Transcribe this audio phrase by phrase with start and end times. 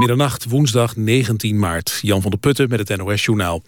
[0.00, 1.98] Middernacht, woensdag 19 maart.
[2.02, 3.62] Jan van der Putten met het NOS-journaal.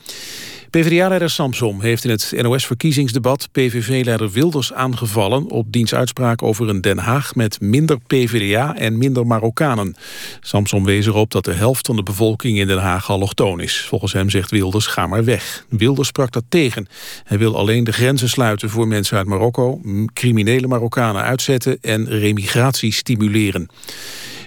[0.71, 6.99] PvdA-leider Samsom heeft in het NOS-verkiezingsdebat PVV-leider Wilders aangevallen op diens uitspraak over een Den
[6.99, 9.97] Haag met minder PvdA en minder Marokkanen.
[10.41, 13.85] Samsom wees erop dat de helft van de bevolking in Den Haag allochtoon is.
[13.89, 15.65] Volgens hem zegt Wilders ga maar weg.
[15.69, 16.89] Wilders sprak dat tegen.
[17.25, 19.81] Hij wil alleen de grenzen sluiten voor mensen uit Marokko,
[20.13, 23.69] criminele Marokkanen uitzetten en remigratie stimuleren.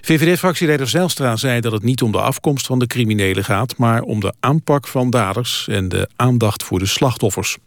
[0.06, 3.78] VVD-fractieleider Zijlstra zei dat het niet om de afkomst van de criminelen gaat...
[3.78, 7.57] maar om de aanpak van daders en de aandacht voor de slachtoffers.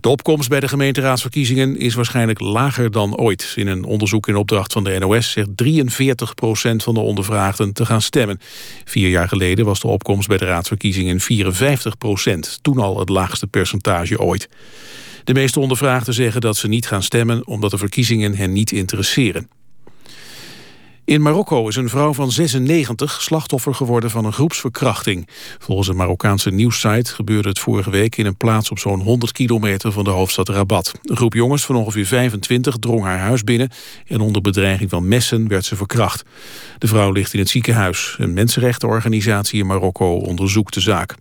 [0.00, 3.52] De opkomst bij de gemeenteraadsverkiezingen is waarschijnlijk lager dan ooit.
[3.56, 5.50] In een onderzoek in opdracht van de NOS zegt 43%
[6.76, 8.40] van de ondervraagden te gaan stemmen.
[8.84, 11.24] Vier jaar geleden was de opkomst bij de raadsverkiezingen 54%
[12.62, 14.48] Toen al het laagste percentage ooit.
[15.24, 19.48] De meeste ondervraagden zeggen dat ze niet gaan stemmen omdat de verkiezingen hen niet interesseren.
[21.06, 25.28] In Marokko is een vrouw van 96 slachtoffer geworden van een groepsverkrachting.
[25.58, 29.92] Volgens een Marokkaanse nieuwssite gebeurde het vorige week in een plaats op zo'n 100 kilometer
[29.92, 30.92] van de hoofdstad Rabat.
[31.02, 33.70] Een groep jongens van ongeveer 25 drong haar huis binnen
[34.06, 36.24] en onder bedreiging van messen werd ze verkracht.
[36.78, 38.16] De vrouw ligt in het ziekenhuis.
[38.18, 41.14] Een mensenrechtenorganisatie in Marokko onderzoekt de zaak.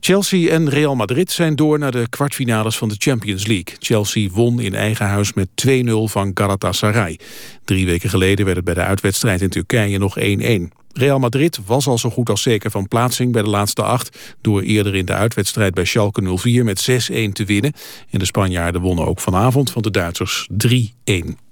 [0.00, 3.76] Chelsea en Real Madrid zijn door naar de kwartfinales van de Champions League.
[3.78, 7.18] Chelsea won in eigen huis met 2-0 van Galatasaray.
[7.64, 10.22] Drie weken geleden werd het bij de uitwedstrijd in Turkije nog 1-1.
[10.92, 14.36] Real Madrid was al zo goed als zeker van plaatsing bij de laatste acht...
[14.40, 17.72] door eerder in de uitwedstrijd bij Schalke 04 met 6-1 te winnen.
[18.10, 21.47] En de Spanjaarden wonnen ook vanavond van de Duitsers 3-1.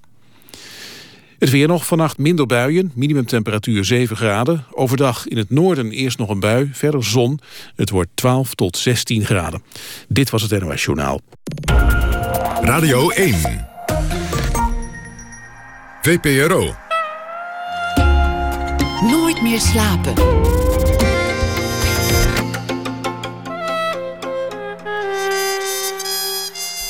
[1.39, 4.65] Het weer nog, vannacht minder buien, minimumtemperatuur 7 graden.
[4.71, 7.41] Overdag in het noorden eerst nog een bui, verder zon.
[7.75, 9.63] Het wordt 12 tot 16 graden.
[10.09, 11.21] Dit was het NOS Journaal.
[12.61, 13.35] Radio 1.
[16.03, 16.75] VPRO.
[19.01, 20.15] Nooit meer slapen.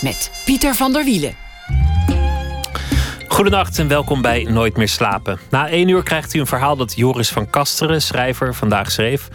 [0.03, 1.46] Met Pieter van der Wielen.
[3.37, 5.39] Goedenacht en welkom bij Nooit meer slapen.
[5.51, 9.29] Na één uur krijgt u een verhaal dat Joris van Kasteren, schrijver, vandaag schreef.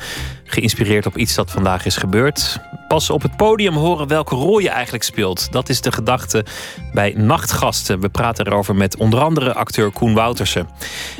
[0.43, 2.59] Geïnspireerd op iets dat vandaag is gebeurd.
[2.87, 5.51] Pas op het podium horen welke rol je eigenlijk speelt.
[5.51, 6.45] Dat is de gedachte
[6.93, 7.99] bij Nachtgasten.
[7.99, 10.69] We praten erover met onder andere acteur Koen Woutersen.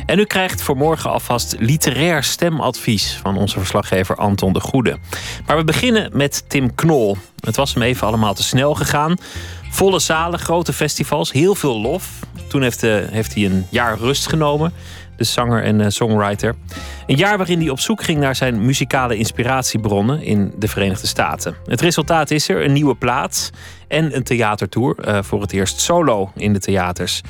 [0.06, 4.98] En u krijgt voor morgen alvast literair stemadvies van onze verslaggever Anton de Goede.
[5.46, 7.18] Maar we beginnen met Tim Knol.
[7.40, 9.18] Het was hem even allemaal te snel gegaan.
[9.74, 12.20] Volle zalen, grote festivals, heel veel lof.
[12.48, 14.74] Toen heeft, uh, heeft hij een jaar rust genomen,
[15.18, 16.56] de zanger en uh, songwriter.
[17.08, 21.56] Een jaar waarin hij op zoek ging naar zijn muzikale inspiratiebronnen in de Verenigde Staten.
[21.66, 23.52] Het resultaat is er een nieuwe plaat
[23.88, 27.22] en een theatertour, uh, voor het eerst solo in de theaters.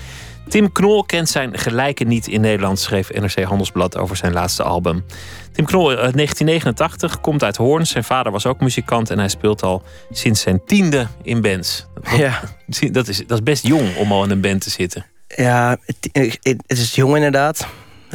[0.51, 5.05] Tim Knol kent zijn gelijke niet in Nederland, schreef NRC Handelsblad over zijn laatste album.
[5.51, 7.87] Tim Knol, 1989, eh, komt uit Hoorn.
[7.87, 11.87] Zijn vader was ook muzikant en hij speelt al sinds zijn tiende in bands.
[12.17, 12.39] Ja.
[12.91, 15.05] Dat, is, dat is best jong om al in een band te zitten.
[15.27, 16.09] Ja, het,
[16.41, 17.67] het is jong inderdaad.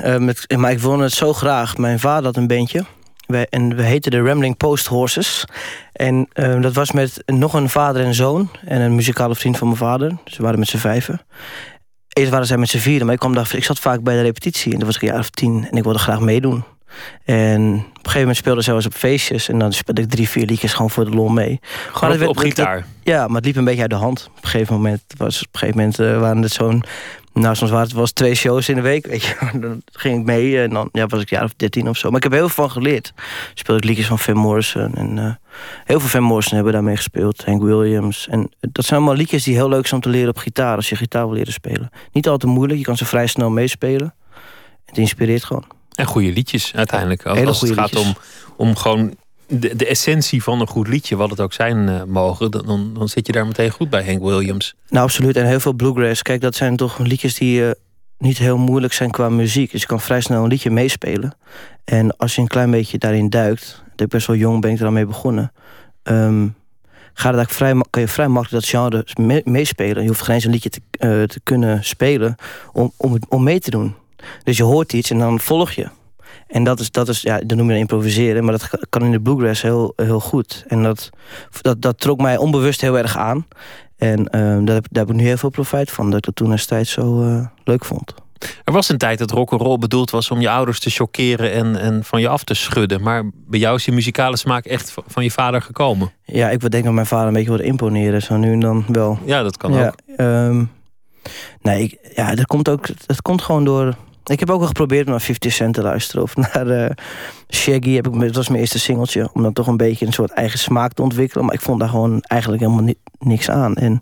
[0.05, 1.77] Uh, met, maar ik wilde het zo graag.
[1.77, 2.85] Mijn vader had een bandje.
[3.27, 5.45] Wij, en we heten de Rambling Post Horses.
[5.93, 8.51] En uh, dat was met nog een vader en zoon.
[8.65, 10.17] En een muzikale vriend van mijn vader.
[10.25, 11.21] Ze waren met z'n vijven.
[12.17, 13.05] Eerst waren zij met z'n vieren.
[13.05, 14.73] Maar ik, kwam daar, ik zat vaak bij de repetitie.
[14.73, 15.67] En dat was ik een jaar of tien.
[15.71, 16.65] En ik wilde graag meedoen.
[17.25, 19.49] En op een gegeven moment speelde ze zelfs op feestjes.
[19.49, 21.61] En dan speelde ik drie, vier liedjes gewoon voor de lol mee.
[21.93, 22.87] Gewoon op, op gitaar?
[23.03, 24.29] ja, maar het liep een beetje uit de hand.
[24.37, 26.83] Op een gegeven moment, was, op een gegeven moment uh, waren het zo'n...
[27.41, 29.37] Nou, soms waren het was twee shows in de week, weet je.
[29.61, 32.09] Dan ging ik mee en dan ja, was ik jaar of dertien of zo.
[32.09, 33.13] Maar ik heb heel veel van geleerd.
[33.55, 34.95] Speelde ik liedjes van Van Morrison.
[34.95, 35.35] En uh,
[35.85, 37.45] heel veel Van Morrison hebben daarmee gespeeld.
[37.45, 38.29] Hank Williams.
[38.29, 40.77] En dat zijn allemaal liedjes die heel leuk zijn om te leren op gitaar.
[40.77, 41.91] Als je gitaar wil leren spelen.
[42.13, 44.15] Niet altijd moeilijk, je kan ze vrij snel meespelen.
[44.85, 45.65] Het inspireert gewoon.
[45.95, 47.25] En goede liedjes uiteindelijk.
[47.25, 48.15] Hele Als het gaat om,
[48.57, 49.15] om gewoon
[49.47, 53.09] de, de essentie van een goed liedje, wat het ook zijn uh, mogen, dan, dan
[53.09, 54.75] zit je daar meteen goed bij Hank Williams.
[54.89, 55.37] Nou, absoluut.
[55.37, 56.23] En heel veel bluegrass.
[56.23, 57.71] Kijk, dat zijn toch liedjes die uh,
[58.19, 59.71] niet heel moeilijk zijn qua muziek.
[59.71, 61.37] Dus je kan vrij snel een liedje meespelen.
[61.85, 64.81] En als je een klein beetje daarin duikt, dat ik best wel jong ben ik
[64.81, 65.53] er aan mee begonnen.
[67.19, 70.03] Gaat het vrij, kan je vrij makkelijk dat genre meespelen.
[70.03, 72.35] Je hoeft geen eens een liedje te, uh, te kunnen spelen
[72.73, 72.93] om,
[73.29, 73.95] om mee te doen.
[74.45, 75.89] Dus je hoort iets en dan volg je.
[76.47, 79.21] En dat is, dat is ja, dat noem je improviseren, maar dat kan in de
[79.21, 80.65] bluegrass heel, heel goed.
[80.69, 81.11] En dat,
[81.61, 83.47] dat, dat trok mij onbewust heel erg aan.
[83.97, 84.27] En uh,
[84.65, 86.93] daar, heb, daar heb ik nu heel veel profijt van, dat ik dat toen destijds
[86.93, 88.15] zo uh, leuk vond.
[88.65, 92.05] Er was een tijd dat rock'n'roll bedoeld was om je ouders te chockeren en, en
[92.05, 93.03] van je af te schudden.
[93.03, 96.13] Maar bij jou is je muzikale smaak echt van je vader gekomen.
[96.25, 99.19] Ja, ik denk dat mijn vader een beetje wilde imponeren, zo nu en dan wel.
[99.25, 99.95] Ja, dat kan ook.
[100.17, 100.71] Um,
[101.63, 103.95] nee, ik, ja, dat komt ook, dat komt gewoon door
[104.31, 106.23] Ik heb ook al geprobeerd naar 50 Cent te luisteren.
[106.23, 106.91] Of naar uh,
[107.51, 107.95] Shaggy.
[107.95, 109.31] Heb dat was mijn eerste singeltje.
[109.33, 111.45] Om dan toch een beetje een soort eigen smaak te ontwikkelen.
[111.45, 113.75] Maar ik vond daar gewoon eigenlijk helemaal niks aan.
[113.75, 113.99] En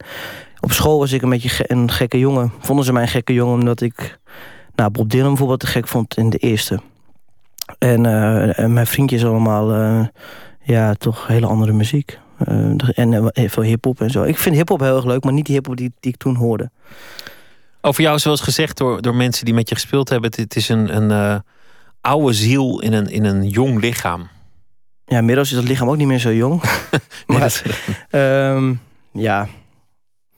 [0.60, 2.52] op school was ik een beetje een gekke jongen.
[2.58, 4.18] Vonden ze mij een gekke jongen omdat ik...
[4.74, 6.80] Nou, Bob Dylan bijvoorbeeld te gek vond in de eerste.
[7.78, 8.06] En,
[8.56, 9.74] en mijn vriendjes allemaal...
[9.74, 10.06] Uh,
[10.62, 12.18] ja, toch hele andere muziek.
[12.94, 14.22] en veel hip-hop en zo.
[14.22, 16.70] Ik vind hip-hop heel erg leuk, maar niet die hip-hop die, die ik toen hoorde.
[17.86, 20.96] Over jou, zoals gezegd door, door mensen die met je gespeeld hebben, het is een,
[20.96, 21.38] een uh,
[22.00, 24.28] oude ziel in een, in een jong lichaam.
[25.04, 26.62] Ja, inmiddels is dat lichaam ook niet meer zo jong.
[27.26, 27.62] maar,
[28.10, 28.80] um,
[29.12, 29.48] ja,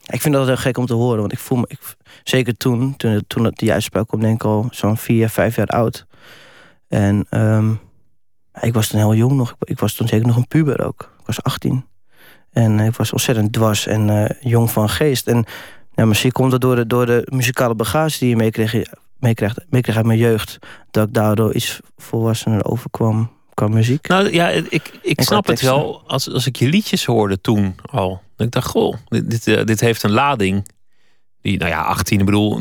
[0.06, 1.20] ik vind dat heel gek om te horen.
[1.20, 4.68] Want ik voel me, ik, zeker toen, toen, toen die uitspraak kwam, denk ik al
[4.70, 6.06] zo'n vier, vijf jaar oud.
[6.88, 7.80] En um,
[8.60, 9.50] ik was toen heel jong nog.
[9.50, 11.12] Ik, ik, was toen zeker nog een puber ook.
[11.20, 11.86] Ik was 18.
[12.52, 15.26] En ik was ontzettend dwars en uh, jong van geest.
[15.26, 15.44] En
[15.96, 18.84] ja, misschien komt het door de, door de muzikale bagage die je meekreeg,
[19.18, 20.58] meekreeg, meekreeg uit mijn jeugd.
[20.90, 24.08] Dat ik daardoor iets volwassener overkwam qua muziek.
[24.08, 26.02] Nou ja, ik, ik snap het wel.
[26.06, 28.22] Als, als ik je liedjes hoorde toen al.
[28.36, 30.68] Ik dacht, goh, dit, dit, eh, dit heeft een lading.
[31.42, 32.60] Die, nou ja, 18, ik bedoel,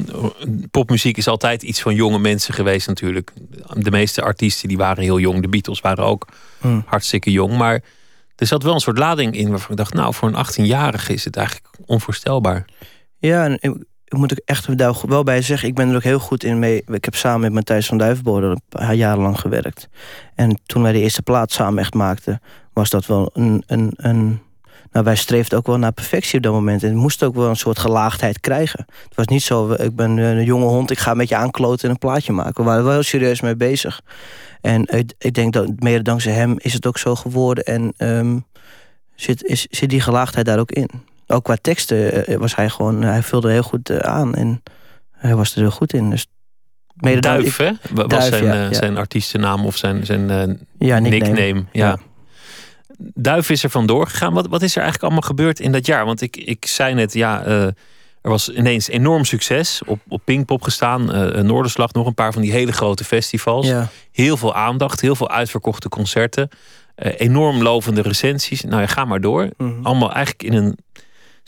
[0.72, 3.31] popmuziek is altijd iets van jonge mensen geweest natuurlijk.
[3.74, 5.42] De meeste artiesten die waren heel jong.
[5.42, 6.28] De Beatles waren ook
[6.60, 6.84] hmm.
[6.86, 7.58] hartstikke jong.
[7.58, 7.84] Maar
[8.36, 11.26] er zat wel een soort lading in waarvan ik dacht, nou, voor een 18-jarige is
[11.26, 12.66] het eigenlijk onvoorstelbaar.
[13.25, 13.75] Ja, en ik,
[14.06, 14.68] ik moet ook echt
[15.06, 16.83] wel bij zeggen, ik ben er ook heel goed in mee.
[16.88, 19.89] Ik heb samen met Matthijs van Duivenbode een paar jaar lang gewerkt.
[20.36, 22.42] En toen wij de eerste plaat samen echt maakten,
[22.74, 23.63] was dat wel een.
[23.68, 24.44] een, een
[24.92, 26.83] nou, wij streefden ook wel naar perfectie op dat moment.
[26.83, 28.86] En het moest ook wel een soort gelaagdheid krijgen.
[28.88, 31.89] Het was niet zo, ik ben een jonge hond, ik ga met je aankloten en
[31.89, 32.63] een plaatje maken.
[32.63, 34.01] We waren wel heel serieus mee bezig.
[34.62, 37.63] En ik, ik denk dat mede dankzij hem is het ook zo geworden.
[37.63, 38.45] En um,
[39.16, 40.89] zit, is, zit die gelaagdheid daar ook in
[41.27, 44.63] ook qua teksten eh, was hij gewoon, hij vulde heel goed eh, aan en
[45.12, 46.10] hij was er heel goed in.
[46.10, 46.25] Dus
[46.94, 47.72] mede Duif, hè?
[47.92, 51.66] Was zijn, ja, uh, zijn artiestennaam of zijn, zijn ja, nickname.
[51.72, 51.98] Ja.
[52.98, 54.33] Duif is er vandoor gegaan.
[54.33, 56.06] Wat, wat is er eigenlijk allemaal gebeurd in dat jaar?
[56.06, 59.81] Want ik, ik zei net, ja, er was ineens enorm succes.
[59.86, 61.06] Op, op Pinkpop gestaan,
[61.45, 63.71] Noorderslag, nog een paar van die hele grote festivals.
[64.12, 66.50] Heel veel aandacht, heel veel uitverkochte concerten.
[66.95, 68.62] enorm lovende recensies.
[68.62, 69.50] Nou ja, ga maar door.
[69.57, 69.86] Mhm.
[69.86, 70.78] Allemaal eigenlijk in een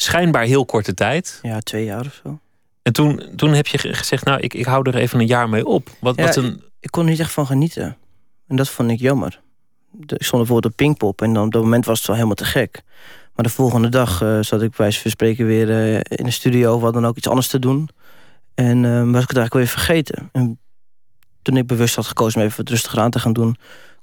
[0.02, 1.40] schijnbaar heel korte tijd.
[1.42, 2.40] Ja, twee jaar of zo.
[2.82, 5.66] En toen, toen heb je gezegd, nou, ik, ik hou er even een jaar mee
[5.66, 5.90] op.
[6.00, 6.64] Wat, wat een...
[6.80, 7.98] Ik kon er niet echt van genieten.
[8.48, 9.42] En dat vond ik jammer.
[10.00, 12.46] Ik stond bijvoorbeeld op Pinkpop en dan op dat moment was het wel helemaal te
[12.46, 12.82] gek.
[13.36, 16.76] Maar de volgende dag uh, zat ik bij van spreken weer uh, in de studio...
[16.76, 17.90] of wat dan ook iets anders te doen.
[18.54, 20.30] En uh, was ik het eigenlijk weer vergeten.
[20.32, 20.60] En
[21.42, 23.58] toen ik bewust had gekozen om even wat rustiger aan te gaan doen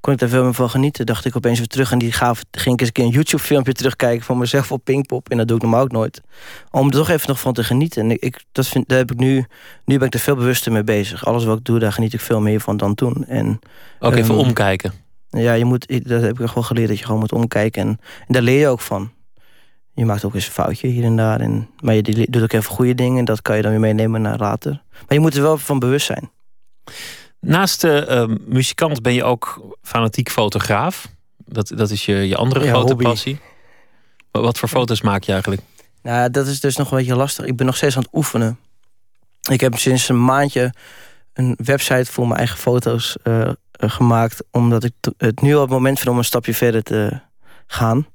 [0.05, 1.07] kon ik daar veel meer van genieten.
[1.07, 3.73] Dacht ik opeens weer terug en die gaf, ging ik eens een keer een YouTube-filmpje
[3.73, 5.29] terugkijken van mezelf op Pinkpop.
[5.29, 6.21] En dat doe ik normaal ook nooit.
[6.71, 8.03] Om er toch even nog van te genieten.
[8.03, 9.45] En ik, dat vind, daar heb ik nu,
[9.85, 11.27] nu ben ik er veel bewuster mee bezig.
[11.27, 13.25] Alles wat ik doe, daar geniet ik veel meer van dan toen.
[13.27, 13.59] En,
[13.99, 14.93] ook even ehm, omkijken.
[15.31, 17.83] Ja, je moet, dat heb ik echt wel geleerd, dat je gewoon moet omkijken.
[17.83, 17.89] En,
[18.27, 19.13] en daar leer je ook van.
[19.95, 21.41] Je maakt ook eens een foutje hier en daar.
[21.41, 23.19] En, maar je doet ook even goede dingen.
[23.19, 24.83] En dat kan je dan weer meenemen naar later.
[24.91, 26.31] Maar je moet er wel van bewust zijn.
[27.45, 31.09] Naast de uh, muzikant ben je ook fanatiek fotograaf.
[31.37, 33.41] Dat, dat is je, je andere grote passie.
[34.31, 35.63] Wat voor foto's maak je eigenlijk?
[36.03, 37.45] Nou, dat is dus nog een beetje lastig.
[37.45, 38.59] Ik ben nog steeds aan het oefenen.
[39.51, 40.75] Ik heb sinds een maandje
[41.33, 44.45] een website voor mijn eigen foto's uh, gemaakt.
[44.51, 47.21] Omdat ik het nu al het moment vind om een stapje verder te
[47.67, 48.07] gaan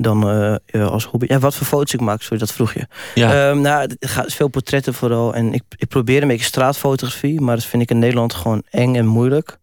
[0.00, 0.30] dan
[0.72, 1.26] uh, als hobby.
[1.28, 2.86] Ja, wat voor foto's ik maak, sorry, dat vroeg je.
[3.14, 3.48] Ja.
[3.48, 5.34] Um, nou, het gaat veel portretten vooral.
[5.34, 8.94] En ik, ik probeer een beetje straatfotografie, maar dat vind ik in Nederland gewoon eng
[8.94, 9.58] en moeilijk.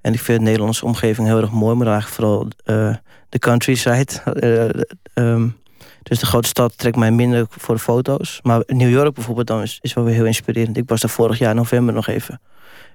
[0.00, 2.94] En ik vind de Nederlandse omgeving heel erg mooi, maar eigenlijk vooral uh,
[3.28, 4.12] de countryside.
[5.14, 5.58] um,
[6.08, 8.40] dus de grote stad trekt mij minder voor de foto's.
[8.42, 10.76] Maar New York bijvoorbeeld dan is, is wel weer heel inspirerend.
[10.76, 12.40] Ik was daar vorig jaar in november nog even.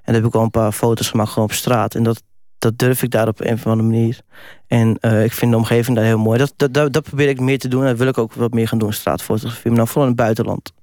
[0.04, 1.96] En dan heb ik al een paar foto's gemaakt gewoon op straat.
[1.96, 2.24] En dat,
[2.66, 4.20] dat durf ik daar op een of andere manier.
[4.68, 6.38] En uh, ik vind de omgeving daar heel mooi.
[6.38, 7.82] Dat, dat, dat, dat, probeer ik meer te doen.
[7.82, 9.70] En dat wil ik ook wat meer gaan doen, straatfotografie.
[9.70, 10.74] Maar dan vooral in het buitenland.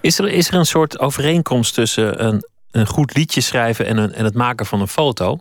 [0.00, 4.12] Is er, is er een soort overeenkomst tussen een, een goed liedje schrijven en, een,
[4.12, 5.38] en het maken van een foto?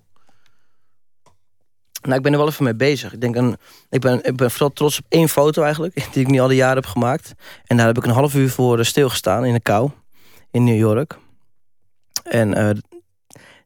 [2.01, 3.13] Nou, ik ben er wel even mee bezig.
[3.13, 3.58] Ik, denk een,
[3.89, 6.58] ik, ben, ik ben vooral trots op één foto eigenlijk, die ik nu al die
[6.58, 7.34] jaren heb gemaakt.
[7.65, 9.89] En daar heb ik een half uur voor eh, stilgestaan in de kou
[10.51, 11.17] in New York.
[12.24, 12.70] En uh,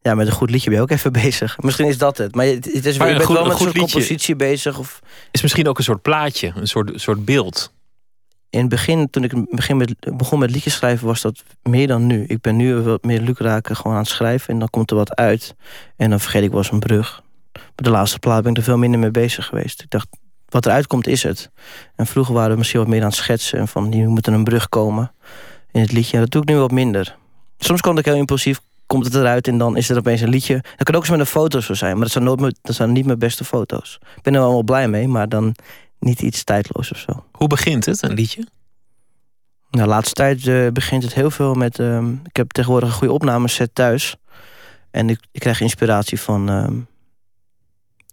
[0.02, 1.62] ja, met een goed liedje ben je ook even bezig.
[1.62, 2.36] Misschien is dat het.
[2.36, 4.78] Maar het is maar je bent goed, wel met een soort compositie bezig.
[4.78, 5.00] Of...
[5.32, 7.74] Is misschien ook een soort plaatje, een soort, soort beeld.
[8.50, 12.08] In het begin, toen ik begin met, begon met liedjes schrijven, was dat meer dan
[12.08, 12.24] nu.
[12.28, 14.54] Ik ben nu wat meer lukraken gewoon aan het schrijven.
[14.54, 15.56] En dan komt er wat uit.
[15.96, 17.24] En dan vergeet ik wel eens een brug.
[17.52, 19.82] Bij de laatste plaat ben ik er veel minder mee bezig geweest.
[19.82, 20.08] Ik dacht,
[20.46, 21.50] wat eruit komt is het.
[21.96, 23.60] En vroeger waren we misschien wat meer aan het schetsen.
[23.60, 25.12] En van, nu moet er een brug komen
[25.72, 26.14] in het liedje.
[26.14, 27.16] En dat doe ik nu wat minder.
[27.58, 30.54] Soms kan ik heel impulsief komt het eruit en dan is er opeens een liedje.
[30.76, 32.76] Dat kan ook eens met een foto zo zijn, maar dat zijn, nooit, mijn- dat
[32.76, 34.00] zijn niet mijn beste foto's.
[34.16, 35.56] Ik ben er wel blij mee, maar dan
[36.00, 37.24] niet iets tijdloos of zo.
[37.32, 38.48] Hoe begint het, een liedje?
[39.72, 41.80] Nou, de laatste tijd eh, begint het heel veel met...
[41.80, 44.16] ehm, ik heb tegenwoordig een goede opnameset thuis.
[44.92, 46.74] En ik, ik krijg inspiratie van ehm,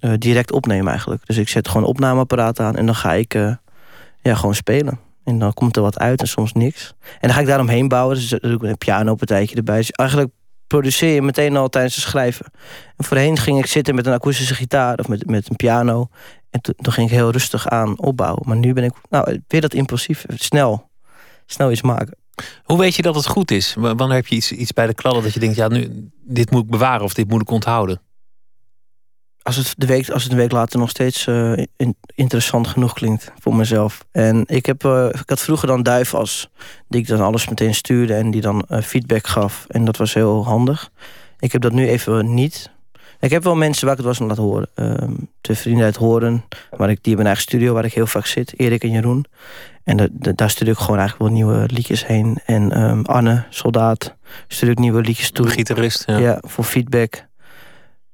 [0.00, 1.26] eh, direct opnemen eigenlijk.
[1.26, 3.54] Dus ik zet gewoon een opnameapparaat aan en dan ga ik eh,
[4.23, 4.99] ja, gewoon spelen.
[5.25, 6.95] En dan komt er wat uit en soms niks.
[7.00, 8.16] En dan ga ik daaromheen bouwen.
[8.16, 9.76] Dus dan doe ik een pianopartijtje erbij.
[9.76, 10.30] Dus eigenlijk
[10.66, 12.46] produceer je meteen al tijdens het schrijven.
[12.96, 16.08] En voorheen ging ik zitten met een akoestische gitaar of met, met een piano.
[16.50, 18.42] En toen, toen ging ik heel rustig aan opbouwen.
[18.46, 20.90] Maar nu ben ik nou, weer dat impulsief, snel.
[21.46, 22.16] Snel iets maken.
[22.62, 23.75] Hoe weet je dat het goed is?
[23.75, 26.62] Wanneer heb je iets, iets bij de kladden dat je denkt, ja, nu, dit moet
[26.62, 28.00] ik bewaren of dit moet ik onthouden?
[29.46, 32.92] Als het, de week, als het een week later nog steeds eh, in- interessant genoeg
[32.92, 34.04] klinkt voor mezelf.
[34.12, 36.48] En ik, heb, eh, ik had vroeger dan Duivas,
[36.88, 39.64] die ik dan alles meteen stuurde en die dan eh, feedback gaf.
[39.68, 40.90] En dat was heel handig.
[41.38, 42.70] Ik heb dat nu even niet.
[43.20, 44.68] Ik heb wel mensen waar ik het was aan laten horen.
[44.74, 48.06] Ehm twee vrienden uit Horen, waar ik, die hebben een eigen studio waar ik heel
[48.06, 48.54] vaak zit.
[48.56, 49.24] Erik en Jeroen.
[49.84, 52.38] En da- da- daar stuur ik gewoon eigenlijk wel nieuwe liedjes heen.
[52.46, 54.14] En ehm, Anne, soldaat,
[54.48, 55.46] stuur ik nieuwe liedjes toe.
[55.48, 56.16] Gitarist, ja.
[56.18, 56.38] Ja.
[56.46, 57.25] voor feedback.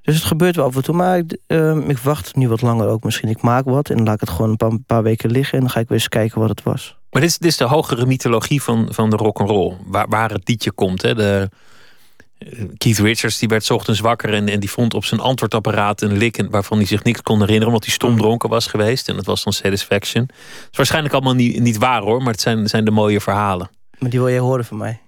[0.03, 0.95] Dus het gebeurt wel af en toe.
[0.95, 3.29] Maar ik, ehm, ik wacht nu wat langer ook misschien.
[3.29, 5.55] Ik maak wat en dan laat ik het gewoon een paar, paar weken liggen.
[5.55, 6.97] En dan ga ik weer eens kijken wat het was.
[7.11, 9.77] Maar dit is, dit is de hogere mythologie van, van de rock'n'roll.
[9.87, 11.03] Waar, waar het liedje komt.
[11.03, 11.15] Hè?
[11.15, 11.49] De,
[12.39, 16.01] eh, Keith Richards die werd 's ochtends wakker en, en die vond op zijn antwoordapparaat
[16.03, 19.09] een lik en- waarvan hij zich niks kon herinneren, omdat hij stom dronken was geweest.
[19.09, 20.23] En dat was dan Satisfaction.
[20.23, 23.71] Het is waarschijnlijk allemaal niet, niet waar hoor, maar het zijn, zijn de mooie verhalen.
[23.99, 25.01] Maar die wil jij horen van mij.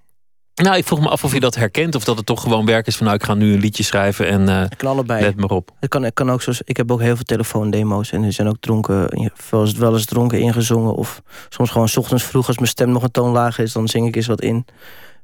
[0.55, 2.87] Nou, ik vroeg me af of je dat herkent of dat het toch gewoon werk
[2.87, 5.23] is van nou, ik ga nu een liedje schrijven en eh, Ik kan allebei.
[5.23, 5.71] let maar op.
[5.81, 8.13] Het kan, het kan ook zoals, ik heb ook heel veel telefoondemo's.
[8.13, 9.09] En er zijn ook dronken,
[9.51, 10.95] wel eens, wel eens dronken ingezongen.
[10.95, 13.73] Of soms gewoon 's ochtends vroeg als mijn stem nog een toon lager is.
[13.73, 14.65] Dan zing ik eens wat in.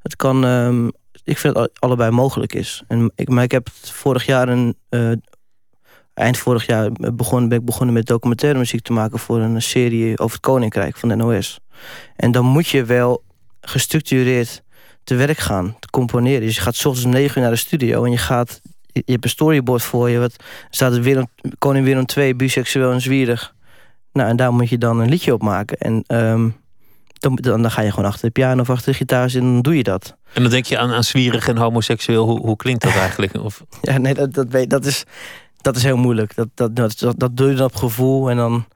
[0.03, 0.89] Het kan, ehm,
[1.25, 2.83] ik vind dat allebei mogelijk is.
[2.89, 4.77] En ik, maar ik heb vorig jaar een...
[4.89, 5.11] eh,
[6.15, 9.19] eind vorig jaar begon, ben ik begonnen met documentaire muziek te maken...
[9.19, 11.59] voor een serie over het Koninkrijk van de NOS.
[12.17, 13.23] En dan moet je wel
[13.61, 14.63] gestructureerd
[15.05, 16.41] te werk gaan, te componeren.
[16.41, 18.05] Dus je gaat 's ochtends om negen uur naar de studio...
[18.05, 18.61] en je gaat
[18.93, 20.19] je hebt een storyboard voor je.
[20.19, 20.37] Wat
[20.71, 21.27] staat er Willem,
[21.59, 23.55] koning Willem II, biseksueel en zwierig.
[24.13, 25.79] Nou, en daar moet je dan een liedje op maken.
[25.79, 26.49] En ehm,
[27.13, 29.63] dan, dan, ga je gewoon achter de piano of achter de gitaar zitten en dan
[29.63, 30.17] doe je dat.
[30.33, 32.27] En dan denk je aan, aan zwierig en homoseksueel.
[32.27, 33.35] Hoe, hoe klinkt dat eigenlijk?
[33.35, 35.05] Of, Ja, nee, dat, dat, weet, dat, is,
[35.61, 36.35] dat is heel moeilijk.
[36.35, 38.67] Dat, dat, dat, dat, doe je dan op gevoel en dan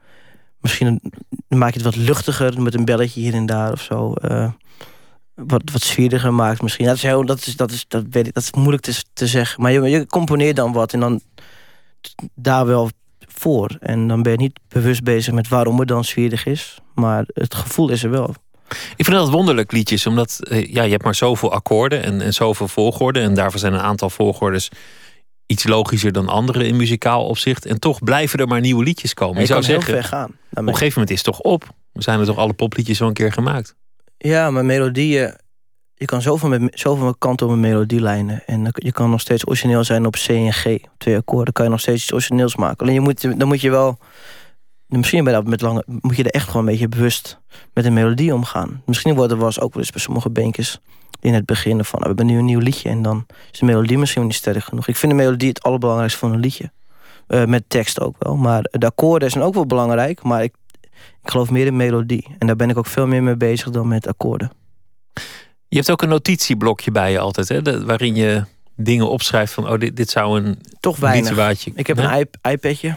[0.60, 1.00] misschien
[1.48, 4.12] maak je het wat luchtiger met een belletje hier en daar of zo.
[4.12, 4.50] eh,
[5.34, 6.86] wat, wat maakt misschien.
[6.86, 9.26] Dat is, heel, dat is, dat is, dat weet ik, dat is moeilijk te, te
[9.26, 9.62] zeggen.
[9.62, 11.20] Maar je, je componeert dan wat en dan
[12.34, 13.76] daar wel voor.
[13.80, 16.78] En dan ben je niet bewust bezig met waarom het dan zwierig is.
[16.94, 18.34] Maar het gevoel is er wel.
[18.96, 22.32] Ik vind dat wonderlijk liedjes, omdat eh, ja, je hebt maar zoveel akkoorden en, en
[22.34, 23.22] zoveel volgorden.
[23.22, 24.70] En daarvoor zijn een aantal volgordes
[25.46, 27.66] iets logischer dan andere in muzikaal opzicht.
[27.66, 29.34] En toch blijven er maar nieuwe liedjes komen.
[29.34, 30.30] En Je je zou kan heel zeggen, ver gaan.
[30.50, 31.68] op een gegeven moment is het toch op.
[31.92, 33.76] We zijn er toch alle popliedjes wel een keer gemaakt.
[34.26, 35.34] Ja, maar melodieën...
[35.94, 38.42] Je kan zoveel, met, zoveel kanten op een melodielijnen.
[38.46, 40.78] En dan- je kan nog steeds origineel zijn op C en G.
[40.98, 42.78] Twee akkoorden kan je nog steeds iets origineels maken.
[42.78, 43.98] Alleen je moet, dan moet je wel...
[44.86, 47.40] Misschien je dat met lange, moet je er echt gewoon een beetje bewust
[47.72, 48.82] met een melodie omgaan.
[48.86, 50.80] Misschien wordt er ook wel eens bij sommige beentjes
[51.20, 52.00] in het begin van...
[52.00, 54.64] nou, we hebben nu een nieuw liedje en dan is de melodie misschien niet sterk
[54.64, 54.88] genoeg.
[54.88, 56.72] Ik vind de melodie het allerbelangrijkste van een liedje.
[57.26, 58.36] Eh, met tekst ook wel.
[58.36, 60.22] Maar de akkoorden zijn ook wel belangrijk.
[60.22, 60.54] Maar ik,
[61.23, 62.26] ik geloof meer in melodie.
[62.38, 64.50] En daar ben ik ook veel meer mee bezig dan met akkoorden.
[65.68, 67.62] Je hebt ook een notitieblokje bij je altijd, hè?
[67.62, 68.44] de- waarin je
[68.76, 71.66] dingen opschrijft van, oh, dit, dit zou een Toch weinig.
[71.75, 72.94] Ik heb een iP- iPadje.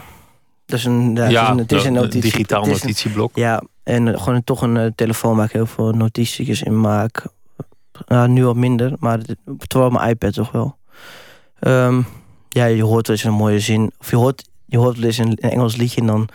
[0.66, 2.20] Dat is een, ja, Ja, het is een, het is een een notitie.
[2.20, 3.36] digitaal het is een- notitieblok.
[3.36, 7.24] ja, en eh, gewoon toch een eh, telefoon waar ik heel veel notitietjes in maak.
[8.06, 9.18] Nou, nu wat minder, maar
[9.66, 10.76] terwijl mijn iPad toch wel.
[11.60, 12.02] Ehm,
[12.48, 13.92] ja, je hoort wel eens een mooie zin.
[14.00, 16.28] Of je hoort, je hoort wel eens een, een Engels liedje en dan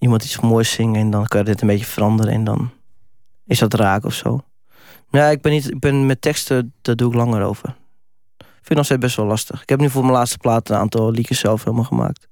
[0.00, 2.70] iemand iets moois zingen en dan kan dit een beetje veranderen en dan
[3.46, 4.40] is dat raak of zo.
[5.10, 7.68] Ja, ik ben, niet, ik ben met teksten, daar doe ik langer over.
[8.38, 9.62] Ik vind het nog steeds best wel lastig.
[9.62, 12.28] Ik heb nu voor mijn laatste plaat een aantal liedjes zelf helemaal gemaakt.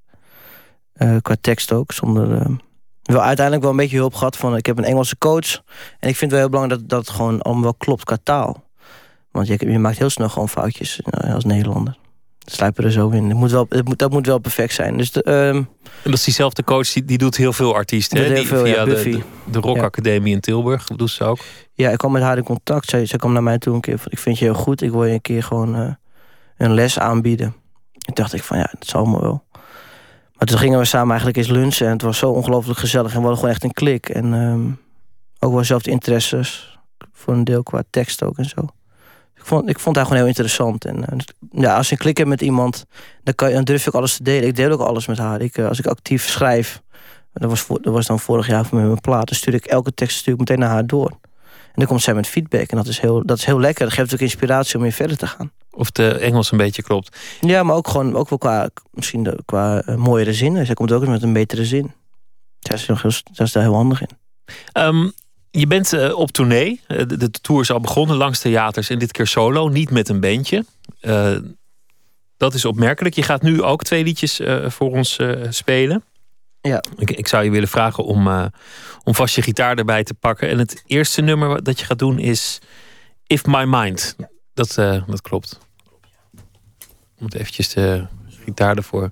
[0.92, 2.40] Eh, qua tekst ook, zonder...
[2.40, 2.46] eh,
[3.02, 4.56] wel uiteindelijk wel een beetje hulp gehad van...
[4.56, 5.62] Ik heb een Engelse coach.
[5.98, 8.18] En ik vind het wel heel belangrijk dat, dat het gewoon allemaal wel klopt qua
[8.22, 8.64] taal.
[9.30, 11.98] Want je, je maakt heel snel gewoon foutjes eh, als Nederlander.
[12.50, 13.28] Sluipen er zo in.
[13.28, 14.96] Het moet wel, het moet, dat moet wel perfect zijn.
[14.96, 15.66] Dus de, ehm, En
[16.02, 18.24] dat is diezelfde coach, die, die doet heel veel artiesten.
[18.24, 18.34] Hè?
[18.34, 19.82] Die, veel, ja, via de, de, de Rock Ja.
[19.82, 21.38] Academie in Tilburg doet ze ook.
[21.72, 22.88] ja, ik kwam met haar in contact.
[22.90, 24.12] Zij, zij kwam naar mij toe een keer van...
[24.12, 24.82] Ik vind je heel goed.
[24.82, 25.92] Ik wil je een keer gewoon eh,
[26.56, 27.54] een les aanbieden.
[27.98, 29.44] Toen dacht ik van ja, dat zal allemaal wel.
[30.38, 31.86] Maar toen gingen we samen eigenlijk eens lunchen.
[31.86, 33.06] En het was zo ongelooflijk gezellig.
[33.06, 34.08] En we hadden gewoon echt een klik.
[34.08, 34.70] En ehm,
[35.38, 36.78] ook wel zelf de interesses.
[37.12, 38.68] Voor een deel qua tekst ook en zo.
[39.48, 40.84] Ik vond, ik vond haar gewoon heel interessant.
[40.84, 41.18] En uh,
[41.50, 42.84] ja, als je een klik hebt met iemand,
[43.22, 44.48] dan, kan, dan durf ik alles te delen.
[44.48, 45.40] Ik deel ook alles met haar.
[45.40, 46.82] Ik, uh, als ik actief schrijf,
[47.32, 49.94] dat was, voor, dat was dan vorig jaar voor mijn plaat, dan stuur ik elke
[49.94, 51.10] tekst stuur ik meteen naar haar door.
[51.42, 52.70] En dan komt zij met feedback.
[52.70, 53.84] En dat is heel, dat is heel lekker.
[53.84, 55.52] Dat geeft ook inspiratie om weer verder te gaan.
[55.70, 57.16] Of de Engels een beetje klopt.
[57.40, 60.66] Ja, maar ook gewoon ook wel qua, misschien de, qua uh, mooiere zinnen.
[60.66, 61.92] Zij komt ook eens met een betere zin.
[62.58, 64.08] Zij is, nog heel, zij is daar heel handig in.
[64.82, 65.12] Um,
[65.50, 66.80] je bent uh, op tournee.
[66.88, 68.90] Uh, de, de, tour is al begonnen langs theaters.
[68.90, 70.64] En dit keer solo, niet met een bandje.
[72.36, 73.14] dat is opmerkelijk.
[73.14, 76.04] Je gaat nu ook twee liedjes voor ons spelen.
[76.60, 76.82] Ja.
[76.96, 78.50] Ik, ik, zou je willen vragen om,
[79.04, 80.48] om vast je gitaar erbij te pakken.
[80.48, 82.60] En het eerste nummer dat je gaat doen is
[83.26, 84.16] If My Mind.
[84.54, 84.74] Dat,
[85.06, 85.58] dat klopt.
[87.14, 88.06] Ik moet eventjes de
[88.44, 89.10] gitaar ervoor.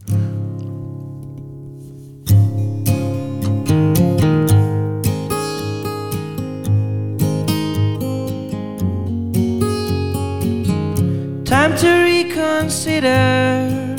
[11.66, 13.96] Time to reconsider.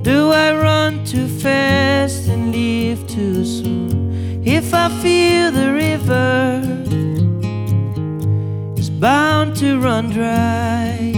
[0.00, 4.42] Do I run too fast and leave too soon?
[4.46, 6.62] If I feel the river
[8.78, 11.12] is bound to run dry,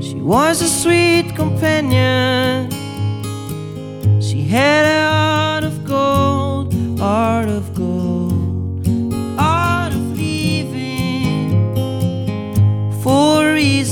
[0.00, 2.70] she was a sweet companion.
[4.22, 8.19] She had a heart of gold, heart of gold,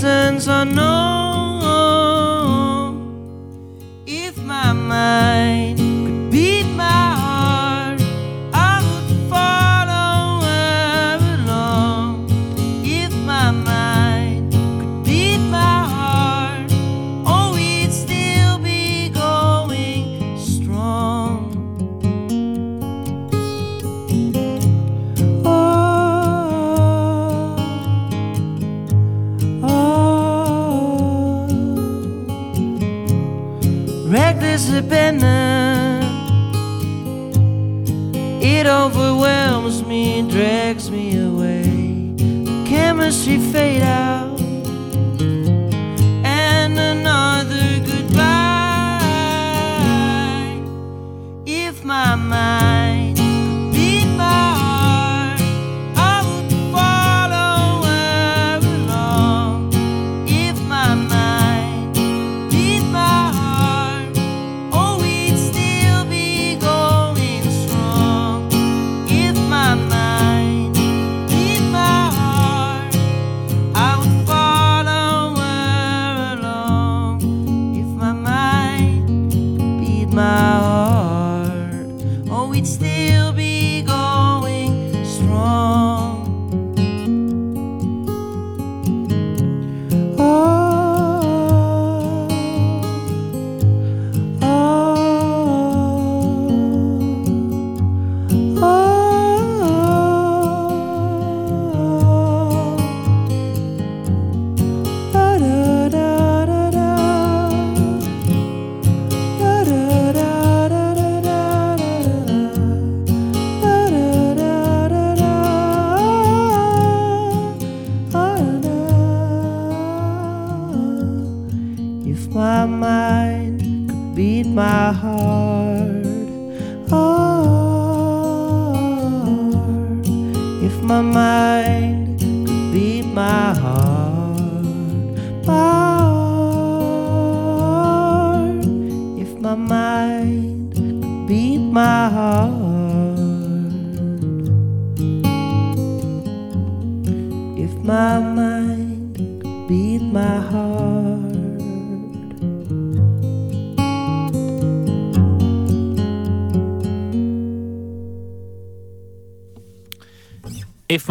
[0.09, 0.89] reasons unknown.
[4.07, 5.68] If my mind
[38.61, 41.63] It overwhelms me, drags me away.
[42.17, 44.18] The chemistry fade out,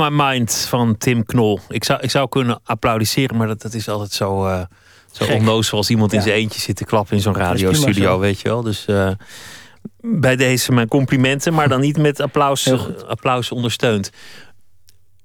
[0.09, 1.59] My Mind van Tim Knol.
[1.69, 4.61] Ik zou, ik zou kunnen applaudisseren, maar dat, dat is altijd zo, uh,
[5.11, 8.47] zo onnozel als iemand in zijn eentje zit te klappen in zo'n radiostudio, weet je
[8.49, 8.61] wel.
[8.61, 9.11] Dus eh,
[10.01, 12.71] bij deze mijn complimenten, maar dan niet met applaus,
[13.07, 14.09] applaus ondersteund.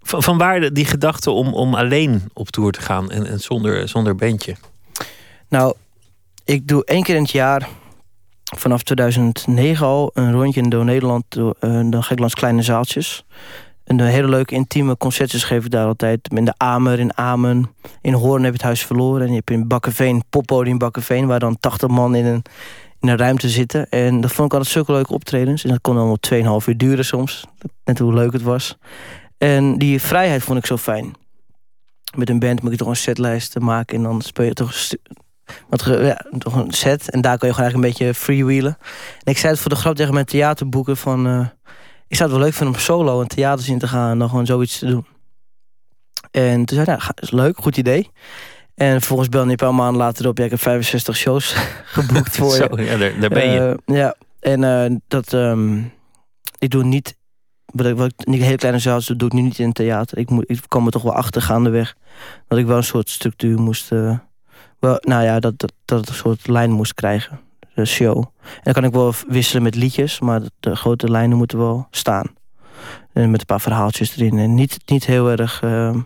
[0.03, 3.41] Van, van waar de- die gedachte om, om alleen op tour te gaan en, en
[3.41, 4.57] zonder, zonder bandje?
[5.49, 5.75] Nou,
[6.45, 7.69] ik doe één keer in het jaar,
[8.57, 11.25] vanaf 2009 al, een rondje in door Nederland.
[11.29, 13.25] Door, eh, dan ga ik langs kleine zaaltjes.
[13.93, 16.29] En de hele leuke intieme concertjes geef ik daar altijd.
[16.29, 17.71] In de Amer, in Amen.
[18.01, 19.23] In Hoorn heb je het huis verloren.
[19.23, 21.27] En je hebt in Bakkenveen, poppodium Bakkenveen...
[21.27, 22.43] waar dan 80 man in een,
[23.01, 23.89] in een ruimte zitten.
[23.89, 25.65] En dat vond ik altijd zulke leuke optredens.
[25.65, 27.45] En dat kon allemaal 2,5 uur duren soms.
[27.85, 28.77] Net hoe leuk het was.
[29.39, 31.15] En die vrijheid vond ik zo fijn.
[32.17, 34.91] met een band moet je toch een setlijst maken en dan speel je toch
[35.69, 37.11] een, ja, toch een set.
[37.11, 38.77] En daar kan je gewoon eigenlijk een beetje freewheelen.
[39.23, 41.27] En ik zei het voor de grap tegen mijn theaterboeken van...
[41.27, 41.47] eh,
[42.13, 44.29] ik zou het wel leuk vinden om solo een theaters in te gaan en dan
[44.29, 45.07] gewoon zoiets te doen.
[46.31, 48.11] En toen zei hij, nou, is leuk, goed idee.
[48.75, 51.53] En vervolgens belde hij een paar maanden later op, ja, ik heb 65 shows
[51.97, 52.69] geboekt voor je.
[52.71, 53.79] Zo, ja, daar, daar ben je.
[53.85, 55.33] Eh, ja, en eh, dat...
[55.33, 55.83] ehm,
[56.59, 57.17] ik doe niet...
[57.65, 59.75] Wat ik, wat ik niet hele kleine zaaltjes doe, doe ik nu niet in het
[59.75, 60.19] theater.
[60.19, 61.95] Ik, moet, ik kwam er toch wel achter gaandeweg.
[62.49, 63.93] Dat ik wel een soort structuur moest...
[63.93, 64.19] eh,
[64.79, 67.41] wel, nou ja, dat, dat, dat het een soort lijn moest krijgen.
[67.75, 68.17] De show.
[68.43, 72.27] En dan kan ik wel wisselen met liedjes, maar de, grote lijnen moeten wel staan.
[73.13, 74.39] En met een paar verhaaltjes erin.
[74.39, 75.97] En niet, niet heel erg eh,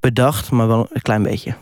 [0.00, 1.54] bedacht, maar wel een klein beetje.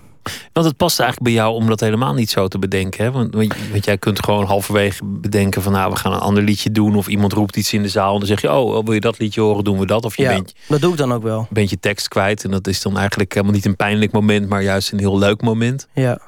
[0.52, 3.04] Want het past eigenlijk bij jou om dat helemaal niet zo te bedenken.
[3.04, 3.10] Hè?
[3.10, 5.72] Want, want want jij kunt gewoon halverwege bedenken van...
[5.72, 6.96] nou, we gaan een ander liedje doen.
[6.96, 8.12] Of iemand roept iets in de zaal.
[8.12, 10.04] En dan zeg je, oh, wil je dat liedje horen, doen we dat.
[10.04, 11.46] Of je Ja, bent, dat doe ik dan ook wel.
[11.50, 12.44] bent je tekst kwijt.
[12.44, 14.48] En dat is dan eigenlijk helemaal niet een pijnlijk moment...
[14.48, 15.88] maar juist een heel leuk moment.
[15.94, 16.18] Ja,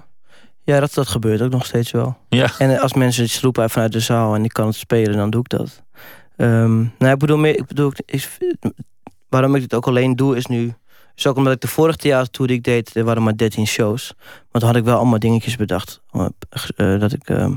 [0.64, 2.16] ja dat, dat gebeurt ook nog steeds wel.
[2.28, 2.50] Ja.
[2.58, 5.40] En als mensen iets roepen vanuit de zaal en ik kan het spelen, dan doe
[5.40, 5.82] ik dat.
[6.36, 7.92] Ehm nou, ik bedoel, meer, ik bedoel
[9.28, 10.74] waarom ik dit ook alleen doe, is nu.
[11.14, 14.12] Is ook omdat ik de vorige theatertour die ik deed, er waren maar 13 shows.
[14.50, 16.00] Maar toen had ik wel allemaal dingetjes bedacht.
[16.10, 16.26] eh,
[16.76, 17.54] eh, dat ik ehm,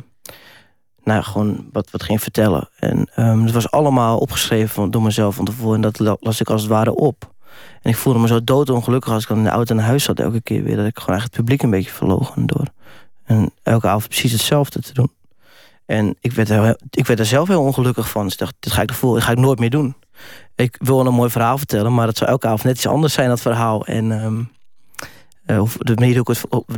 [1.03, 2.69] nou, gewoon wat, wat ging vertellen.
[2.79, 5.75] En ehm het was allemaal opgeschreven door mezelf van tevoren.
[5.75, 7.33] En dat la- las ik als het ware op.
[7.81, 10.19] En ik voelde me zo doodongelukkig als ik dan in de auto naar huis zat
[10.19, 10.75] elke keer weer.
[10.75, 12.65] Dat ik gewoon eigenlijk het publiek een beetje verlogen door.
[13.25, 15.11] En elke avond precies hetzelfde te doen.
[15.85, 18.23] En ik werd, er, ik werd er zelf heel ongelukkig van.
[18.23, 19.95] Dus ik dacht, dit ga ik dit ga ik nooit meer doen.
[20.55, 23.29] Ik wil een mooi verhaal vertellen, maar het zou elke avond net iets anders zijn,
[23.29, 23.85] dat verhaal.
[23.85, 24.43] En ehm,
[25.45, 26.23] eh, of de manier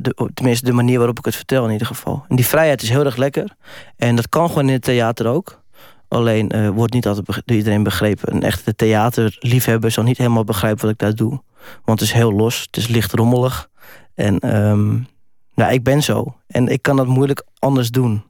[0.02, 2.26] de, tenminste de manier waarop ik het vertel in ieder geval.
[2.28, 3.56] En die vrijheid is heel erg lekker.
[3.96, 5.62] En dat kan gewoon in het theater ook.
[6.08, 8.36] Alleen eh, wordt niet altijd door iedereen begrepen.
[8.36, 11.42] Een echte theaterliefhebber zal niet helemaal begrijpen wat ik daar doe.
[11.86, 13.70] Want het is heel los, het is licht rommelig.
[14.16, 15.00] En ehm,
[15.58, 16.36] nou, ik ben zo.
[16.48, 18.24] En ik kan dat moeilijk anders doen.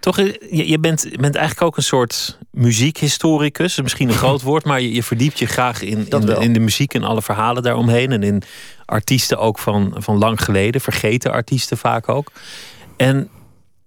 [0.00, 3.80] Toch, eh, je, je bent, bent eigenlijk ook een soort muziekhistoricus.
[3.80, 6.94] Misschien een groot woord, maar je, je verdiept je graag in, de, in de muziek
[6.94, 8.12] en alle verhalen daaromheen.
[8.12, 8.42] En in
[8.84, 12.32] artiesten ook van, van lang geleden, vergeten artiesten vaak ook.
[12.96, 13.28] En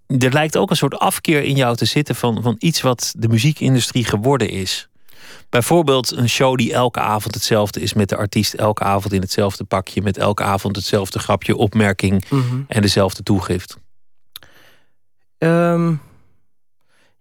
[0.07, 3.27] er lijkt ook een soort afkeer in jou te zitten van, van iets wat de
[3.27, 4.87] muziekindustrie geworden is.
[5.49, 9.63] Bijvoorbeeld een show die elke avond hetzelfde is met de artiest, elke avond in hetzelfde
[9.63, 12.23] pakje, met elke avond hetzelfde grapje, opmerking
[12.67, 13.77] en dezelfde toegift.
[15.37, 15.93] Ehm,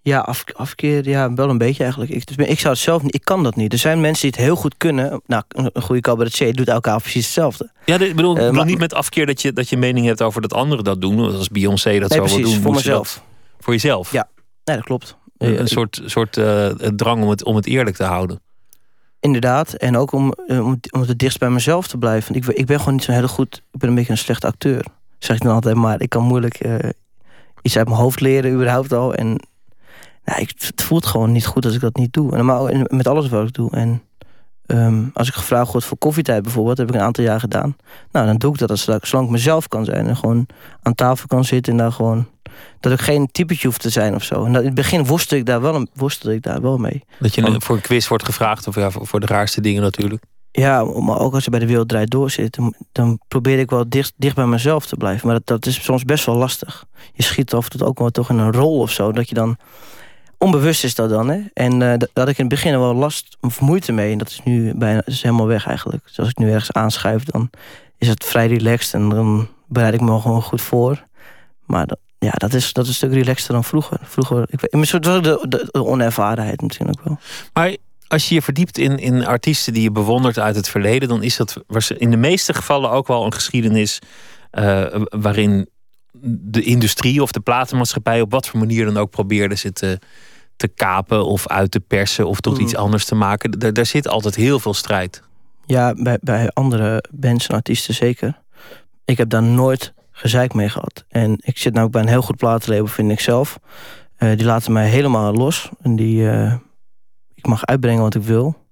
[0.01, 2.13] ja, af, afkeer, ja, wel een beetje eigenlijk.
[2.13, 3.73] Ik, dus ik zou het zelf niet, ik kan dat niet.
[3.73, 5.21] Er zijn mensen die het heel goed kunnen.
[5.27, 7.71] Nou, een goede cabaretier doet elke avond precies hetzelfde.
[7.85, 10.23] Ja, ik bedoel, Eh, bedoel maar- niet met afkeer dat je, dat je mening hebt
[10.23, 11.19] over dat anderen dat doen.
[11.21, 13.23] Als Beyoncé dat Nee, zo wil precies, doen, voor mezelf.
[13.61, 14.13] voor jezelf.
[14.13, 14.29] Ja.
[14.65, 15.17] Nee, dat klopt.
[15.37, 18.41] Een, een soort, soort eh, drang om het, om het eerlijk te houden.
[19.21, 19.73] Inderdaad.
[19.73, 22.33] En ook om, eh, om, om het dichtst bij mezelf te blijven.
[22.33, 23.63] Want Ik, ik ben gewoon niet zo heel goed.
[23.73, 24.85] Ik ben een beetje een slechte acteur.
[25.19, 25.77] Zeg ik dan altijd.
[25.77, 26.91] Maar ik kan moeilijk eh,
[27.63, 29.15] iets uit mijn hoofd leren, überhaupt al.
[29.15, 29.27] En
[30.25, 32.37] nou, ik, het voelt gewoon niet goed als ik dat niet doe.
[32.37, 33.71] En en met alles wat ik doe.
[33.71, 34.03] En
[34.67, 37.77] ehm, als ik gevraagd word voor koffietijd bijvoorbeeld, heb ik een aantal jaar gedaan.
[38.13, 40.07] Nou, dan doe ik dat als, zolang ik mezelf kan zijn.
[40.07, 40.47] En gewoon
[40.83, 42.27] aan tafel kan zitten en daar gewoon.
[42.81, 44.45] Dat ik geen typetje hoef te zijn of zo.
[44.45, 47.05] En dat, in het begin worstelde ik daar wel, worstelde ik daar wel mee.
[47.19, 49.83] Dat je een- voor een quiz wordt gevraagd, of ja, voor, voor de raarste dingen
[49.83, 50.23] natuurlijk.
[50.51, 53.71] Ja, maar ook als je bij de wereld draait door zit, dan, dan probeer ik
[53.71, 55.27] wel dicht, dicht bij mezelf te blijven.
[55.27, 56.85] Maar dat, dat is soms best wel lastig.
[57.13, 59.35] Je schiet af en toe ook wel toch in een rol of zo, dat je
[59.35, 59.57] dan
[60.45, 61.29] onbewust is dat dan.
[61.29, 61.41] Hè?
[61.53, 64.13] En eh, dat had ik in het begin wel last of moeite mee.
[64.13, 66.03] En dat is nu bijna is helemaal weg eigenlijk.
[66.07, 67.51] Dus als ik nu ergens aanschuif, dan
[67.99, 71.05] is het vrij relaxed en dan bereid ik me gewoon goed voor.
[71.67, 71.87] Maar
[72.19, 73.99] ja, dat is, dat is een stuk relaxter dan vroeger.
[74.03, 77.19] Vroeger, ik weet, de, onervarenheid misschien ook wel.
[77.53, 77.77] Maar
[78.07, 81.37] als je je verdiept in, in artiesten die je bewondert uit het verleden, dan is
[81.37, 81.63] dat
[81.97, 83.99] in de meeste gevallen ook wel een geschiedenis
[84.51, 85.69] eh, waarin
[86.27, 89.99] de industrie of de platenmaatschappij op wat voor manier dan ook probeerde ze te,
[90.57, 92.61] te kapen of uit te persen of tot Mm.
[92.65, 93.51] iets anders te maken.
[93.51, 95.23] Daar, daar zit altijd heel veel strijd.
[95.67, 98.41] Ja, bij, bij andere bands en artiesten zeker.
[99.05, 101.05] Ik heb daar nooit gezeik mee gehad.
[101.09, 103.59] En ik zit nou ook bij een heel goed platenlabel, vind ik zelf.
[104.17, 105.69] Eh, die laten mij helemaal los.
[105.83, 106.55] En die, eh,
[107.35, 108.63] ik mag uitbrengen wat ik wil.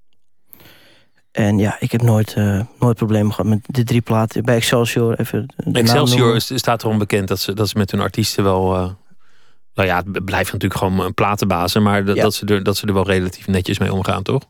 [1.33, 4.45] En ja, ik heb nooit, eh, nooit problemen gehad met de drie platen.
[4.45, 8.97] Bij Excelsior even Excelsior staat erom bekend dat ze, dat ze met hun artiesten wel.
[9.75, 12.23] Eh, nou ja, het blijft natuurlijk gewoon een platenbazen, maar dat, Ja.
[12.23, 14.43] dat, ze er, dat ze er wel relatief netjes mee omgaan, toch?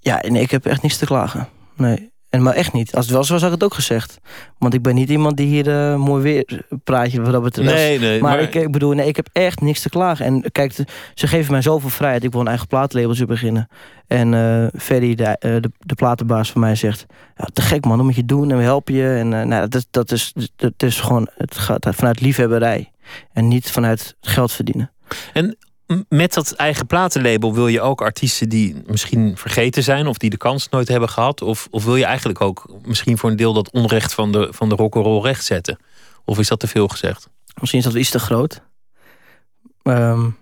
[0.00, 1.48] Ja, en ik heb echt niets te klagen.
[1.76, 2.14] Nee.
[2.30, 2.94] En maar echt niet.
[2.94, 4.18] Als het wel zo was, had ik het ook gezegd.
[4.58, 7.74] Want ik ben niet iemand die hier uh, mooi weer praatje wat dat betreft.
[7.74, 8.20] Nee, nee.
[8.20, 10.24] Maar, Ik, ik, bedoel, nee, ik heb echt niks te klagen.
[10.24, 10.72] En kijk,
[11.14, 12.24] ze geven mij zoveel vrijheid.
[12.24, 13.68] Ik wil een eigen plaatlabeltje beginnen.
[14.06, 17.06] En uh, Ferry, de, uh, de, de, platenbaas van mij, zegt...
[17.36, 19.08] Ja, te gek man, dat moet je doen en we helpen je.
[19.08, 21.28] En nou, dat, dat, is, dat is gewoon...
[21.34, 22.90] Het gaat vanuit liefhebberij.
[23.32, 24.92] En niet vanuit geld verdienen.
[25.32, 25.56] En
[26.08, 30.36] met dat eigen platenlabel wil je ook artiesten die misschien vergeten zijn of die de
[30.36, 31.42] kans nooit hebben gehad?
[31.42, 34.68] Of, of wil je eigenlijk ook misschien voor een deel dat onrecht van de, van
[34.68, 35.78] de rock'n'roll rechtzetten?
[36.24, 37.28] Of is dat te veel gezegd?
[37.60, 38.62] Misschien is dat iets te groot.
[39.82, 40.36] Um,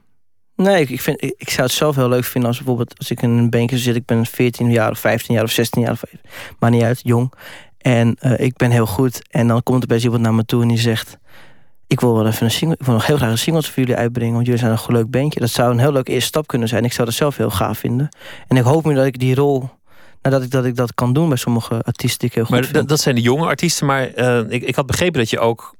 [0.56, 3.22] nee, ik, vind, ik, ik, zou het zelf heel leuk vinden als bijvoorbeeld als ik
[3.22, 6.02] in een bankje zit, ik ben 14 jaar of 15 jaar of 16 jaar, of,
[6.58, 7.32] maar niet uit, jong.
[7.78, 9.22] En uh, ik ben heel goed.
[9.30, 11.18] En dan komt er best iemand naar me toe en die zegt
[11.94, 13.98] ik wil wel even een single, ik wil nog heel graag een singeltje voor jullie
[13.98, 15.40] uitbrengen, want jullie zijn een leuk bandje.
[15.40, 16.84] Dat zou een heel leuk eerste stap kunnen zijn.
[16.84, 18.08] Ik zou dat zelf heel gaaf vinden.
[18.48, 19.70] En ik hoop nu dat ik die rol,
[20.22, 22.86] nadat ik dat, ik dat kan doen bij sommige artiesten die ik heel goed maar
[22.86, 25.74] Dat zijn de jonge artiesten, maar uh, ik, ik had begrepen dat je ook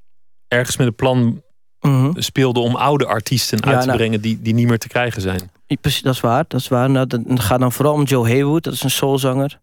[0.47, 1.43] ergens met een plan
[1.81, 5.21] mm speelde om oude artiesten uit te nou, brengen die, die niet meer te krijgen
[5.21, 5.49] zijn.
[5.81, 6.45] Precies, dat is waar.
[6.47, 6.89] Dat is waar.
[6.89, 9.59] Nou, dat gaat dan vooral om Joe Haywood, dat is een soulzanger.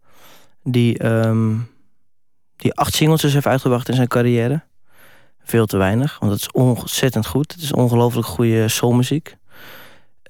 [0.62, 1.68] Die, um,
[2.56, 4.62] die acht singles heeft uitgebracht in zijn carrière
[5.44, 6.18] veel te weinig.
[6.18, 7.52] Want het is ontzettend goed.
[7.52, 9.36] Het is ongelooflijk goede soulmuziek.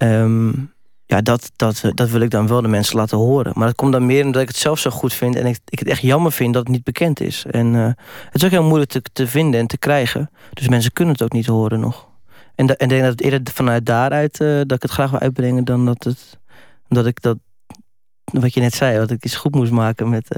[0.02, 0.72] Um,
[1.06, 3.52] ja, dat, dat, dat wil ik dan wel de mensen laten horen.
[3.54, 5.36] Maar dat komt dan meer omdat ik het zelf zo goed vind...
[5.36, 7.44] en ik, ik het echt jammer vind dat het niet bekend is.
[7.50, 7.86] En uh,
[8.24, 10.30] het is ook heel moeilijk te, te vinden en te krijgen.
[10.52, 12.08] Dus mensen kunnen het ook niet horen nog.
[12.54, 14.40] En, ik denk dat het eerder vanuit daaruit...
[14.40, 16.38] Uh, dat ik het graag wil uitbrengen dan dat, het,
[16.88, 17.38] dat ik dat...
[18.24, 20.36] wat je net zei, dat ik iets goed moest maken met...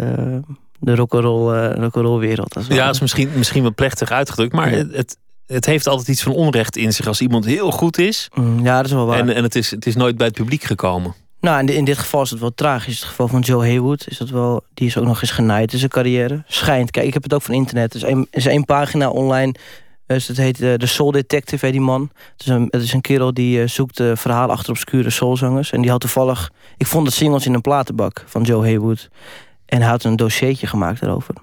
[0.84, 2.56] de rock'n'roll uh, wereld.
[2.68, 5.16] ja, dat is misschien, misschien wel plechtig uitgedrukt, maar het,
[5.46, 8.28] het heeft altijd iets van onrecht in zich als iemand heel goed is.
[8.34, 9.18] Mm, ja, dat is wel waar.
[9.18, 11.14] En, en het, is, het is nooit bij het publiek gekomen.
[11.40, 12.94] Nou, in, in dit geval is het wel tragisch.
[12.94, 14.64] In het geval van Joe Haywood is dat wel.
[14.74, 16.42] Die is ook nog eens genaaid in zijn carrière.
[16.46, 16.90] Schijnt.
[16.90, 17.94] Kijk, ik heb het ook van internet.
[17.94, 19.54] Er is één, is één pagina online.
[20.06, 22.10] Dus het heet uh, de Soul Detective, die man.
[22.32, 25.72] Het is een, het is een kerel die uh, zoekt uh, verhalen achter obscure soulzangers.
[25.72, 26.50] En die had toevallig...
[26.76, 29.08] Ik vond het singles in een platenbak van Joe Haywood.
[29.74, 31.34] En hij had een dossiertje gemaakt daarover.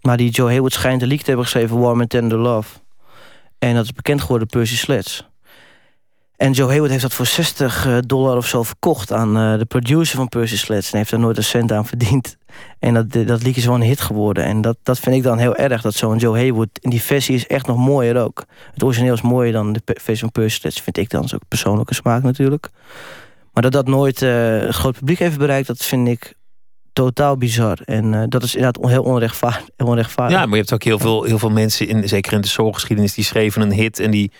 [0.00, 1.78] Maar die Joe Haywood schijnt een lied te hebben geschreven...
[1.78, 2.78] Warm and Tender Love.
[3.58, 5.22] En dat is bekend geworden Percy Sledge.
[6.36, 9.12] En Joe Haywood heeft dat voor 60 eh, dollar of zo verkocht...
[9.12, 10.92] aan uh, de producer van Percy Sledge.
[10.92, 12.36] En heeft daar nooit een cent aan verdiend.
[12.78, 14.44] En dat, dat liedje is wel een hit geworden.
[14.44, 16.68] En dat, dat vind ik dan heel erg, dat zo'n Joe Haywood...
[16.80, 18.44] in die versie is echt nog mooier ook.
[18.72, 20.82] Het origineel is mooier dan de versie van Percy Sledge...
[20.82, 21.28] vind ik dan.
[21.28, 22.70] zo persoonlijke smaak natuurlijk.
[23.52, 25.66] Maar dat dat nooit uh, groot publiek heeft bereikt...
[25.66, 26.34] dat vind ik
[26.92, 27.78] totaal bizar.
[27.84, 30.36] En uh, dat is inderdaad heel onrechtvaardig, onrechtvaardig.
[30.36, 33.14] Ja, maar je hebt ook heel veel, heel veel mensen, in, zeker in de soulgeschiedenis,
[33.14, 34.32] die schreven een hit en die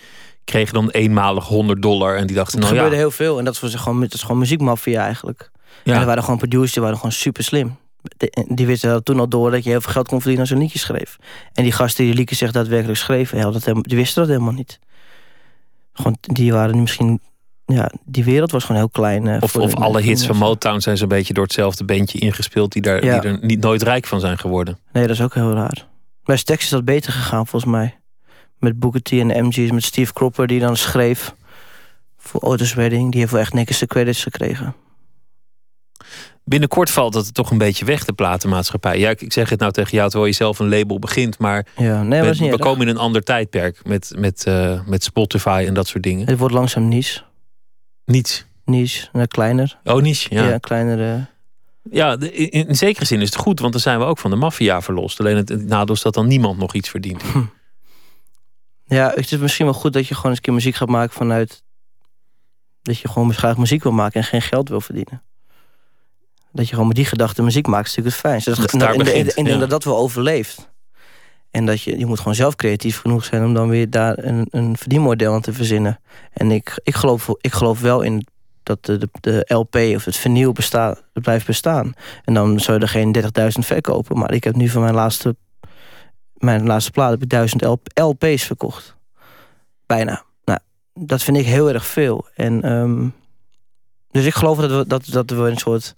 [0.44, 2.16] kregen dan eenmalig 100 dollar.
[2.16, 2.76] En die dachten, nou ja.
[2.76, 3.38] gebeurde heel veel.
[3.38, 5.50] En dat was gewoon, dat is gewoon muziekmafia eigenlijk.
[5.84, 5.94] Ja.
[5.94, 7.76] En er waren gewoon producers, die waren gewoon super slim.
[8.48, 10.62] Die wisten toen al door dat je heel veel geld kon verdienen als je een
[10.62, 11.16] liedje schreef.
[11.52, 14.78] En die gasten die liedjes zich daadwerkelijk schreven, die wisten dat helemaal niet.
[15.92, 17.20] Gewoon, die waren misschien
[17.72, 19.26] ja, die wereld was gewoon heel klein.
[19.26, 22.72] Uh, of, of alle hits van Motown zijn zo'n beetje door hetzelfde bandje ingespeeld...
[22.72, 24.78] Die, daar, die er niet nooit rijk van zijn geworden.
[24.92, 25.86] Nee, dat is ook heel raar.
[26.24, 27.98] Bij Stax is dat beter gegaan volgens mij.
[28.58, 31.34] Met Booker T en de MG's, met Steve Cropper die dan schreef...
[32.18, 33.10] voor Otis Redding.
[33.10, 34.74] Die heeft wel echt niks de credits gekregen.
[36.44, 38.98] Binnenkort valt het toch een beetje weg, de platenmaatschappij.
[38.98, 42.02] Ja, ik zeg het nou tegen jou terwijl je zelf een label begint, maar ja,
[42.02, 45.86] nee, we, we komen in een ander tijdperk met, met, uh, met Spotify en dat
[45.86, 46.26] soort dingen.
[46.26, 47.22] Het wordt langzaam niche.
[48.04, 48.46] Niets.
[48.64, 49.78] Niche, nou, kleiner.
[49.84, 50.48] Oh, niche, ja.
[50.48, 51.26] Ja, kleinere.
[51.90, 54.36] Ja, in, in, zekere zin is het goed, want dan zijn we ook van de
[54.36, 55.20] maffia verlost.
[55.20, 57.22] Alleen het, het nadeel is dat dan niemand nog iets verdient.
[57.22, 57.42] Hm.
[58.84, 61.14] Ja, het is misschien wel goed dat je gewoon eens een keer muziek gaat maken
[61.14, 61.62] vanuit...
[62.82, 65.22] dat je gewoon graag muziek wil maken en geen geld wil verdienen.
[66.52, 68.50] Dat je gewoon met die gedachte muziek maakt, is natuurlijk het fijnste.
[68.50, 70.71] Dat, dat, daar begint, en, dat dat wel overleeft.
[71.52, 74.46] En dat je, je moet gewoon zelf creatief genoeg zijn om dan weer daar een,
[74.50, 76.00] een verdienmodel aan te verzinnen.
[76.32, 78.26] En ik, ik, geloof, ik geloof wel in
[78.62, 81.94] dat de, de, de LP of het vernieuw bestaat, blijft bestaan.
[82.24, 84.18] En dan zou je er geen 30.000 verkopen.
[84.18, 85.36] Maar ik heb nu van mijn laatste,
[86.34, 88.96] mijn laatste plaat heb ik 1000 LP's verkocht.
[89.86, 90.24] Bijna.
[90.44, 90.58] Nou,
[90.94, 92.26] dat vind ik heel erg veel.
[92.34, 93.14] En, um,
[94.10, 95.94] dus ik geloof dat we, dat, dat we een soort,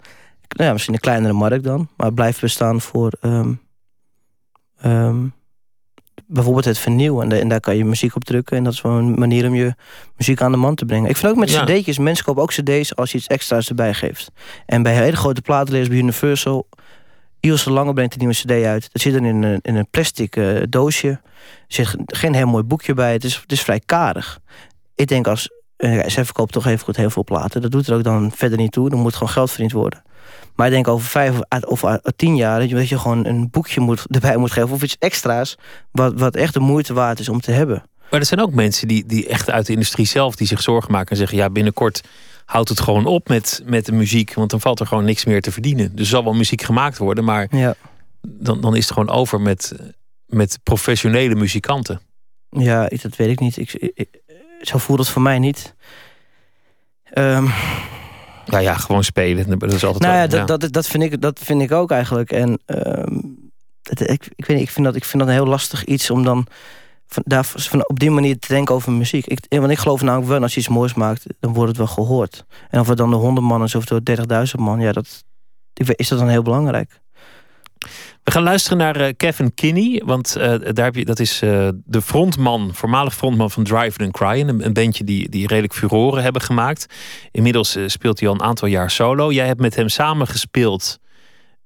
[0.47, 3.61] nou ja, misschien een kleinere markt dan, maar blijft bestaan voor um,
[4.85, 5.33] um,
[6.27, 7.31] bijvoorbeeld het vernieuwen.
[7.31, 8.57] En, daar kan je muziek op drukken.
[8.57, 9.73] En dat is wel een manier om je
[10.17, 11.09] muziek aan de man te brengen.
[11.09, 14.31] Ik vind ook met cd'tjes, mensen kopen ook cd's als je iets extra's erbij geeft.
[14.65, 16.67] En bij hele grote platenlezers bij Universal...
[17.39, 18.89] Iels Lange brengt een nieuwe cd uit.
[18.91, 21.07] Dat zit er in een, in een plastic uh, doosje.
[21.07, 21.21] Er
[21.67, 23.11] zit geen heel mooi boekje bij.
[23.13, 24.39] Het is, het is vrij karig.
[24.95, 25.49] Ik denk als...
[25.77, 27.61] Uh, zij verkoopt toch even goed heel veel platen.
[27.61, 28.89] Dat doet er ook dan verder niet toe.
[28.89, 30.03] Er moet gewoon geld verdiend worden.
[30.55, 33.49] Maar ik denk over vijf of of tien jaar dat je, dat je gewoon een
[33.51, 35.57] boekje moet, erbij moet geven of iets extra's,
[35.91, 37.83] wat, wat echt de moeite waard is om te hebben.
[38.09, 40.91] Maar er zijn ook mensen die, die echt uit de industrie zelf die zich zorgen
[40.91, 42.01] maken en zeggen: ja, binnenkort
[42.45, 45.41] houdt het gewoon op met, met de muziek, want dan valt er gewoon niks meer
[45.41, 45.89] te verdienen.
[45.91, 47.75] Dus er zal wel muziek gemaakt worden, maar Ja,
[48.27, 49.75] dan, dan is het gewoon over met,
[50.25, 51.99] met professionele muzikanten.
[52.49, 53.57] ja dat weet ik niet.
[53.57, 54.21] Ik, ik- ik-
[54.61, 55.73] zo voelt het voor mij niet.
[57.03, 57.47] Ehm,
[58.45, 59.59] Ja, ja, gewoon spelen.
[59.59, 62.31] Dat is altijd nou ja, dat, dat, dat, vind ik, dat vind ik ook eigenlijk.
[62.31, 63.17] En ehm,
[63.83, 66.09] het- ik, ik, weet niet, ik, vind dat, ik vind dat een heel lastig iets
[66.09, 66.47] om dan
[67.07, 69.25] van, daar, van op die manier te denken over muziek.
[69.25, 71.87] Ik, want ik geloof namelijk wel, als je iets moois maakt, dan wordt het wel
[71.87, 72.45] gehoord.
[72.69, 74.01] En of het dan de 100 man is of de
[74.55, 75.23] 30.000 man, ja, dat,
[75.73, 76.99] ik weet- is dat dan heel belangrijk.
[78.25, 80.01] We gaan luisteren naar eh, Kevin Kinney.
[80.05, 84.11] Want eh, daar heb je, dat is eh, de frontman, voormalig frontman van Drive and
[84.11, 84.49] Crying.
[84.49, 86.85] Een, een bandje die, die redelijk furoren hebben gemaakt.
[87.31, 89.31] Inmiddels speelt hij al een aantal jaar solo.
[89.31, 90.99] Jij hebt met hem samen gespeeld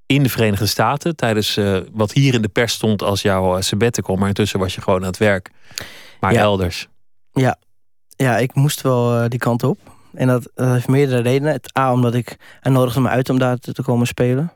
[0.06, 1.16] in de Verenigde Staten.
[1.16, 1.60] Tijdens
[1.92, 4.16] wat hier in de pers stond als jouw sabbatical.
[4.16, 5.50] Maar intussen was je gewoon aan het werk.
[6.20, 6.40] Maar Ja.
[6.40, 6.88] elders.
[8.16, 9.78] Ja, ik moest wel die kant op.
[10.14, 11.54] En dat, dat heeft meerdere redenen.
[11.54, 12.38] Het A, omdat ik...
[12.60, 14.54] Hij nodigde me uit om daar te, te komen spelen.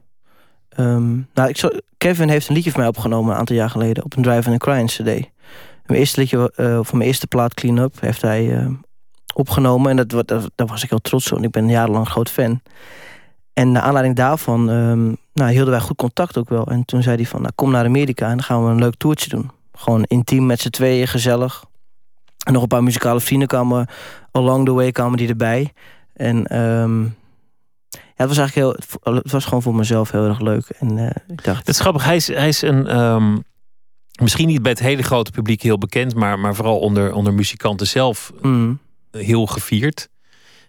[0.75, 4.03] Ehm, nou, ik Kevin heeft een liedje van mij opgenomen een aantal jaar geleden...
[4.03, 5.03] op een Drive and Crying cd.
[5.85, 8.67] Mijn eerste liedje eh van mijn eerste plaat Clean Up heeft hij eh,
[9.33, 9.89] opgenomen.
[9.89, 11.43] En dat, dat, daar was ik heel trots op.
[11.43, 12.61] Ik ben jarenlang groot fan.
[13.53, 16.67] En naar aanleiding daarvan ehm, nou, hielden wij goed contact ook wel.
[16.67, 18.95] En toen zei hij van, nou, kom naar Amerika en dan gaan we een leuk
[18.95, 19.51] toertje doen.
[19.73, 21.63] Gewoon intiem met z'n tweeën, gezellig.
[22.45, 23.87] En nog een paar muzikale vrienden kwamen
[24.31, 25.73] along the way kwamen die erbij.
[26.13, 27.05] En ehm,
[27.93, 28.55] ja, het was eigenlijk
[29.03, 30.69] heel, het was gewoon voor mezelf heel erg leuk.
[30.69, 32.03] En eh, ik dacht, Het is grappig.
[32.03, 32.87] Hij is, hij is een.
[32.87, 33.37] ehm,
[34.21, 36.15] misschien niet bij het hele grote publiek heel bekend.
[36.15, 38.79] Maar, maar vooral onder, onder muzikanten zelf mm,
[39.11, 40.09] heel gevierd.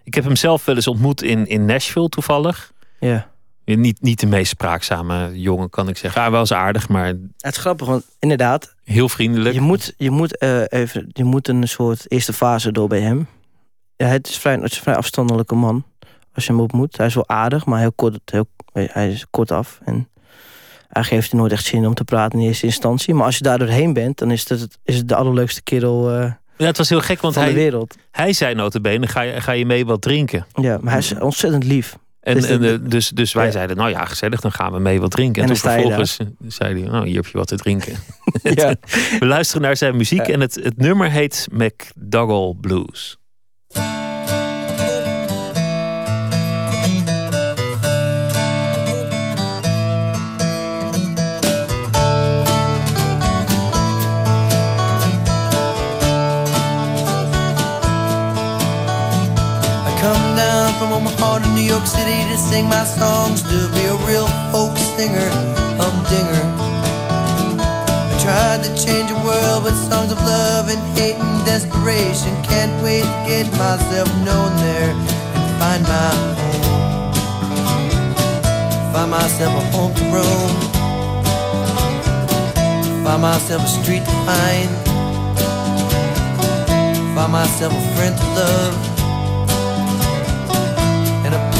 [0.04, 2.72] Ik heb hem zelf wel eens ontmoet in, in Nashville toevallig.
[3.00, 3.32] ja.
[3.66, 6.20] Niet, niet de meest spraakzame jongen, kan ik zeggen.
[6.22, 9.54] Hij was aardig, maar Het is grappig, want inderdaad, heel vriendelijk.
[9.54, 13.26] je moet, je, moet, eh, even, je moet een soort eerste fase door bij hem.
[13.96, 15.84] Ja, het, is vrij, het is een vrij afstandelijke man
[16.34, 16.96] als je hem ontmoet.
[16.96, 19.80] Hij is wel aardig, maar heel kort, heel, hij is kort af.
[19.84, 20.08] En
[20.88, 23.14] eigenlijk heeft hij nooit echt zin om te praten in eerste instantie.
[23.14, 26.32] Maar als je daar doorheen bent, dan is het, is het de allerleukste kerel eh,
[26.56, 27.96] Ja, het was heel gek, want van de hij, wereld.
[28.10, 30.46] hij zei notabene, ga je, ga je mee wat drinken?
[30.52, 31.96] Ja, maar hij is ontzettend lief.
[32.20, 33.50] En, Dus en, de- eh, dus, dus wij Ja.
[33.50, 35.42] zeiden, nou ja, gezellig, dan gaan we mee wat drinken.
[35.42, 37.94] En, En toen vervolgens zei hij, nou, hier heb je wat te drinken.
[38.42, 38.74] Ja.
[39.20, 43.18] We luisteren naar zijn muziek en het, het nummer heet McDougall Blues.
[61.04, 64.76] From Omaha to New York City to sing my songs, to be a real folk
[64.76, 65.28] singer,
[65.80, 66.44] humdinger.
[67.60, 72.32] I tried to change the world with songs of love and hate and desperation.
[72.42, 74.90] Can't wait to get myself known there
[75.34, 77.12] and find my home.
[78.92, 80.54] Find myself a home to roam.
[83.04, 84.70] Find myself a street to find.
[87.14, 88.93] Find myself a friend to love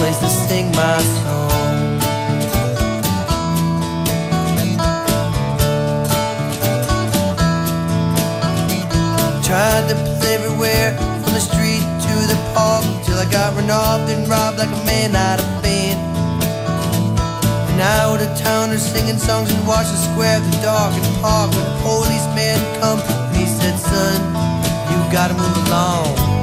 [0.04, 1.98] place to sing my song.
[9.42, 14.06] Tried to play everywhere, from the street to the park, till I got run off
[14.10, 15.96] and robbed like a man out of bed.
[17.70, 21.76] And out of towners singing songs in Washington Square, the dark and park, when the
[21.80, 24.18] policeman come and he said, "Son,
[24.90, 26.34] you gotta move along."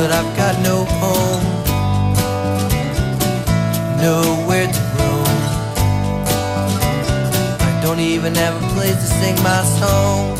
[0.00, 1.19] but I've got no home,
[4.00, 5.36] nowhere to roam.
[7.60, 10.38] I don't even have a place to sing my song.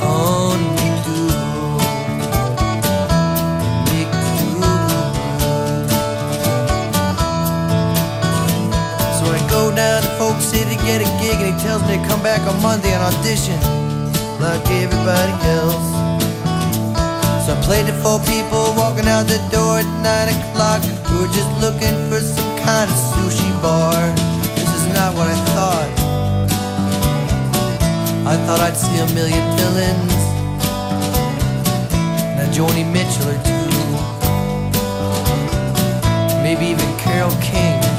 [0.00, 1.80] On McDougal,
[3.90, 4.88] McDougal.
[9.18, 12.08] So I go down to Folk City, get a gig, and he tells me to
[12.08, 13.60] come back on Monday and audition
[14.40, 15.97] like everybody else.
[17.48, 21.32] So I played it for people walking out the door at 9 o'clock who were
[21.32, 23.96] just looking for some kind of sushi bar.
[24.52, 25.88] This is not what I thought.
[28.28, 30.12] I thought I'd see a million villains
[32.36, 33.64] a Joni Mitchell or two.
[36.42, 37.97] Maybe even Carol King.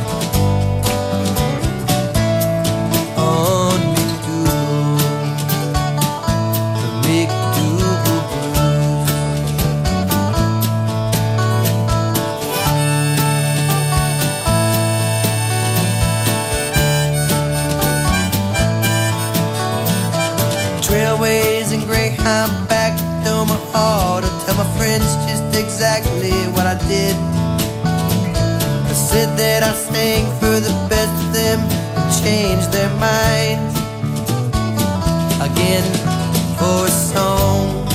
[25.60, 27.16] Exactly what I did.
[28.88, 31.60] I said that I sang for the best of them
[32.24, 33.76] changed their minds
[35.43, 35.86] again
[36.57, 37.88] for a song.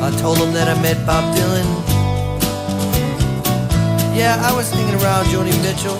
[0.00, 1.68] I told them that I met Bob Dylan.
[4.16, 5.98] Yeah, I was hanging around Joni Mitchell.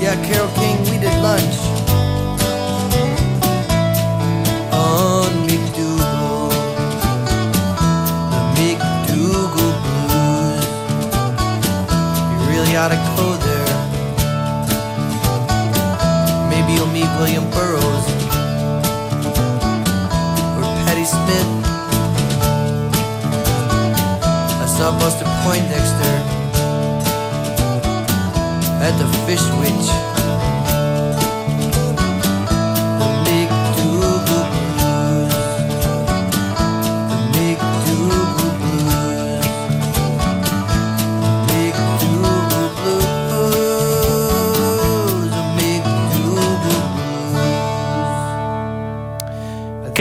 [0.00, 1.71] Yeah, Carol King, we did lunch
[12.82, 13.74] To go there.
[16.50, 18.06] Maybe you'll meet William Burroughs
[20.58, 21.50] or Patti Smith.
[24.60, 26.14] I saw Buster Poindexter
[28.82, 30.11] at the Fish Witch.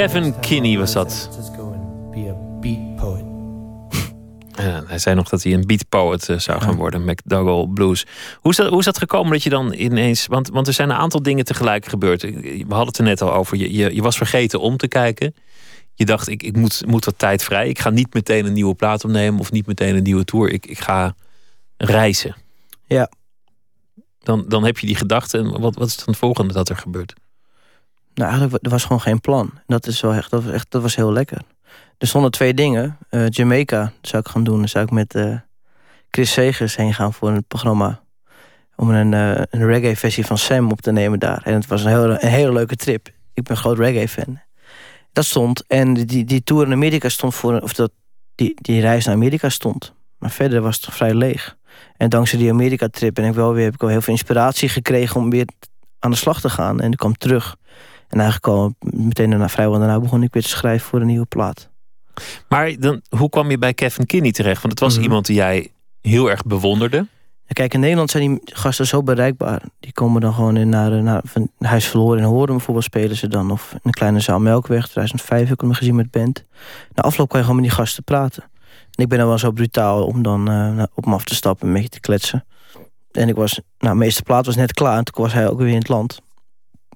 [0.02, 1.30] Kevin Kinney was dat.
[4.52, 8.06] Ja, hij zei nog dat hij een beat poet eh, zou gaan worden, McDougall Blues.
[8.40, 10.28] Hoe is, dat, hoe is dat gekomen dat je dan ineens...
[10.28, 12.22] Want, want er zijn een aantal dingen tegelijk gebeurd.
[12.22, 13.58] We hadden het er net al over.
[13.58, 15.36] Je, je, je was vergeten om te kijken.
[15.94, 17.70] Je dacht, ik, ik moet, moet wat tijd vrij.
[17.70, 19.40] Ik ga niet meteen een nieuwe plaat opnemen...
[19.40, 20.50] of niet meteen een nieuwe tour.
[20.50, 21.16] Ik, ik ga
[21.78, 22.36] reizen.
[22.86, 23.12] Ja.
[24.20, 25.38] Dan, dan heb je die gedachte.
[25.38, 27.14] En wat, wat is dan het volgende dat er gebeurt?
[28.14, 29.50] Nou, eigenlijk, er was gewoon geen plan.
[29.56, 31.42] En Dat, is wel echt, dat, was echt, dat was heel lekker.
[31.98, 32.98] Er stonden twee dingen.
[33.10, 34.58] Eh, Jamaica zou ik gaan doen.
[34.58, 35.36] Dan zou ik met eh,
[36.10, 38.02] Chris Segers heen gaan voor een programma.
[38.76, 41.42] Om een, eh, een reggae-versie van Sam op te nemen daar.
[41.44, 43.08] En het was een hele, een hele leuke trip.
[43.34, 44.40] Ik ben een groot reggae-fan.
[45.14, 45.64] Dat stond.
[45.68, 47.60] En die, die tour in Amerika stond voor...
[47.60, 47.92] Of dat,
[48.36, 49.94] die, die reis naar Amerika stond.
[50.18, 51.58] Maar verder was het vrij leeg.
[51.98, 55.22] En dankzij die Amerika-trip ben ik wel weer, heb ik wel heel veel inspiratie gekregen...
[55.22, 55.46] om weer
[56.00, 56.80] aan de slag te gaan.
[56.80, 57.56] En ik kwam terug.
[58.12, 61.26] En eigenlijk al meteen daarna, vrijwel daarna begon ik weer te schrijven voor een nieuwe
[61.26, 61.70] plaat.
[62.50, 64.62] Maar dan, hoe kwam je bij Kevin Kinney terecht?
[64.62, 65.04] Want het was Mhm.
[65.04, 67.08] iemand die jij heel erg bewonderde.
[67.48, 69.62] Kijk, in Nederland zijn die gasten zo bereikbaar.
[69.80, 73.16] Die komen dan gewoon in naar, eh, naar van Huis Verloren in Horen bijvoorbeeld spelen
[73.16, 73.52] ze dan.
[73.52, 76.46] Of in een kleine zaal Melkweg, 2005 heb ik hem gezien met band.
[76.94, 78.44] Na afloop kan je gewoon met die gasten praten.
[78.92, 81.62] En ik ben dan wel zo brutaal om dan eh, op hem af te stappen
[81.62, 82.46] en een beetje te kletsen.
[83.12, 85.58] En ik was, nou, de meeste plaat was net klaar en toen was hij ook
[85.60, 86.22] weer in het land.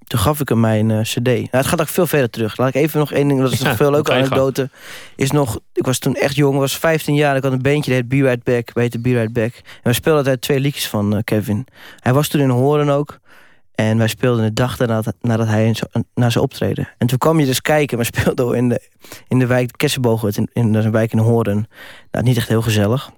[0.06, 1.24] Toen gaf ik hem mijn eh, cd.
[1.24, 2.58] Nou, het gaat ook veel verder terug.
[2.58, 4.70] Laat ik even nog één ding, dat is Ja, nog veel leuke anekdote.
[5.16, 7.36] Is nog, ik was toen echt jong, was 15 jaar.
[7.36, 8.74] Ik had een bandje, dat heet Be Right Back.
[8.74, 9.54] We heette Be Right Back.
[9.54, 11.68] En wij speelden altijd twee liedjes van eh, Kevin.
[12.00, 13.20] Hij was toen in Horen ook.
[13.76, 15.76] En wij speelden de dag daarna, nadat hij
[16.14, 16.90] naar zijn optreden.
[16.98, 17.98] En toen kwam je dus kijken.
[17.98, 18.90] We speelden in de,
[19.28, 21.68] in de wijk Kessenbogen, in, in, dat is een wijk in Horen.
[22.12, 23.12] Nou, niet echt heel gezellig.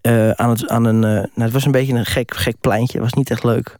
[0.00, 2.92] Eh, aan het, aan een, nou, het was een beetje een gek, gek pleintje.
[2.92, 3.78] Het was niet echt leuk.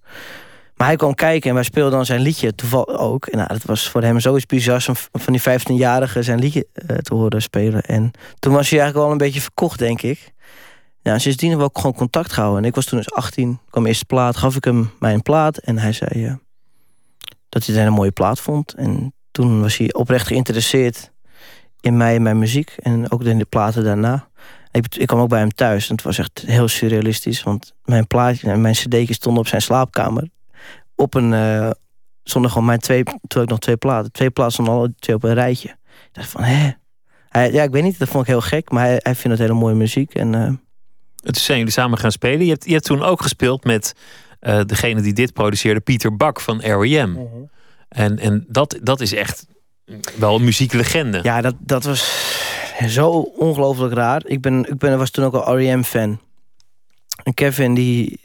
[0.85, 3.26] Hij kwam kijken en wij speelden dan zijn liedje toevallig ook.
[3.26, 6.97] En nou, dat was voor hem zoiets bizars om van die 15-jarige zijn liedje eh,
[6.97, 7.82] te horen spelen.
[7.82, 10.32] En toen was hij eigenlijk wel een beetje verkocht, denk ik.
[11.03, 12.62] En sindsdien hebben we ook gewoon contact gehouden.
[12.62, 15.57] En ik was toen dus 18, kwam eerste plaat, gaf ik hem mijn plaat.
[15.57, 16.35] En hij zei eh,
[17.49, 18.74] dat hij het een mooie plaat vond.
[18.74, 21.12] En toen was hij oprecht geïnteresseerd
[21.80, 22.74] in mij en mijn muziek.
[22.76, 24.28] En ook in de platen daarna.
[24.70, 27.43] Ik, ik kwam ook bij hem thuis en het was echt heel surrealistisch.
[27.43, 30.32] Want mijn plaatje en mijn cd'tje stonden op zijn slaapkamer.
[30.97, 31.33] Op een...
[31.33, 31.71] eh
[32.25, 33.03] stonden gewoon mijn twee...
[33.27, 34.13] Toen ik nog twee platen.
[34.13, 35.69] Twee platen stonden alle twee op een rijtje.
[35.69, 36.71] Ik dacht van, hè?
[37.29, 38.71] Hij, ja, ik weet niet, dat vond ik heel gek.
[38.71, 40.15] Maar hij, hij vindt het hele mooie muziek.
[40.15, 40.53] En eh,
[41.23, 42.45] Het zijn jullie samen gaan spelen.
[42.45, 43.95] Je hebt, je hebt toen ook gespeeld met
[44.41, 47.17] eh, degene die dit produceerde, Pieter Bak van R.E.M.
[47.89, 49.47] En, en dat, dat is echt
[50.19, 51.21] wel een muzieklegende.
[51.23, 52.33] Ja, dat, dat was
[52.87, 54.23] zo ongelooflijk raar.
[54.27, 56.21] Ik, ben, ik ben, was toen ook al R.E.M.-fan.
[57.23, 58.21] En Kevin, die...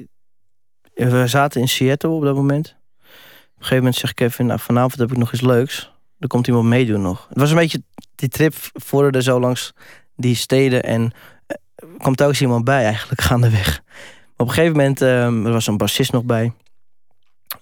[1.07, 2.67] We zaten in Seattle op dat moment.
[2.67, 4.45] Op een gegeven moment zegt Kevin...
[4.45, 5.91] Nou, vanavond heb ik nog iets leuks.
[6.19, 7.25] Er komt iemand meedoen nog.
[7.29, 7.83] Het was een beetje...
[8.15, 9.73] Die trip vorderde zo langs
[10.15, 10.83] die steden...
[10.83, 11.11] en
[11.47, 13.81] eh, er kwam telkens iemand bij eigenlijk gaandeweg.
[13.85, 15.01] Maar op een gegeven moment...
[15.01, 16.53] ehm, er was een bassist nog bij.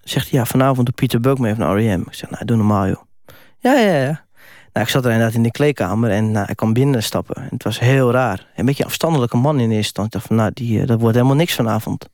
[0.04, 2.02] Zegt hij, ja, vanavond doet Pieter Buck mee van R.E.M.
[2.02, 3.02] Ik zeg, nou, doe normaal, joh.
[3.60, 4.26] Ja, ja, ja.
[4.74, 7.36] Nou, ik zat er inderdaad in de kleedkamer en nou, ik kwam binnenstappen.
[7.36, 8.48] En het was heel raar.
[8.56, 10.06] Een beetje afstandelijke man in eerste instantie.
[10.06, 12.10] Ik dacht van, nou, die, eh, dat wordt helemaal niks vanavond.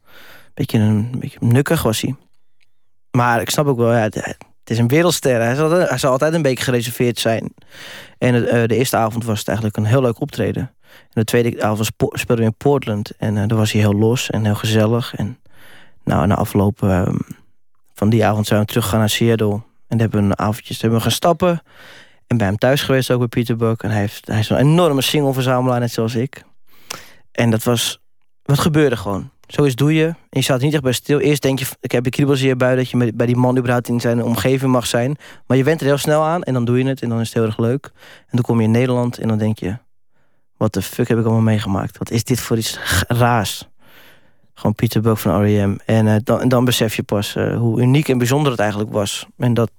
[0.53, 2.15] Beetje een, beetje nukkig was hij.
[3.11, 5.41] Maar ik snap ook wel, ja, het, is een wereldster.
[5.41, 7.53] Hij zal, hij zal altijd een beetje gereserveerd zijn.
[8.17, 10.73] En eh, de eerste avond was het eigenlijk een heel leuk optreden.
[10.93, 13.11] En de tweede avond speelden we in Portland.
[13.17, 15.15] En uh, daar was hij heel los en heel gezellig.
[15.15, 15.39] En
[16.03, 17.09] nou, na afloop uh,
[17.93, 19.61] van die avond zijn we teruggegaan naar Seattle.
[19.87, 21.61] En hebben we een avondjes hebben we gaan stappen.
[22.27, 23.83] En bij hem thuis geweest ook bij Pieter Buck.
[23.83, 26.43] En hij, heeft, hij is een enorme single-verzamelaar, net zoals ik.
[27.31, 28.01] En dat was...
[28.43, 29.31] Wat gebeurde gewoon?
[29.55, 30.05] Zoiets doe je.
[30.05, 31.19] En je staat niet echt bij stil.
[31.19, 33.87] Eerst denk je, ik heb de kriebels in je dat je bij die man überhaupt
[33.87, 35.17] in zijn omgeving mag zijn.
[35.47, 37.01] Maar je went er heel snel aan en dan doe je het.
[37.01, 37.91] En dan is het heel erg leuk.
[37.93, 39.77] En dan kom je in Nederland en dan denk je...
[40.57, 41.97] wat de fuck heb ik allemaal meegemaakt?
[41.97, 43.67] Wat is dit voor iets raars?
[44.53, 45.77] Gewoon Pieter Buck van R.E.M.
[45.85, 48.91] En, eh, dan, en dan besef je pas eh, hoe uniek en bijzonder het eigenlijk
[48.91, 49.25] was.
[49.37, 49.71] En dat,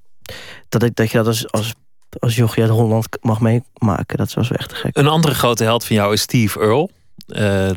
[0.69, 1.75] dat, ik, dat je dat als, als,
[2.19, 4.17] als jochie uit Holland mag meemaken...
[4.17, 4.97] dat was wel echt gek.
[4.97, 6.89] Een andere grote held van jou is Steve Earle.
[7.27, 7.71] Eh,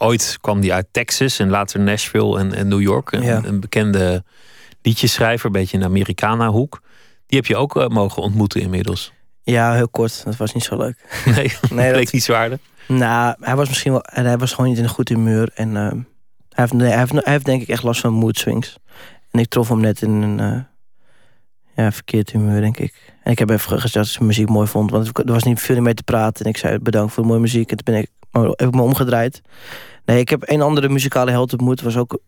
[0.00, 3.12] ooit kwam die uit Texas en later Nashville en, en New York.
[3.12, 3.40] Een, Ja.
[3.44, 4.24] een bekende
[4.82, 6.82] liedjeschrijver, een beetje in de Americana-hoek.
[7.26, 9.12] Die heb je ook eh, mogen ontmoeten inmiddels.
[9.42, 10.24] Ja, heel kort.
[10.24, 10.96] Dat was niet zo leuk.
[11.34, 12.58] Nee, Nee, dat- leek niet zo aardig.
[12.88, 14.02] Nou, hij was misschien wel...
[14.04, 15.50] Hij was gewoon niet in een goed humeur.
[15.54, 15.98] En eh, hij,
[16.48, 18.76] heeft, nee, hij, heeft, hij heeft denk ik echt last van mood swings.
[19.30, 20.40] En ik trof hem net in een...
[20.40, 20.60] eh,
[21.84, 23.12] ja, verkeerd humeur, denk ik.
[23.22, 24.90] En ik heb even gezegd dat ik zijn muziek mooi vond.
[24.90, 26.44] Want er was niet veel meer te praten.
[26.44, 27.70] En ik zei bedankt voor de mooie muziek.
[27.70, 28.08] En toen ben ik,
[28.56, 29.40] heb ik me omgedraaid.
[30.10, 31.80] Nee, ik heb een andere muzikale held ontmoet.
[31.80, 32.18] was ook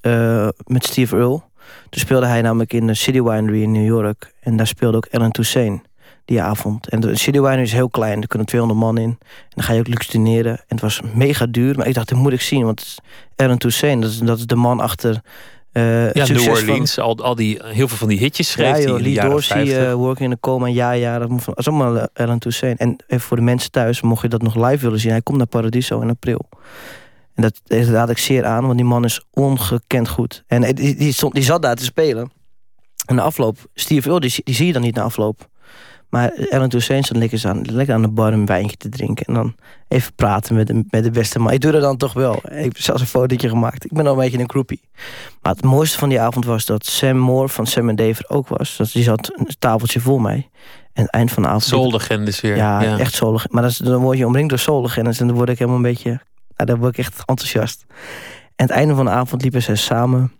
[0.00, 1.42] eh, met Steve Earle.
[1.90, 4.32] Toen speelde hij namelijk in de City Winery in New York.
[4.40, 5.82] En daar speelde ook Ellen Toussaint
[6.24, 6.88] die avond.
[6.88, 8.20] En de City Winery is heel klein.
[8.22, 9.08] Er kunnen 200 man in.
[9.20, 10.52] En dan ga je ook luxe dineren.
[10.52, 11.76] En het was mega duur.
[11.76, 12.64] Maar ik dacht, dat moet ik zien.
[12.64, 12.94] Want
[13.36, 15.20] Ellen Toussaint, dat is, dat is de man achter...
[15.72, 18.78] eh Ja, New van- Orleans, al, al die, heel veel van die hitjes schreef ja,
[18.80, 19.84] joh, in de Lee jaren Dorsey, 50.
[19.86, 22.78] eh, Working in the Coma, ja, ja, dat, van, is allemaal Ellen Toussaint.
[22.78, 25.38] En even voor de mensen thuis, mocht je dat nog live willen zien, hij komt
[25.38, 26.48] naar Paradiso in april.
[27.36, 30.44] En dat, dat raad ik zeer aan, want die man is ongekend goed.
[30.46, 32.30] En die, die, stond, die zat daar te spelen.
[33.06, 35.48] En de afloop, Steve Earle, die, die zie je dan niet na afloop.
[36.08, 39.26] Maar Ellen Toussaint stond lekker aan, lekker aan de bar een wijntje te drinken.
[39.26, 39.54] En dan
[39.88, 41.52] even praten met de, met de beste man.
[41.52, 42.34] Ik doe dat dan toch wel.
[42.34, 43.84] Ik heb zelfs een fotootje gemaakt.
[43.84, 44.80] Ik ben al een beetje een groepie.
[45.42, 48.36] Maar het mooiste van die avond was dat Sam Moore van Sam en Dave er
[48.36, 48.76] ook was.
[48.76, 50.50] Dat die zat een tafeltje voor mij.
[50.92, 51.64] En het eind van de avond...
[51.64, 52.56] Soul-legendes weer.
[52.56, 52.98] Ja, Ja.
[52.98, 55.20] echt soul Maar dat is, dan word je omringd door soul-legendes.
[55.20, 56.20] En dan word ik helemaal een beetje...
[56.56, 57.84] Nou, dan word ik echt enthousiast.
[58.56, 60.32] En het einde van de avond liepen ze samen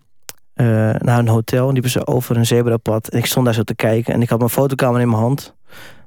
[0.53, 0.65] eh,
[0.97, 1.67] naar een hotel.
[1.67, 3.07] En liepen ze over een zebrapad.
[3.07, 4.13] En ik stond daar zo te kijken.
[4.13, 5.55] En ik had mijn fotocamera in mijn hand.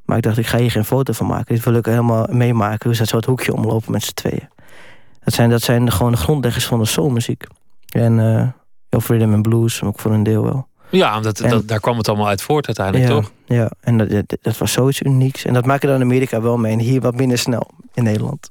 [0.04, 1.54] Maar ik dacht, ik ga hier geen foto van maken.
[1.54, 2.86] Dit wil ik helemaal meemaken.
[2.86, 4.48] Hoe ze zo het hoekje omlopen met z'n tweeën.
[5.24, 7.44] Dat zijn, dat zijn gewoon de grondleggers van de soulmuziek.
[7.88, 8.48] En eh
[8.88, 10.68] heel veel rhythm and blues, ook voor een deel wel.
[10.90, 13.30] Ja, dat, En- dat, daar kwam het allemaal uit voort uiteindelijk, ja, toch?
[13.44, 15.44] Ja, en dat, dat, dat was zoiets unieks.
[15.44, 16.72] En dat maak je dan in Amerika wel mee.
[16.72, 18.48] En hier wat minder snel in Nederland.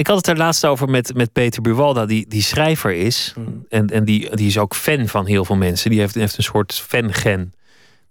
[0.00, 3.34] Ik had het er laatst over met, met Peter Buwalda, die, die schrijver is.
[3.36, 3.66] Mm.
[3.68, 5.90] En, en die, die is ook fan van heel veel mensen.
[5.90, 7.54] Die heeft, heeft een soort fan-gen.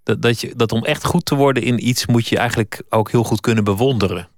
[0.04, 3.12] Dat, dat, je, dat om echt goed te worden in iets moet je eigenlijk ook
[3.12, 4.30] heel goed kunnen bewonderen.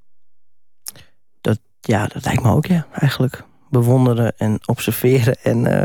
[1.82, 3.44] Ja, dat lijkt me ook, ja, eigenlijk.
[3.70, 5.82] Bewonderen en observeren en eh,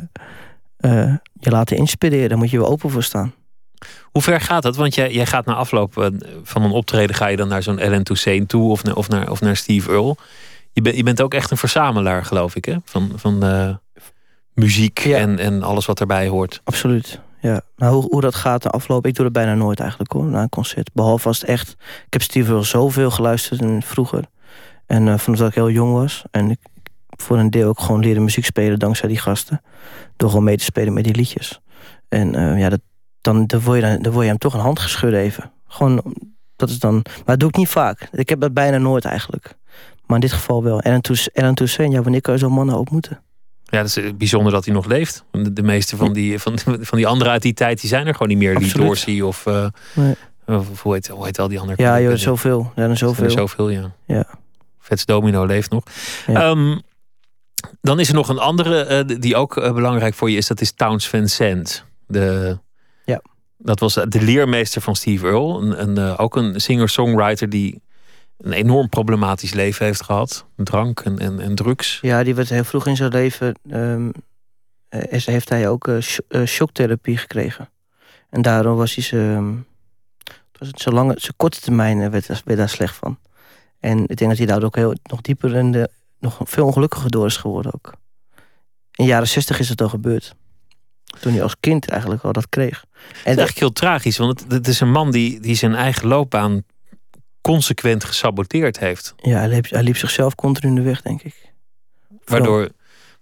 [0.77, 2.29] eh, je laten inspireren.
[2.29, 3.35] Daar moet je wel open voor staan.
[4.03, 4.77] Hoe ver gaat dat?
[4.77, 6.07] Want jij, jij gaat na afloop eh,
[6.43, 7.17] van een optreden...
[7.17, 9.91] ga je dan naar zo'n Ellen Toussaint toe of, naar- of, naar, of naar Steve
[9.91, 10.17] Earle.
[10.77, 12.77] Je, bent je bent ook echt een verzamelaar, geloof ik, hè?
[12.85, 13.75] Van, van eh,
[14.55, 15.19] muziek Ja.
[15.19, 16.61] en, en alles wat erbij hoort.
[16.65, 17.61] Absoluut, ja.
[17.77, 20.43] Nou, hoe, hoe dat gaat de afloop, ik doe dat bijna nooit eigenlijk hoor, na
[20.43, 20.91] een concert.
[20.93, 21.71] Behalve als het echt...
[22.07, 24.25] Ik heb Steve Earle zoveel geluisterd en vroeger.
[24.87, 26.25] En eh vanaf dat ik heel jong was.
[26.31, 26.59] En ik
[27.17, 29.63] voor een deel ook gewoon leren muziek spelen dankzij die gasten.
[30.17, 31.61] Door gewoon mee te spelen met die liedjes.
[32.09, 32.81] En eh, ja, dat,
[33.21, 35.53] dan, dan, word je, dan, dan word je hem toch een hand geschud even.
[35.67, 36.15] Gewoon,
[36.57, 36.95] dat is dan...
[36.95, 38.09] Maar dat doe ik niet vaak.
[38.13, 39.57] Ik heb dat bijna nooit eigenlijk.
[40.07, 40.81] Maar in dit geval wel.
[40.81, 41.01] En
[41.33, 43.21] Ellen Toussaint, ja, wanneer kan je zo'n mannen ontmoeten?
[43.65, 45.25] Ja, dat is eh, bijzonder dat hij nog leeft.
[45.31, 47.81] De, de meeste van die, van, van die anderen uit die tijd...
[47.81, 48.55] die zijn er gewoon niet meer.
[48.57, 48.87] Absoluut.
[48.87, 49.47] Dorsey of...
[49.47, 50.15] eh, Nee.
[50.47, 51.83] of hoe, heet, hoe heet al die andere...
[51.83, 52.73] Ja, joh, zoveel.
[52.77, 53.25] Ja, zijn zoveel.
[53.25, 53.93] er zoveel, ja.
[54.07, 54.27] Ja.
[54.81, 55.83] Vets Domino leeft nog.
[56.27, 56.51] Ja.
[56.51, 56.79] Ehm,
[57.81, 60.47] dan is er nog een andere eh, die ook belangrijk voor je is.
[60.47, 61.85] Dat is Towns Van Sant.
[62.07, 62.59] De,
[63.05, 63.21] Ja.
[63.59, 65.61] Dat was de leermeester van Steve Earle.
[65.61, 67.83] Een, een, ook een singer-songwriter die
[68.39, 70.47] een enorm problematisch leven heeft gehad.
[70.57, 71.99] Drank en, en, en drugs.
[72.03, 73.55] Ja, die werd heel vroeg in zijn leven.
[73.71, 74.11] ehm,
[74.89, 77.69] is- heeft hij ook eh, sh- eh, shocktherapie gekregen.
[78.31, 79.67] En daarom was hij zijn.
[80.59, 83.19] was het zo lange, zijn korte termijn werd, werd daar slecht van.
[83.81, 85.91] En ik denk dat hij daar ook heel, nog dieper in de.
[86.19, 87.93] nog veel ongelukkiger door is geworden ook.
[88.93, 90.35] In de jaren zestig is het al gebeurd.
[91.21, 92.81] Toen hij als kind eigenlijk al dat kreeg.
[92.81, 95.55] Het is En dat, eigenlijk heel tragisch, want het, het is een man die, die
[95.55, 96.63] zijn eigen loopbaan
[97.53, 99.15] consequent gesaboteerd heeft.
[99.17, 101.53] ja, hij liep, hij liep zichzelf continu in de weg, denk ik.
[102.25, 102.69] Waardoor,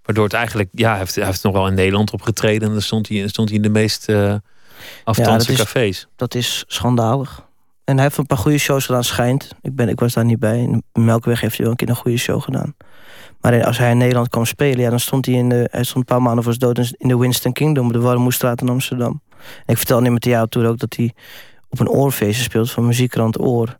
[0.03, 2.67] waardoor het eigenlijk, ja, hij heeft, hij heeft nog wel in Nederland opgetreden.
[2.67, 4.09] En dan stond hij, stond hij in de meest
[5.03, 6.07] afstandse is- cafés.
[6.15, 7.43] dat is schandalig.
[7.83, 9.49] En hij heeft een paar goede shows gedaan, schijnt.
[9.61, 10.59] Ik, ben, ik was daar niet bij.
[10.59, 12.75] In Melkweg heeft hij wel een keer een goede show gedaan.
[13.41, 15.67] Maar als hij in Nederland kwam spelen, ja, dan stond hij in de.
[15.71, 18.69] Hij stond een paar maanden voor zijn dood in de Winston Kingdom, de Warmoestraat in
[18.69, 19.21] Amsterdam.
[19.39, 21.13] En ik vertelde in mijn theater ook dat hij
[21.69, 23.77] op een oorfeestje speelt van muziekkrant Oor.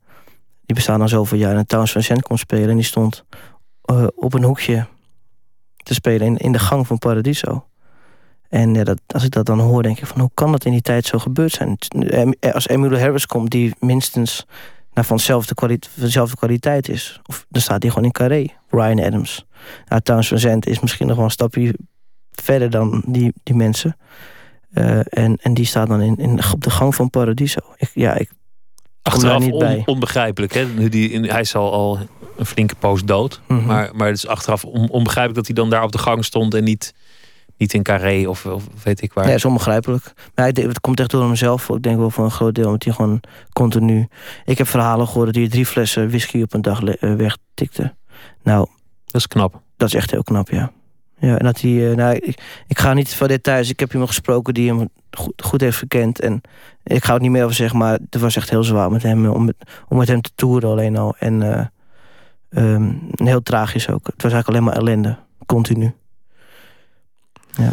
[0.65, 1.55] Die bestaan al zoveel jaar.
[1.55, 2.69] En Towns van Zandt kon spelen.
[2.69, 3.23] En die stond
[3.91, 4.87] uh, op een hoekje
[5.83, 7.65] te spelen in, in de gang van Paradiso.
[8.49, 10.71] En ja, dat, als ik dat dan hoor, denk ik van hoe kan dat in
[10.71, 11.77] die tijd zo gebeurd zijn?
[12.53, 14.45] Als Emilio Harris komt, die minstens
[14.93, 17.19] nou, van, dezelfde kwaliteit, dezelfde kwaliteit is.
[17.25, 18.45] Of dan staat hij gewoon in Carré.
[18.69, 19.45] Ryan Adams.
[19.87, 21.75] Nou, Towns van Zandt is misschien nog wel een stapje
[22.31, 23.97] verder dan die, die mensen.
[25.09, 27.59] En, en die staat dan in, in, op de gang van Paradiso.
[27.77, 28.31] Ik, ja, ik
[29.07, 29.83] Achteraf niet on, bij.
[29.85, 30.53] onbegrijpelijk.
[30.53, 30.65] Hè?
[30.65, 31.99] Nu die, hij is al, al
[32.37, 33.41] een flinke poos dood.
[33.47, 33.65] Mm -hmm.
[33.65, 36.53] Maar, maar het is achteraf on, onbegrijpelijk dat hij dan daar op de gang stond
[36.53, 36.93] en niet,
[37.57, 39.23] niet in Carré of, of weet ik waar.
[39.23, 40.13] Ja, het is onbegrijpelijk.
[40.35, 41.69] Maar ik, het komt echt door hemzelf.
[41.69, 43.21] Ik denk wel voor een groot deel, omdat hij gewoon
[43.53, 44.07] continu.
[44.45, 47.95] Ik heb verhalen gehoord dat hij drie flessen whisky op een dag wegtikte.
[48.43, 48.67] Nou,
[49.05, 49.61] dat is knap.
[49.77, 50.71] Dat is echt heel knap, ja.
[51.17, 53.69] Ja, en dat hij, nou, ik, ik ga niet van details.
[53.69, 56.19] Ik heb iemand gesproken die hem goed, goed heeft gekend.
[56.19, 56.41] En
[56.83, 59.25] ik ga het niet meer over zeggen, maar het was echt heel zwaar met hem.
[59.25, 59.55] Om met,
[59.87, 61.15] om met hem te toeren alleen al.
[61.19, 61.65] En uh,
[62.73, 64.05] um, heel tragisch ook.
[64.05, 65.17] Het was eigenlijk alleen maar ellende.
[65.45, 65.93] Continu.
[67.51, 67.71] Ja.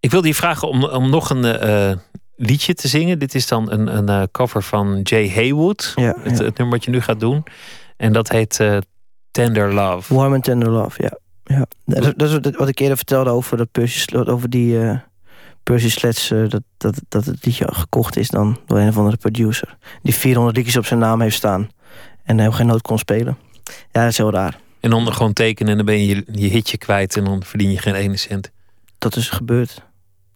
[0.00, 1.96] Ik wilde je vragen om, om nog een uh,
[2.36, 3.18] liedje te zingen.
[3.18, 5.92] Dit is dan een, een uh, cover van Jay Haywood.
[5.96, 6.44] Ja, het, ja.
[6.44, 7.44] het, nummer wat je nu gaat doen.
[7.96, 8.60] En dat heet
[9.30, 10.14] Tender Love.
[10.14, 11.18] Warm and Tender Love, ja.
[11.50, 11.66] Ja.
[11.84, 14.98] Dat, dat is wat ik eerder vertelde over, dat Percy, over die uh,
[15.62, 16.06] Percy.
[16.06, 19.76] Uh, dat, dat, dat het liedje gekocht is dan door een of andere producer.
[20.02, 21.68] Die 400 liedjes op zijn naam heeft staan.
[22.24, 23.38] En hem geen noot kon spelen.
[23.64, 24.58] Ja, dat is heel raar.
[24.80, 27.16] En dan gewoon tekenen en dan ben je je hitje kwijt.
[27.16, 28.50] En dan verdien je geen ene cent.
[28.98, 29.82] Dat is gebeurd.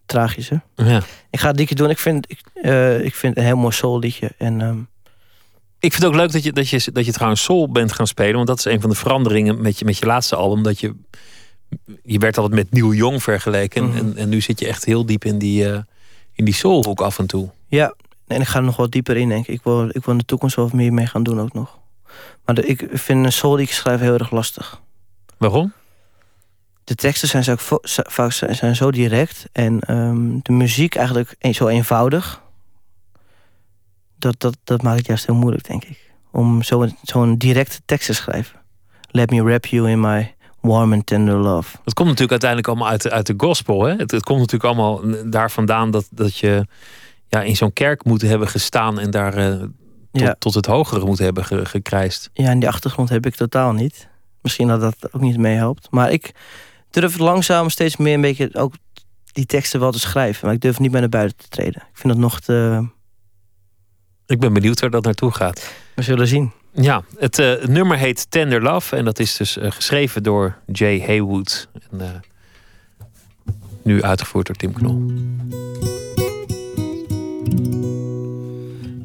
[0.05, 0.57] Tragisch, hè?
[0.75, 1.01] Ja.
[1.29, 1.89] Ik ga het liedje doen.
[1.89, 4.31] Ik vind, ik, uh, ik vind een heel mooi soul liedje.
[4.37, 4.61] En...
[4.61, 4.87] Um,
[5.79, 8.07] ik vind het ook leuk dat je, dat, je, dat je trouwens soul bent gaan
[8.07, 8.35] spelen.
[8.35, 10.63] Want dat is een van de veranderingen met je, met je laatste album.
[10.63, 10.95] Dat je,
[12.03, 13.83] je werd altijd met Nieuw Jong vergeleken.
[13.83, 13.97] Mm -hmm.
[13.97, 15.77] en, en nu zit je echt heel diep in die, uh,
[16.33, 17.49] in die soulhoek af en toe.
[17.67, 17.93] Ja,
[18.27, 19.53] en ik ga er nog wat dieper in, denk ik.
[19.53, 21.77] Ik wil, ik wil in de toekomst wel meer mee gaan doen ook nog.
[22.45, 24.81] Maar de, ik vind een soul die ik schrijf heel erg lastig.
[25.37, 25.73] Waarom?
[26.83, 27.55] De teksten zijn zo,
[27.87, 29.45] vaak zijn zo direct.
[29.51, 32.43] En um, de muziek eigenlijk zo eenvoudig
[34.17, 36.11] dat, dat, dat maakt het juist heel moeilijk, denk ik.
[36.31, 38.59] Om zo'n zo directe tekst te schrijven.
[39.11, 41.77] Let me wrap you in my warm and tender love.
[41.83, 43.83] Het komt natuurlijk uiteindelijk allemaal uit de, uit de gospel.
[43.83, 43.95] Hè?
[43.95, 46.65] Het, het komt natuurlijk allemaal daar vandaan dat, dat je
[47.27, 49.71] ja, in zo'n kerk moet hebben gestaan en daar uh, tot,
[50.11, 50.35] ja.
[50.39, 52.29] tot het hogere moet hebben ge, gekrijsd.
[52.33, 54.07] Ja, en die achtergrond heb ik totaal niet.
[54.41, 55.87] Misschien dat dat ook niet meehelpt.
[55.91, 56.31] Maar ik
[56.89, 58.73] durf langzaam steeds meer een beetje ook
[59.31, 60.45] die teksten wel te schrijven.
[60.45, 61.81] Maar ik durf niet meer naar buiten te treden.
[61.81, 62.87] Ik vind dat nog te
[64.27, 65.73] ik ben benieuwd waar dat naartoe gaat.
[65.95, 66.51] We zullen zien.
[66.71, 68.95] Ja, het, uh, het nummer heet Tender Love.
[68.95, 71.67] En dat is dus uh, geschreven door Jay Haywood.
[71.91, 72.07] En uh,
[73.83, 75.11] nu uitgevoerd door Tim Knol.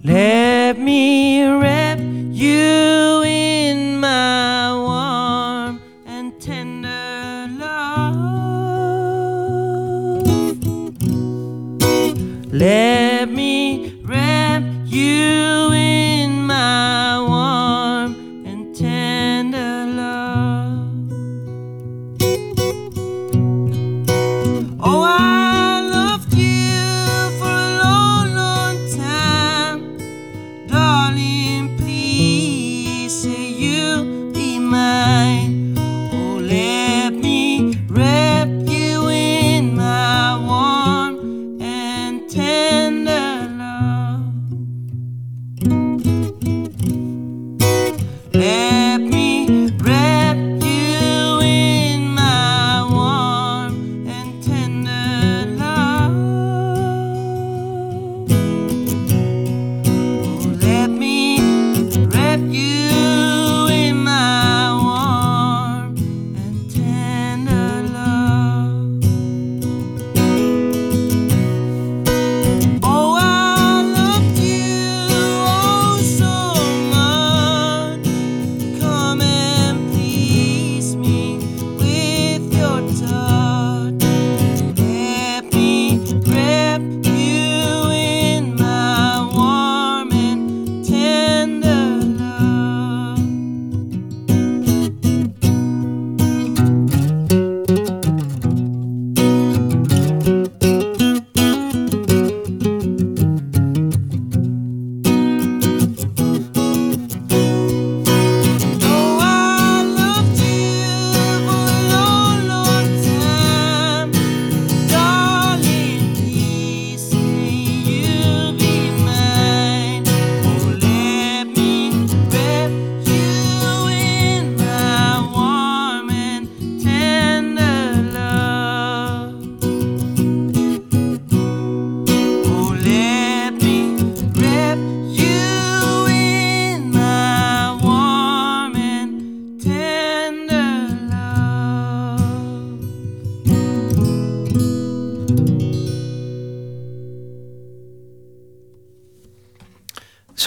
[0.03, 1.99] Let me wrap
[2.31, 8.17] you in my warm and tender love.
[12.51, 13.60] Let me
[14.91, 15.90] you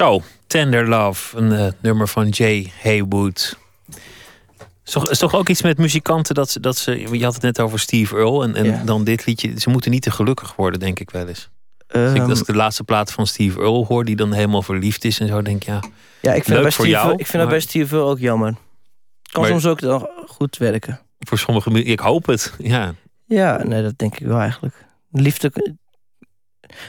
[0.03, 3.57] Zo, Tender Love, een uh, nummer van Jay Haywood.
[4.85, 7.17] Is toch, is toch ook iets met muzikanten dat ze, dat ze.
[7.17, 8.83] Je had het net over Steve Earle en, en Ja.
[8.83, 9.59] dan dit liedje.
[9.59, 11.49] Ze moeten niet te gelukkig worden, denk ik wel eens.
[11.87, 14.61] Als ik, Ehm, als ik de laatste plaat van Steve Earle hoor, die dan helemaal
[14.61, 15.79] verliefd is en zo, denk ik ja.
[16.21, 17.97] ja, ik vind, leuk dat bij voor Steve, jou, ik vind dat maar- bij Steve
[17.97, 18.53] ook jammer.
[19.31, 20.99] Kan Maar- soms ook nog goed werken.
[21.19, 22.53] Voor sommige ik hoop het.
[22.57, 22.93] Ja,
[23.25, 24.85] Ja, nee, dat denk ik wel eigenlijk.
[25.11, 25.75] Liefde.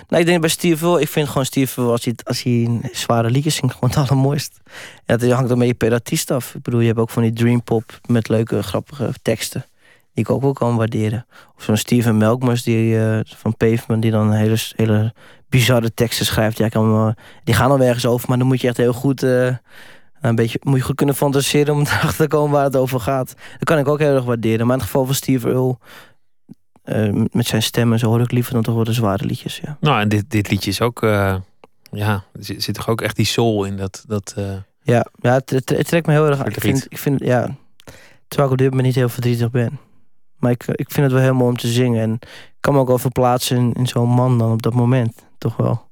[0.08, 3.54] Nou, ik denk bij Steve ik vind gewoon Steve als hij, als hij zware liedjes
[3.54, 4.60] zingt, gewoon het allermooist.
[5.06, 6.54] En dat hangt ook beetje per artiest af.
[6.54, 9.64] Ik bedoel, je hebt ook van die dream pop met leuke, grappige teksten.
[10.14, 11.26] Die ik ook wel kan waarderen.
[11.56, 15.14] Of zo'n Steven Melkmus die, eh, van Pavement, die dan hele, hele
[15.48, 16.58] bizarre teksten schrijft.
[16.58, 16.68] Ja,
[17.44, 19.22] die gaan al ergens over, maar dan moet je echt heel goed.
[19.22, 19.56] eh,
[20.28, 23.34] een beetje, moet je goed kunnen fantaseren om erachter te komen waar het over gaat.
[23.52, 24.66] Dat kan ik ook heel erg waarderen.
[24.66, 25.78] Maar in het geval van Steve Earle,
[26.84, 29.60] eh, met zijn stem en zo hoor ik liever dan toch wel de zware liedjes.
[29.62, 29.76] Ja.
[29.80, 31.02] nou en dit, dit liedje is ook.
[31.02, 31.36] eh,
[31.90, 34.04] ja, er zit, zit toch ook echt die soul in dat.
[34.06, 34.44] dat eh,
[34.82, 36.46] Ja, ja het, trekt me heel erg aan.
[36.46, 37.56] Ik vind, ik vind, ja,
[38.28, 39.78] terwijl ik op dit moment niet heel verdrietig ben.
[40.38, 42.02] Maar ik, ik vind het wel heel mooi om te zingen.
[42.02, 45.26] En ik kan me ook wel verplaatsen in, in zo'n man dan op dat moment.
[45.38, 45.88] Toch wel.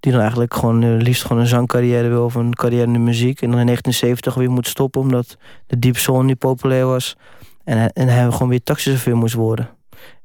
[0.00, 2.98] Die dan eigenlijk gewoon eh, liefst gewoon een zangcarrière wil of een carrière in de
[2.98, 3.42] muziek.
[3.42, 5.36] En dan in 1970 weer moet stoppen omdat
[5.66, 7.16] de Deep Soul niet populair was.
[7.64, 9.68] En hij, en hij gewoon weer taxichauffeur moest worden.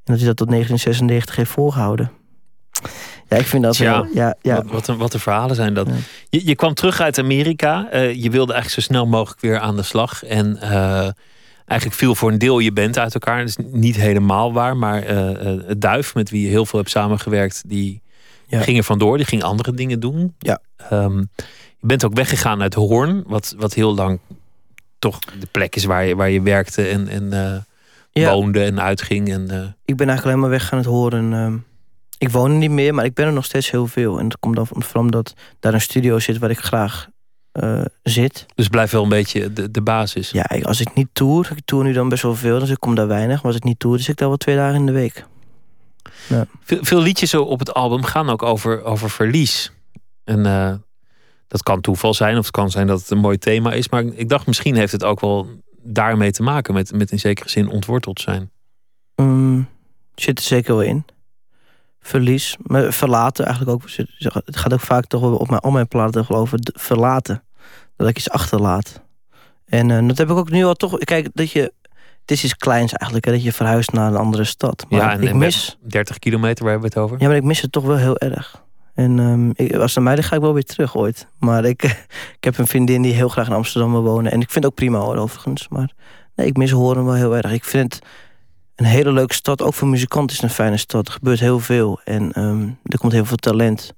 [0.10, 2.12] En dat hij dat tot 1996 heeft volgehouden.
[3.28, 4.08] Ja, ik vind dat Tja, wel...
[4.14, 5.88] Ja, ja, Wat, wat, een, wat de verhalen zijn dat.
[5.88, 5.94] Ja.
[6.30, 7.88] Je, je kwam terug uit Amerika.
[7.92, 10.24] eh, je wilde eigenlijk zo snel mogelijk weer aan de slag.
[10.24, 11.10] En eh,
[11.66, 13.40] eigenlijk viel voor een deel je band uit elkaar.
[13.40, 14.78] Dat is niet helemaal waar.
[14.78, 18.02] Maar eh, het Duif, met wie je heel veel hebt samengewerkt, die
[18.48, 18.62] Ja.
[18.62, 19.18] ging er vandoor.
[19.18, 20.36] Die ging andere dingen doen.
[20.40, 20.60] Ja.
[20.90, 21.18] Ehm,
[21.80, 23.24] je bent ook weggegaan uit Hoorn.
[23.28, 24.20] Wat, wat heel lang
[25.00, 27.66] toch de plek is waar je, waar je werkte en, en
[28.20, 28.34] ja.
[28.34, 29.32] woonde en uitging.
[29.32, 31.34] En, eh, Ik ben eigenlijk alleen maar weg gaan het horen.
[31.34, 31.58] ehm,
[32.18, 34.20] ik woon er niet meer, maar ik ben er nog steeds heel veel.
[34.20, 37.08] En dat komt dan van- vooral omdat daar een studio zit waar ik graag
[37.52, 38.46] eh, zit.
[38.56, 40.32] dus blijf wel een beetje de, de basis.
[40.32, 42.80] Ja, ik- als ik niet tour, ik tour nu dan best wel veel, dus ik
[42.80, 43.36] kom daar weinig.
[43.36, 45.26] Maar als ik niet tour, dan zit ik daar wel twee dagen in de week.
[46.64, 49.72] Veel, veel liedjes op het album gaan ook over, over verlies.
[50.24, 50.74] En eh,
[51.48, 53.90] dat kan toeval zijn, of het kan zijn dat het een mooi thema is.
[53.90, 55.48] Maar ik dacht, misschien heeft het ook wel
[55.82, 56.74] daarmee te maken.
[56.74, 58.52] Met, met in zekere zin ontworteld zijn.
[59.16, 59.68] Mm,
[60.16, 61.06] zit er zeker wel in.
[62.02, 63.90] Verlies, maar verlaten eigenlijk ook.
[64.46, 67.44] Het gaat ook vaak toch op mijn, al mijn platen over de- verlaten.
[67.96, 69.02] Dat ik iets achterlaat.
[69.66, 70.98] En eh, dat heb ik ook nu al toch.
[70.98, 71.74] Kijk, dat je.
[72.22, 74.86] Het is iets kleins eigenlijk, hè, dat je verhuist naar een andere stad.
[74.90, 75.78] Maar Ja, en- ik mis.
[75.82, 77.22] 30 kilometer, waar hebben we het over?
[77.22, 78.64] Ja, maar ik mis het toch wel heel erg.
[79.00, 81.28] En ehm, ik, als het aan mij ligt, ga ik wel weer terug ooit.
[81.38, 81.84] Maar ik,
[82.38, 84.32] ik heb een vriendin die heel graag in Amsterdam wil wonen.
[84.32, 85.68] En ik vind het ook prima hoor, overigens.
[85.68, 85.94] Maar
[86.36, 87.52] nee, ik mis Horen wel heel erg.
[87.52, 88.04] Ik vind het
[88.76, 89.62] een hele leuke stad.
[89.62, 91.08] Ook voor muzikanten is het een fijne stad.
[91.08, 92.00] Er gebeurt heel veel.
[92.04, 93.94] En ehm, er komt heel veel talent.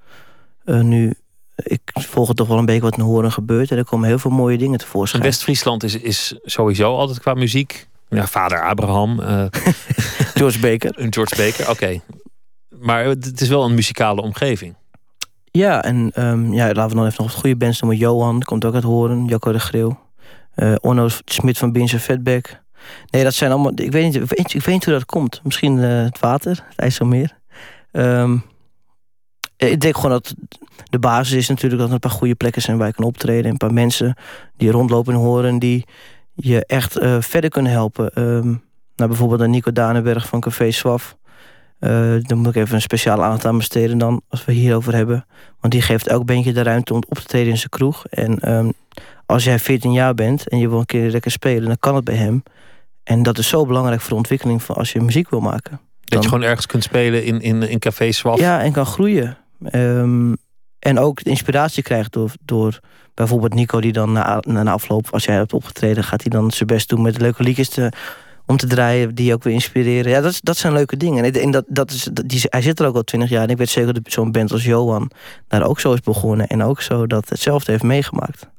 [0.64, 1.14] Eh, nu,
[1.56, 3.72] ik volg het toch wel een beetje wat in Horen gebeurt.
[3.72, 5.24] En er komen heel veel mooie dingen En tevoorschijn.
[5.24, 7.88] West-Friesland is, is sowieso altijd qua muziek.
[8.10, 9.45] Ja, vader Abraham, eh,
[10.39, 10.93] George Baker.
[11.10, 12.02] George Baker, oké.
[12.70, 14.80] Maar het is wel een muzikale omgeving.
[15.52, 17.99] Ja, en ehm, ja, laten we dan even nog wat goede bands noemen.
[17.99, 19.26] Johan, komt ook uit Horen.
[19.26, 19.95] Jacco de Grill.
[20.56, 22.62] eh Onno Smit van Beans en Fatback.
[23.10, 23.72] Nee, dat zijn allemaal...
[23.76, 24.30] Ik weet niet, ik
[24.64, 25.41] weet, niet hoe dat komt.
[25.43, 27.38] Misschien eh, het water, het IJsselmeer.
[27.91, 28.38] Ehm,
[29.58, 30.34] ik denk gewoon dat
[30.89, 33.43] de basis is natuurlijk dat er een paar goede plekken zijn waar je kan optreden.
[33.45, 34.16] En een paar mensen
[34.58, 35.86] die rondlopen en horen die
[36.34, 38.14] je echt eh, verder kunnen helpen.
[38.14, 38.47] Ehm,
[38.95, 41.18] nou, bijvoorbeeld aan Nico Danenberg van Café Swaf.
[41.82, 45.25] Eh dan moet ik even een speciale aandacht aan besteden dan, als we hierover hebben.
[45.59, 48.05] Want die geeft elk bandje de ruimte om op te treden in zijn kroeg.
[48.07, 48.69] En ehm,
[49.25, 52.03] als jij 14 jaar bent en je wil een keer lekker spelen, dan kan het
[52.03, 52.43] bij hem.
[53.03, 55.71] En dat is zo belangrijk voor de ontwikkeling van als je muziek wil maken.
[55.71, 58.39] Dat Dan- je gewoon ergens kunt spelen in, in, in Café Swaf.
[58.39, 59.38] Ja, en kan groeien.
[59.63, 60.34] Ehm,
[60.79, 62.79] en ook inspiratie krijgt door, door
[63.13, 66.51] bijvoorbeeld Nico, die dan na, na na afloop, als jij hebt opgetreden, gaat hij dan
[66.51, 67.91] zijn best doen met leuke liedjes te,
[68.52, 70.12] om te draaien, die ook weer inspireren.
[70.12, 71.34] Ja, dat, dat zijn leuke dingen.
[71.34, 73.43] En, dat, dat is, die, hij zit er ook al twintig jaar.
[73.43, 75.12] En ik weet zeker dat zo'n band als Johan
[75.47, 76.47] daar ook zo is begonnen.
[76.47, 78.49] En ook zo dat hetzelfde heeft meegemaakt.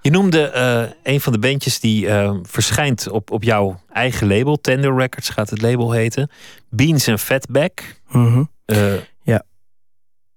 [0.00, 4.56] Je noemde eh, een van de bandjes die eh, verschijnt op, op jouw eigen label.
[4.60, 6.30] Tender Records gaat het label heten.
[6.68, 7.82] Beans en Fatback.
[8.64, 9.42] Eh, Ja.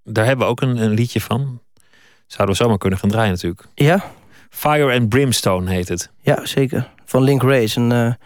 [0.04, 1.62] Daar hebben we ook een, een liedje van.
[2.28, 3.66] Zouden we zomaar kunnen gaan draaien natuurlijk.
[3.76, 4.04] Ja,
[4.49, 6.12] Fire and Brimstone heet het.
[6.22, 6.89] Ja, zeker.
[7.06, 7.80] Van Link Race.
[7.80, 8.18] En,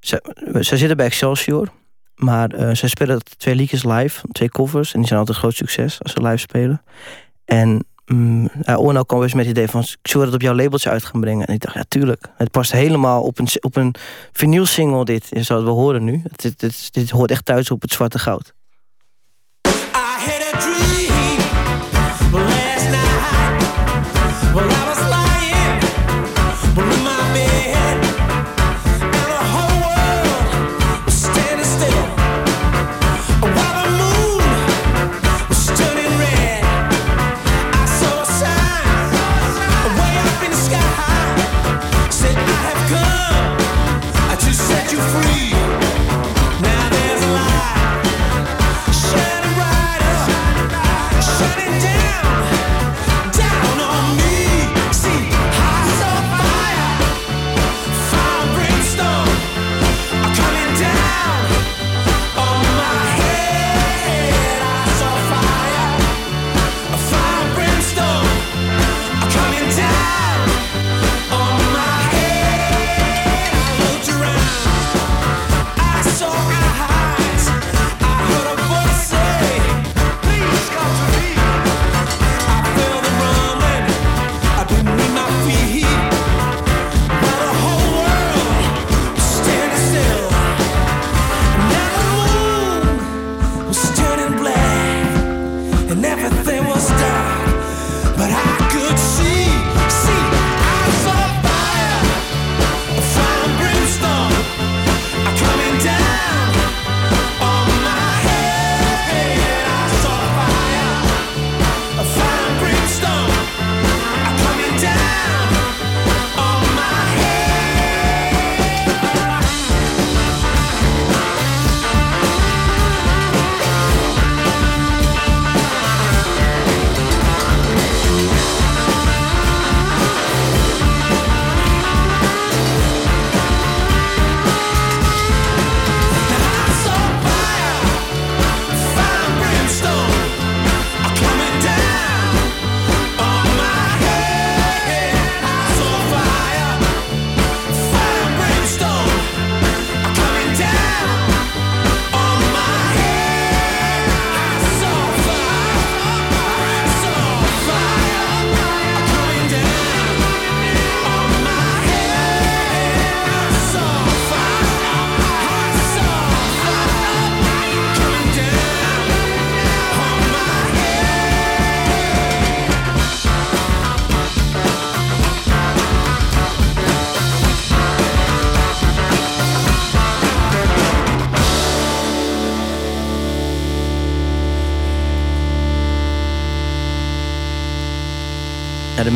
[0.00, 0.20] zij,
[0.52, 1.68] zij zitten bij Excelsior.
[2.14, 4.26] Maar eh, zij spelen twee liedjes live.
[4.32, 4.92] Twee covers.
[4.92, 6.82] En die zijn altijd een groot succes als ze live spelen.
[7.44, 9.80] En mm, Orno kwam eens met het idee van...
[9.80, 11.46] ik zou dat op jouw labeltje uit gaan brengen.
[11.46, 12.28] En ik dacht, ja, tuurlijk.
[12.36, 13.94] Het past helemaal op een, op een
[14.32, 15.30] vinyl single dit.
[15.30, 16.22] Het wel horen nu.
[16.36, 18.54] Dit, dit, dit hoort echt thuis op het zwarte goud.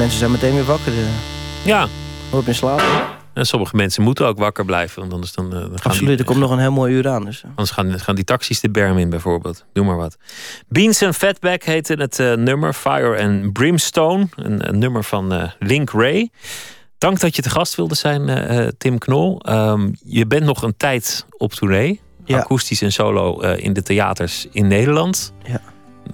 [0.03, 0.93] Mensen zijn meteen weer wakker.
[0.93, 1.67] eh.
[1.67, 1.87] Ja,
[2.33, 2.85] Nooit meer slapen.
[3.33, 5.01] en sommige mensen moeten ook wakker blijven.
[5.01, 7.09] Want anders dan, eh, dan gaan Absoluut, er die, komt nog een heel mooi uur
[7.09, 7.25] aan.
[7.25, 7.43] Dus.
[7.43, 7.49] eh.
[7.49, 9.65] Anders gaan, gaan die taxis de berm in bijvoorbeeld.
[9.73, 10.17] Noem maar wat.
[10.69, 12.73] Beans and Fatback heette het nummer.
[12.73, 14.29] Fire and Brimstone.
[14.37, 16.31] Een, een nummer van Link Ray.
[16.99, 19.41] Dank dat je te gast wilde zijn, Tim Knol.
[19.41, 22.01] Ehm, je bent nog een tijd op tournee.
[22.25, 22.39] Ja.
[22.39, 25.33] Akoestisch en solo in de theaters in Nederland.
[25.43, 25.61] Ja.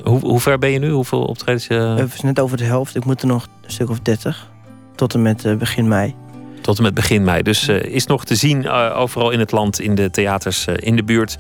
[0.02, 0.90] Hoe, hoe ver ben je nu?
[0.90, 1.66] Hoeveel optredens?
[1.66, 2.96] eh, Het is net over de helft.
[2.96, 4.50] Ik moet er nog een stuk of 30.
[4.94, 6.14] Tot en met eh, begin mei.
[6.60, 7.42] Tot en met begin mei.
[7.42, 10.74] Dus eh, is nog te zien eh, overal in het land, in de theaters eh,
[10.78, 11.36] in de buurt.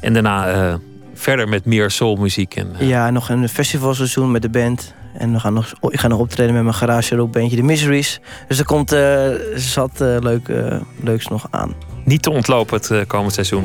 [0.00, 0.74] En daarna eh,
[1.14, 2.54] verder met meer soulmuziek.
[2.56, 4.94] En, eh, Ja, nog een festivalseizoen met de band.
[5.18, 8.20] En we gaan nog, ik ga nog optreden met mijn garage rockbandje The Miseries.
[8.48, 11.74] Dus er komt eh, zat eh, leuk, eh, leuks nog aan.
[12.04, 13.64] Niet te ontlopen het eh, komend seizoen.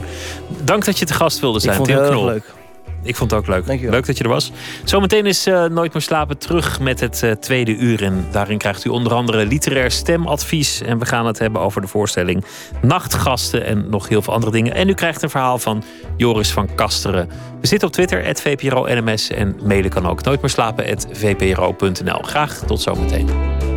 [0.63, 2.53] Dank dat je te gast wilde zijn, ik vond het heel erg leuk.
[3.07, 3.65] Ik vond het ook leuk.
[3.65, 3.93] Dankjewel.
[3.93, 4.51] Leuk dat je er was.
[4.83, 8.03] Zometeen is eh, Nooit meer slapen terug met het eh, tweede uur.
[8.03, 10.81] En daarin krijgt u onder andere literair stemadvies.
[10.81, 12.45] En we gaan het hebben over de voorstelling
[12.81, 14.73] Nachtgasten en nog heel veel andere dingen.
[14.73, 15.83] En u krijgt een verhaal van
[16.17, 17.29] Joris van Kasteren.
[17.61, 22.21] We zitten op Twitter, @vpro_nms En mailen kan ook nooit meer slapen, @vpro.nl.
[22.21, 23.76] Graag tot zometeen.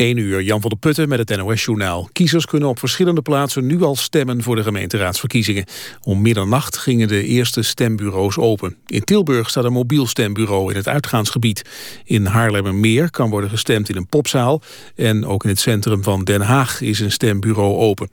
[0.00, 2.08] 1 uur, Jan van der Putten met het NOS-journaal.
[2.12, 5.64] Kiezers kunnen op verschillende plaatsen nu al stemmen voor de gemeenteraadsverkiezingen.
[6.02, 8.76] Om middernacht gingen de eerste stembureaus open.
[8.86, 11.62] In Tilburg staat een mobiel stembureau in het uitgaansgebied.
[12.04, 14.62] In Haarlemmermeer kan worden gestemd in een popzaal.
[14.96, 18.08] En ook in het centrum van Den Haag is een stembureau open.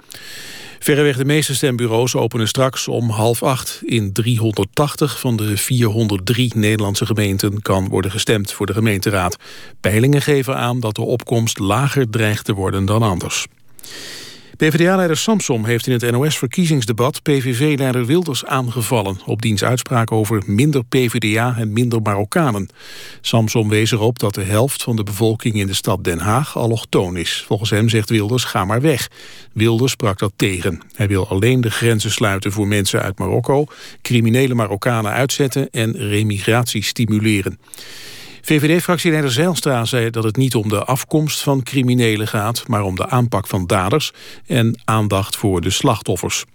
[0.80, 3.82] Verreweg de meeste stembureaus openen straks om half acht.
[3.86, 9.38] In 380 van de 403 Nederlandse gemeenten kan worden gestemd voor de gemeenteraad.
[9.82, 11.60] Peilingen geven aan dat de opkomst
[12.10, 13.48] dreigt te worden dan anders.
[14.58, 21.56] PvdA-leider Samsom heeft in het NOS-verkiezingsdebat PVV-leider Wilders aangevallen op diens uitspraak over minder PvdA
[21.58, 22.70] en minder Marokkanen.
[23.22, 27.18] Samsom wees erop dat de helft van de bevolking in de stad Den Haag allochtoon
[27.18, 27.44] is.
[27.48, 29.10] Volgens hem zegt Wilders ga maar weg.
[29.54, 30.82] Wilders sprak dat tegen.
[30.96, 33.66] Hij wil alleen de grenzen sluiten voor mensen uit Marokko,
[34.02, 37.60] criminele Marokkanen uitzetten en remigratie stimuleren.
[38.48, 42.68] VVD-fractieleider Zijlstra zei dat het niet om de afkomst van criminelen gaat...
[42.68, 44.12] maar om de aanpak van daders
[44.46, 46.46] en aandacht voor de slachtoffers.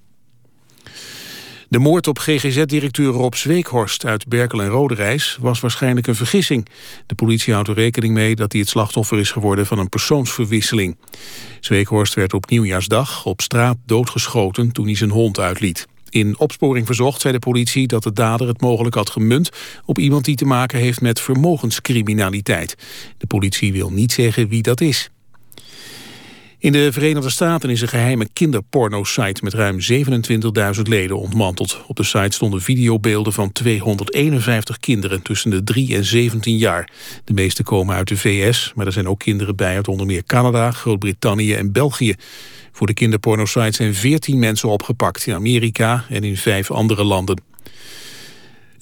[1.68, 6.68] De moord op GGZ-directeur Rob Zweekhorst uit Berkel en Roderijs was waarschijnlijk een vergissing.
[7.06, 10.98] De politie houdt er rekening mee dat hij het slachtoffer is geworden van een persoonsverwisseling.
[11.60, 15.86] Zweekhorst werd op nieuwjaarsdag op straat doodgeschoten toen hij zijn hond uitliet.
[16.12, 19.50] In opsporing verzocht zei de politie dat de dader het mogelijk had gemunt
[19.84, 22.76] op iemand die te maken heeft met vermogenscriminaliteit.
[23.18, 25.10] De politie wil niet zeggen wie dat is.
[26.62, 29.78] In de Verenigde Staten is een geheime kinderporno-site met ruim
[30.76, 31.82] 27.000 leden ontmanteld.
[31.86, 36.90] Op de site stonden videobeelden van 251 kinderen tussen de 3 en 17 jaar.
[37.24, 40.24] De meeste komen uit de VS, maar er zijn ook kinderen bij uit onder meer
[40.24, 42.14] Canada, Groot-Brittannië en België.
[42.72, 47.40] Voor de kinderporno-site zijn 14 mensen opgepakt in Amerika en in vijf andere landen.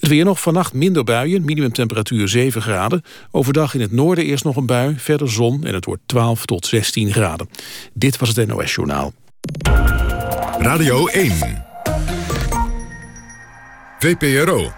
[0.01, 3.03] Het weer nog vannacht minder buien, minimumtemperatuur 7 graden.
[3.31, 6.65] Overdag in het noorden eerst nog een bui, verder zon en het wordt 12 tot
[6.65, 7.49] 16 graden.
[7.93, 9.13] Dit was het NOS Journaal.
[10.59, 11.65] Radio 1.
[13.99, 14.71] VPRO.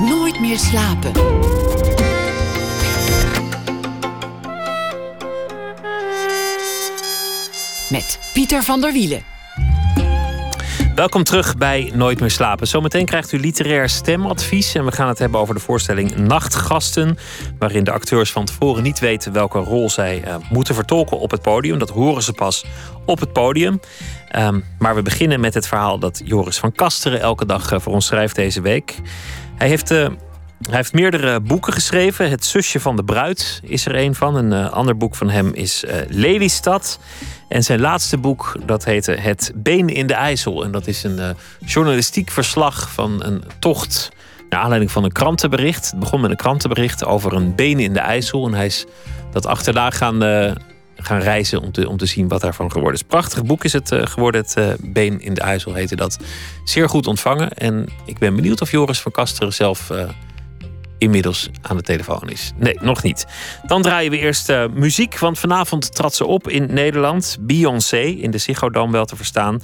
[0.00, 1.12] Nooit meer slapen.
[7.90, 9.31] Met Pieter van der Wielen.
[11.02, 12.66] Welkom terug bij Nooit meer slapen.
[12.66, 14.74] Zometeen krijgt u literair stemadvies.
[14.74, 17.18] En we gaan het hebben over de voorstelling Nachtgasten.
[17.58, 21.42] Waarin de acteurs van tevoren niet weten welke rol zij eh, moeten vertolken op het
[21.42, 21.78] podium.
[21.78, 22.64] Dat horen ze pas
[23.06, 23.80] op het podium.
[24.28, 27.92] Ehm, maar we beginnen met het verhaal dat Joris van Kasteren elke dag eh, voor
[27.92, 28.96] ons schrijft deze week.
[29.56, 29.90] Hij heeft.
[29.90, 30.06] eh,
[30.66, 32.30] hij heeft meerdere boeken geschreven.
[32.30, 34.36] Het zusje van de bruid is er een van.
[34.36, 36.98] Een eh, ander boek van hem is eh, Lelystad.
[37.48, 40.64] En zijn laatste boek, dat heette Het Been in de IJssel.
[40.64, 41.28] En dat is een eh,
[41.64, 44.10] journalistiek verslag van een tocht
[44.50, 45.90] Naar aanleiding van een krantenbericht.
[45.90, 48.46] Het begon met een krantenbericht over een been in de IJssel.
[48.46, 48.84] En hij is
[49.30, 50.20] dat achterna gaan,
[50.96, 53.06] gaan reizen om te, om te zien wat daarvan geworden is.
[53.06, 54.44] Prachtig boek is het geworden.
[54.44, 56.18] Het Been in de IJssel heette dat.
[56.64, 57.50] Zeer goed ontvangen.
[57.50, 59.90] En ik ben benieuwd of Joris van Kasteren zelf
[61.02, 62.52] inmiddels aan de telefoon is.
[62.56, 63.26] Nee, nog niet.
[63.66, 65.18] Dan draaien we eerst muziek.
[65.18, 67.36] Want vanavond trad ze op in Nederland.
[67.40, 69.62] Beyoncé in de Ziggo wel te verstaan.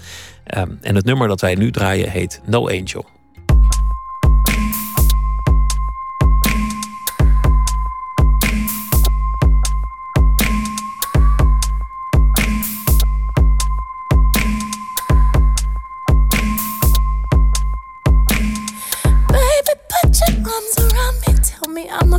[0.57, 3.18] Um, en het nummer dat wij nu draaien heet No Angel.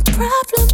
[0.02, 0.68] Problem.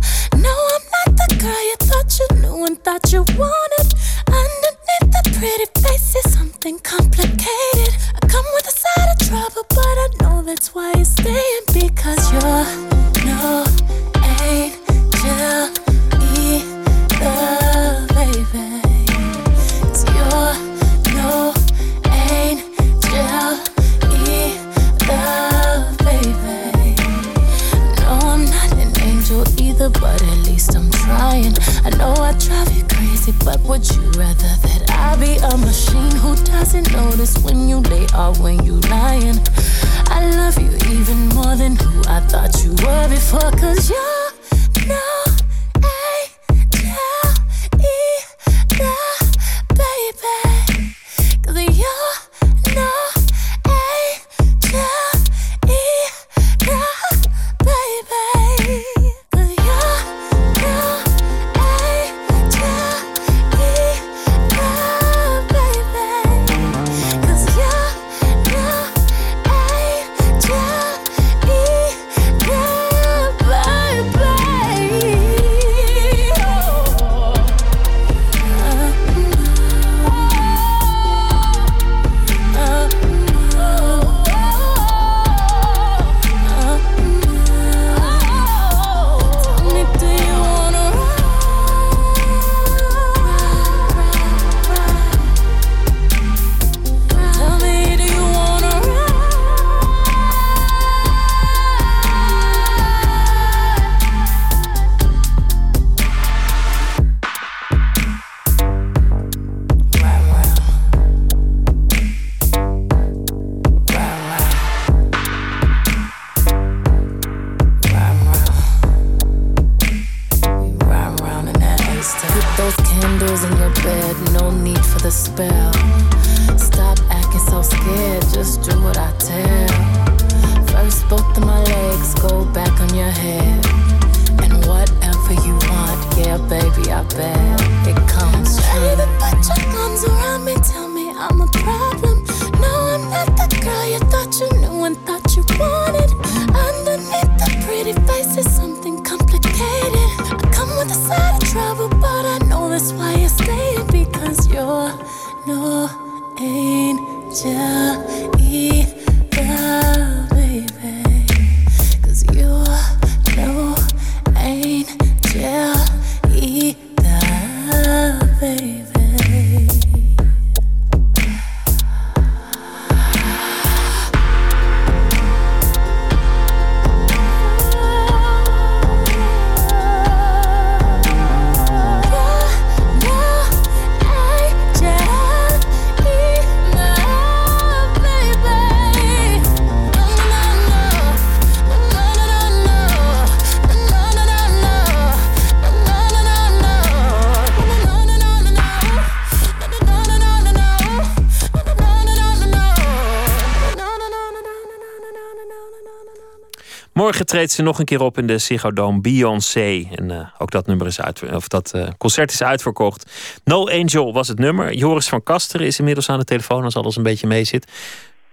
[207.27, 209.89] Morgen treedt ze nog een keer op in de Ziggo Dome Beyoncé.
[209.95, 213.41] En eh, ook dat nummer is uit, of dat eh, concert is uitverkocht.
[213.45, 214.73] No Angel was het nummer.
[214.73, 217.73] Joris van Kasteren is inmiddels aan de telefoon als alles een beetje mee zit.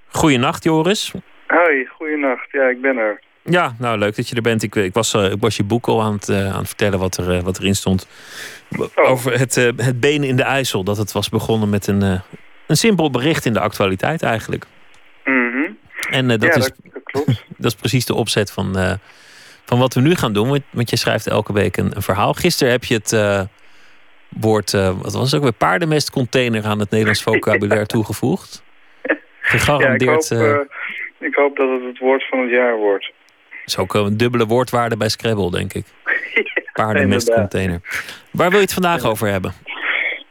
[0.08, 1.14] Goeienacht, Joris.
[1.48, 2.52] Hoi, goeienacht.
[2.52, 3.22] Ja, ik ben er.
[3.44, 4.64] Ja, nou leuk dat je er bent.
[4.64, 7.00] Ik, ik, was, eh, ik was je boek al aan het, eh, aan het vertellen
[7.00, 8.08] wat, er, eh, wat erin stond.
[8.96, 10.84] Over het, eh, het benen in de IJssel.
[10.84, 12.20] Dat het was begonnen met een, eh,
[12.68, 14.66] een simpel bericht in de actualiteit eigenlijk.
[15.24, 15.72] Mhm.
[16.10, 17.46] En eh, dat, ja, is, dat klopt.
[17.58, 18.94] dat is precies de opzet van, eh,
[19.66, 20.62] van wat we nu gaan doen.
[20.72, 22.34] Want, je schrijft elke week een, een verhaal.
[22.34, 23.42] Gisteren heb je het eh,
[24.30, 28.64] woord, eh, wat was het ook weer, paardenmestcontainer aan het Nederlands vocabulaire toegevoegd.
[29.04, 30.32] ja, ik hoop, Gegarandeerd.
[31.20, 33.12] ik hoop dat het het woord van het jaar wordt.
[33.66, 35.86] is ook een dubbele woordwaarde bij Scrabble, denk ik.
[36.74, 37.82] Paardenmestcontainer.
[38.32, 39.54] Waar wil je het vandaag over hebben?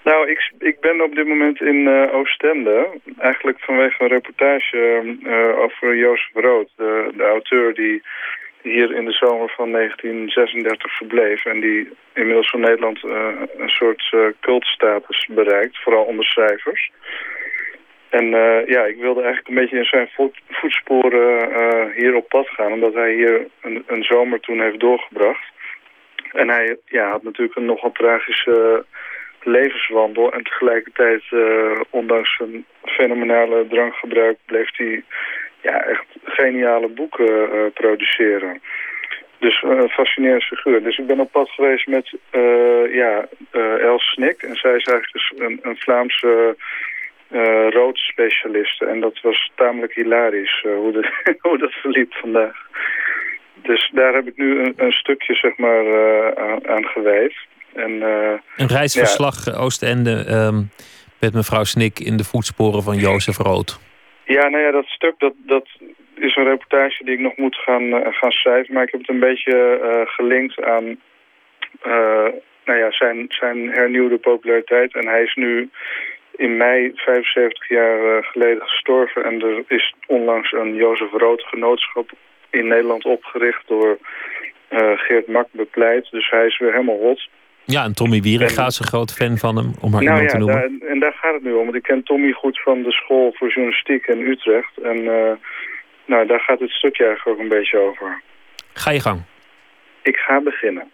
[0.05, 2.89] Nou, ik, ik ben op dit moment in uh, Oostende.
[3.19, 8.03] Eigenlijk vanwege een reportage uh, over Jozef Rood, de, de auteur die
[8.63, 11.45] hier in de zomer van 1936 verbleef...
[11.45, 16.91] en die inmiddels van Nederland uh, een soort cultstatus bereikt, vooral onder schrijvers.
[18.09, 18.27] En
[18.67, 22.73] ja, ik wilde eigenlijk een beetje in zijn voet, voetsporen hier op pad gaan...
[22.73, 25.45] omdat hij hier een, een, zomer toen heeft doorgebracht.
[26.33, 28.85] En hij ja, had natuurlijk een nogal tragische
[29.45, 30.33] levenswandel...
[30.33, 31.23] en tegelijkertijd,
[31.91, 34.39] ondanks zijn fenomenale drankgebruik...
[34.47, 35.03] bleef hij
[35.63, 38.63] ja, echt geniale boeken uh, produceren.
[39.39, 40.83] Dus uh, een fascinerende figuur.
[40.83, 43.29] Dus ik ben op pad geweest met uh, ja,
[43.79, 44.43] Els Snik.
[44.43, 46.57] En zij is eigenlijk dus een, een Vlaamse
[47.71, 48.87] roodspecialiste.
[48.87, 51.11] En dat was tamelijk hilarisch hoe, de,
[51.49, 52.67] hoe dat verliep vandaag.
[53.55, 55.87] Dus daar heb ik nu een, een stukje zeg maar,
[56.37, 57.35] aan, aan, gewijd.
[57.75, 58.03] En,
[58.57, 59.53] een reisverslag ja.
[59.53, 60.71] Oostende um,
[61.21, 63.81] met mevrouw Snik in de voetsporen van Jozef Rood.
[64.25, 65.69] Ja, nou ja, dat stuk dat, dat
[66.15, 68.75] is een reportage die ik nog moet gaan, uh, gaan schrijven.
[68.75, 70.99] Maar ik heb het een beetje gelinkt aan
[72.65, 74.95] nou ja, zijn, zijn hernieuwde populariteit.
[74.95, 75.71] En hij is nu
[76.37, 79.25] in mei 75 jaar geleden gestorven.
[79.25, 82.11] En er is onlangs een Jozef Rood genootschap
[82.51, 83.99] in Nederland opgericht door
[84.97, 86.11] Geert Mak bepleit.
[86.11, 87.29] Dus hij is weer helemaal hot.
[87.65, 90.29] Ja, en Tommy Wieringa is een groot fan van hem, om maar nou iemand ja,
[90.29, 90.79] te noemen.
[90.81, 91.65] Daar, en daar gaat het nu om.
[91.65, 94.79] Want ik ken Tommy goed van de school voor journalistiek in Utrecht.
[94.79, 95.33] En uh,
[96.05, 98.23] nou, daar gaat het stukje eigenlijk ook een beetje over.
[98.73, 99.23] Ga je gang.
[100.03, 100.91] Ik ga beginnen.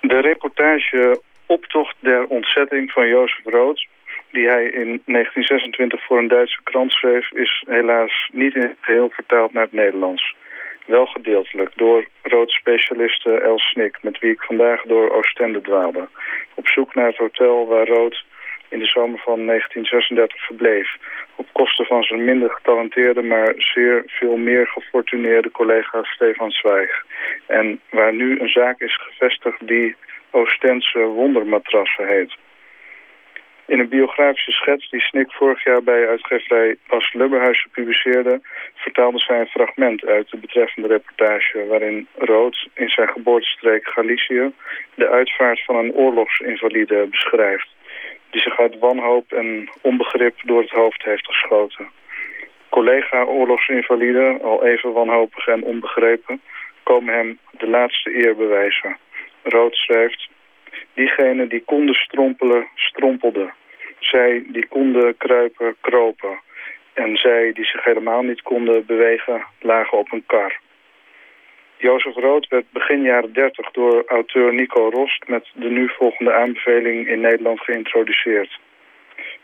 [0.00, 3.86] De reportage Optocht der ontzetting van Jozef Rood...
[4.30, 7.32] die hij in 1926 voor een Duitse krant schreef...
[7.32, 10.34] is helaas niet in het geheel vertaald naar het Nederlands.
[10.86, 13.98] Wel gedeeltelijk door roodspecialiste Els Snik...
[14.02, 16.08] met wie ik vandaag door Oostende dwaalde.
[16.54, 18.24] Op zoek naar het hotel waar Rood
[18.68, 20.96] in de zomer van 1936 verbleef.
[21.36, 27.04] Op kosten van zijn minder getalenteerde, maar zeer veel meer gefortuneerde collega Stefan Zwijg.
[27.46, 29.96] En waar nu een zaak is gevestigd die
[30.30, 32.34] Oostense wondermatrassen heet.
[33.66, 38.40] In een biografische schets die Snik vorig jaar bij uitgeverij Bas Lubberhuis publiceerde...
[38.74, 41.66] vertaalde zij een fragment uit de betreffende reportage...
[41.66, 44.52] waarin Rood in zijn geboortestreek Galicië
[44.94, 47.68] de uitvaart van een oorlogsinvalide beschrijft...
[48.30, 51.88] die zich uit wanhoop en onbegrip door het hoofd heeft geschoten.
[52.68, 56.40] Collega-oorlogsinvaliden, al even wanhopig en onbegrepen...
[56.82, 58.96] komen hem de laatste eer bewijzen.
[59.42, 60.28] Rood schrijft...
[60.94, 63.54] Diegenen die konden strompelen, strompelden.
[63.98, 66.40] Zij die konden kruipen, kropen.
[66.94, 70.60] En zij die zich helemaal niet konden bewegen, lagen op een kar.
[71.76, 75.28] Jozef Rood werd begin jaren 30 door auteur Nico Rost...
[75.28, 78.58] met de nu volgende aanbeveling in Nederland geïntroduceerd.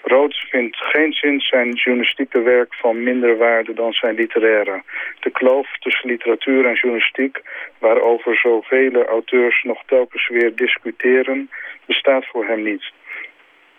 [0.02, 4.82] Rood vindt geen zin zijn journalistieke werk van minder waarde dan zijn literaire.
[5.20, 7.40] De kloof tussen literatuur en journalistiek,
[7.78, 11.50] waarover zoveel auteurs nog telkens weer discussiëren,
[11.86, 12.92] bestaat voor hem niet.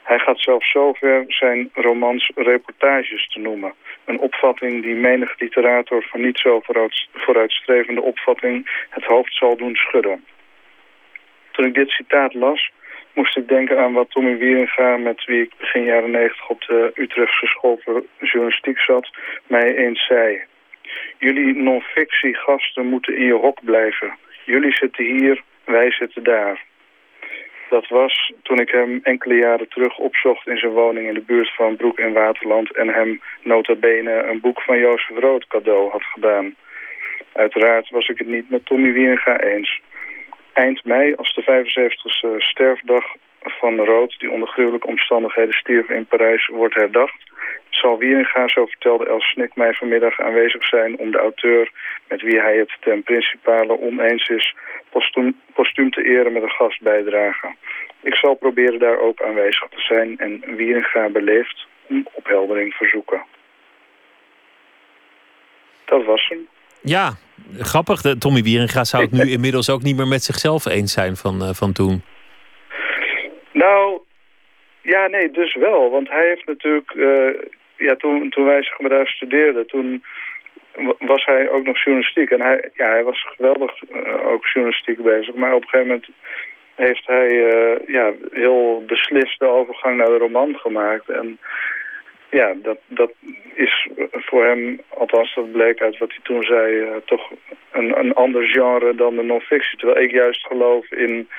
[0.03, 3.73] Hij gaat zelfs zover zijn romans reportages te noemen.
[4.05, 6.61] Een opvatting die menig literator van niet zo
[7.13, 10.25] vooruitstrevende opvatting het hoofd zal doen schudden.
[11.51, 12.71] Toen ik dit citaat las,
[13.13, 16.91] moest ik denken aan wat Tommy Wieringa, met wie ik begin jaren negentig op de
[16.95, 19.09] Utrechtse school voor journalistiek zat,
[19.47, 20.41] mij eens zei.
[21.17, 24.13] Jullie non-fictie gasten moeten in je hok blijven.
[24.45, 26.63] Jullie zitten hier, wij zitten daar.
[27.69, 31.55] Dat was toen ik hem enkele jaren terug opzocht in zijn woning in de buurt
[31.55, 32.75] van Broek en Waterland...
[32.75, 36.55] en hem nota bene een boek van Jozef Rood cadeau had gedaan.
[37.33, 39.81] Uiteraard was ik het niet met Tommy Wieringa eens
[40.53, 43.05] eind mei, als de 75e sterfdag
[43.41, 47.31] van Rood, die onder gruwelijke omstandigheden stierf in Parijs, wordt herdacht,
[47.69, 51.71] zal Wieringa, zo vertelde Els Snik mij vanmiddag aanwezig zijn om de auteur
[52.07, 54.55] met wie hij het ten principale oneens is,
[54.89, 57.55] postuum, postuum te eren met een gastbijdrage.
[58.01, 63.23] Ik zal proberen daar ook aanwezig te zijn en Wieringa beleefd om opheldering verzoeken.
[65.85, 66.47] Dat was hem.
[66.83, 67.13] Ja,
[67.57, 68.01] grappig.
[68.01, 71.35] De Tommy Wieringa zou het nu inmiddels ook niet meer met zichzelf eens zijn van,
[71.41, 72.01] uh, van toen.
[73.51, 74.01] Nou,
[74.81, 75.91] ja, nee, dus wel.
[75.91, 77.33] Want hij heeft natuurlijk, uh,
[77.77, 80.03] ja, toen, toen wij zeg maar, daar studeerden, toen
[80.99, 82.29] was hij ook nog journalistiek.
[82.29, 85.35] En hij, ja, hij was geweldig uh, ook journalistiek bezig.
[85.35, 86.09] Maar op een gegeven moment
[86.75, 87.29] heeft hij
[87.87, 91.09] ja, heel beslist de overgang naar de roman gemaakt.
[91.09, 91.39] En
[92.33, 93.11] ja, dat, dat
[93.53, 97.31] is voor hem, althans dat bleek uit wat hij toen zei, uh, toch
[97.71, 99.77] een, een ander genre dan de non-fictie.
[99.77, 101.29] Terwijl ik juist geloof in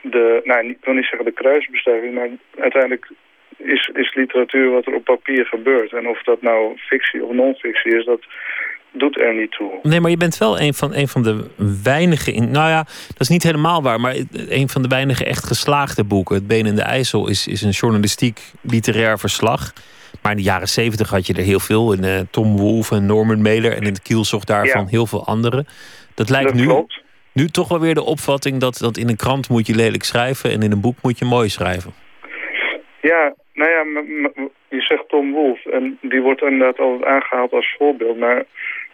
[0.00, 2.28] de, nou ik wil niet zeggen de kruisbestuiving, maar
[2.58, 3.10] uiteindelijk
[3.56, 5.92] is, is literatuur wat er op papier gebeurt.
[5.92, 8.20] En of dat nou fictie of non-fictie is, dat
[8.90, 9.78] doet er niet toe.
[9.82, 11.44] Nee, maar je bent wel een van, een van de
[11.82, 12.32] weinige...
[12.32, 14.00] In, nou ja, dat is niet helemaal waar...
[14.00, 14.14] maar
[14.48, 16.34] een van de weinige echt geslaagde boeken.
[16.34, 19.72] Het Been in de IJssel is, is een journalistiek literair verslag.
[20.24, 21.92] Maar in de jaren zeventig had je er heel veel.
[21.92, 23.72] In uh, Tom Wolfe en Norman Mailer...
[23.72, 25.64] en in het kielzocht daarvan heel veel andere.
[26.14, 27.02] Dat lijkt dat nu, klopt.
[27.32, 28.60] nu toch wel weer de opvatting...
[28.60, 30.50] Dat, dat in een krant moet je lelijk schrijven...
[30.50, 31.92] en in een boek moet je mooi schrijven.
[33.00, 33.82] Ja, nou ja,
[34.68, 35.70] je zegt Tom Wolfe.
[35.70, 38.18] En die wordt inderdaad altijd aangehaald als voorbeeld.
[38.18, 38.44] Maar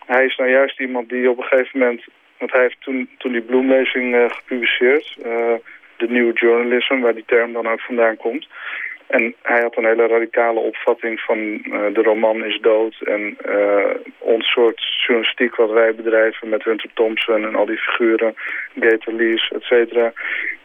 [0.06, 2.04] hij is nou juist iemand die op een gegeven moment...
[2.38, 5.16] Want hij heeft toen, toen die bloemlezing uh, gepubliceerd...
[5.26, 5.54] Uh,
[5.96, 8.46] de New Journalism, waar die term dan ook vandaan komt...
[9.10, 12.96] En hij had een hele radicale opvatting van uh, de roman is dood.
[13.04, 18.34] En uh, ons soort journalistiek wat wij bedrijven met Hunter Thompson en al die figuren,
[18.80, 20.12] Gator Lees, et cetera.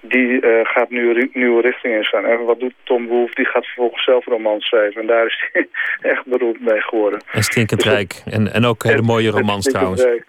[0.02, 2.26] Die uh, gaat nu nieuwe richting in staan.
[2.26, 3.36] En wat doet Tom Wolfe?
[3.36, 5.02] Die gaat vervolgens zelf romans schrijven.
[5.02, 5.68] En daar is hij
[6.12, 7.20] echt beroemd mee geworden.
[7.32, 8.22] En stinkend dus rijk.
[8.26, 10.04] En, en ook hele mooie romans trouwens.
[10.04, 10.26] Rijk.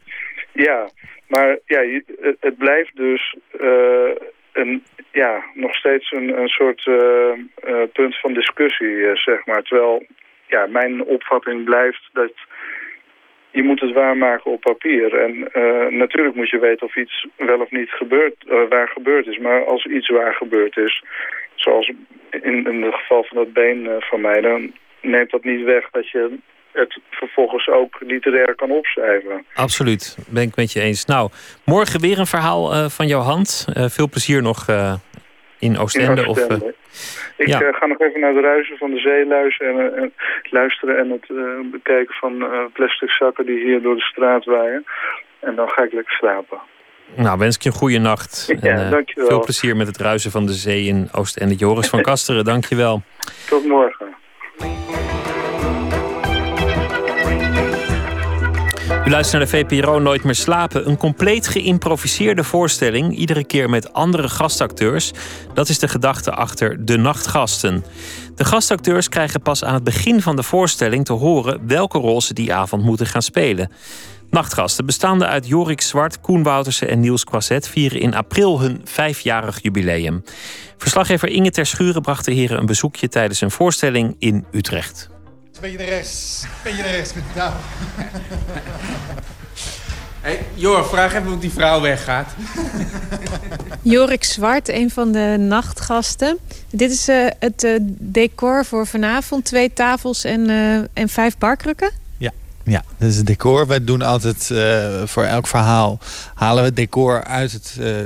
[0.52, 0.88] Ja,
[1.26, 1.80] maar ja,
[2.20, 3.36] het, het blijft dus
[4.52, 4.84] een,
[5.16, 7.32] ja, nog steeds een, een soort uh,
[7.68, 9.62] uh, punt van discussie, uh, zeg maar.
[9.62, 10.06] Terwijl
[10.46, 12.32] ja, mijn opvatting blijft dat
[13.50, 15.14] je moet het waarmaken op papier.
[15.18, 15.48] En
[15.98, 18.36] natuurlijk moet je weten of iets wel of niet gebeurt,
[18.68, 19.38] waar gebeurd is.
[19.38, 21.04] Maar als iets waar gebeurd is,
[21.54, 21.92] zoals
[22.30, 24.40] in, in het geval van dat been van mij...
[24.40, 26.38] dan neemt dat niet weg dat je
[26.76, 29.44] het vervolgens ook literair kan opschrijven.
[29.54, 31.04] Absoluut, ben ik met je eens.
[31.04, 31.30] Nou,
[31.64, 33.66] morgen weer een verhaal uh, van jouw hand.
[33.76, 34.94] Uh, veel plezier nog uh,
[35.58, 36.22] in Oostende.
[36.22, 36.64] In Oostende.
[36.64, 37.72] Of, ik ja.
[37.72, 40.12] ga nog even naar de ruizen van de zee luisteren en, en
[40.50, 41.26] luisteren en het
[41.70, 44.84] bekijken van plastic zakken die hier door de straat waaien.
[45.40, 46.58] En dan ga ik lekker slapen.
[47.14, 48.34] Nou, wens ik je een goede nacht.
[48.60, 49.28] Ja, en, dankjewel.
[49.28, 51.54] Veel plezier met het ruisen van de zee in Oostende.
[51.54, 53.02] Joris van Kasteren, dankjewel.
[53.48, 54.14] Tot morgen.
[59.06, 60.88] U luistert naar de VPRO Nooit meer slapen.
[60.88, 65.12] Een compleet geïmproviseerde voorstelling, iedere keer met andere gastacteurs.
[65.54, 67.84] Dat is de gedachte achter De Nachtgasten.
[68.34, 72.34] De gastacteurs krijgen pas aan het begin van de voorstelling te horen welke rol ze
[72.34, 73.70] die avond moeten gaan spelen.
[74.30, 79.62] Nachtgasten, bestaande uit Jorik Zwart, Koen Woutersen en Niels Quasset, vieren in april hun vijfjarig
[79.62, 80.22] jubileum.
[80.78, 85.14] Verslaggever Inge Terschuren bracht de heren een bezoekje tijdens een voorstelling in Utrecht.
[85.56, 86.42] Een beetje naar rechts.
[86.42, 87.12] Een beetje naar rechts.
[87.34, 87.52] Nou.
[90.20, 92.34] Hey, Jor, vraag even of die vrouw weggaat.
[93.82, 96.38] Jorik Zwart, een van de nachtgasten.
[96.70, 99.44] Dit is uh, het uh, decor voor vanavond.
[99.44, 101.90] Twee tafels en, uh, en vijf barkrukken.
[102.68, 103.66] Ja, dat is het decor.
[103.66, 105.98] We doen altijd uh, voor elk verhaal
[106.34, 107.96] halen we het decor uit het uh,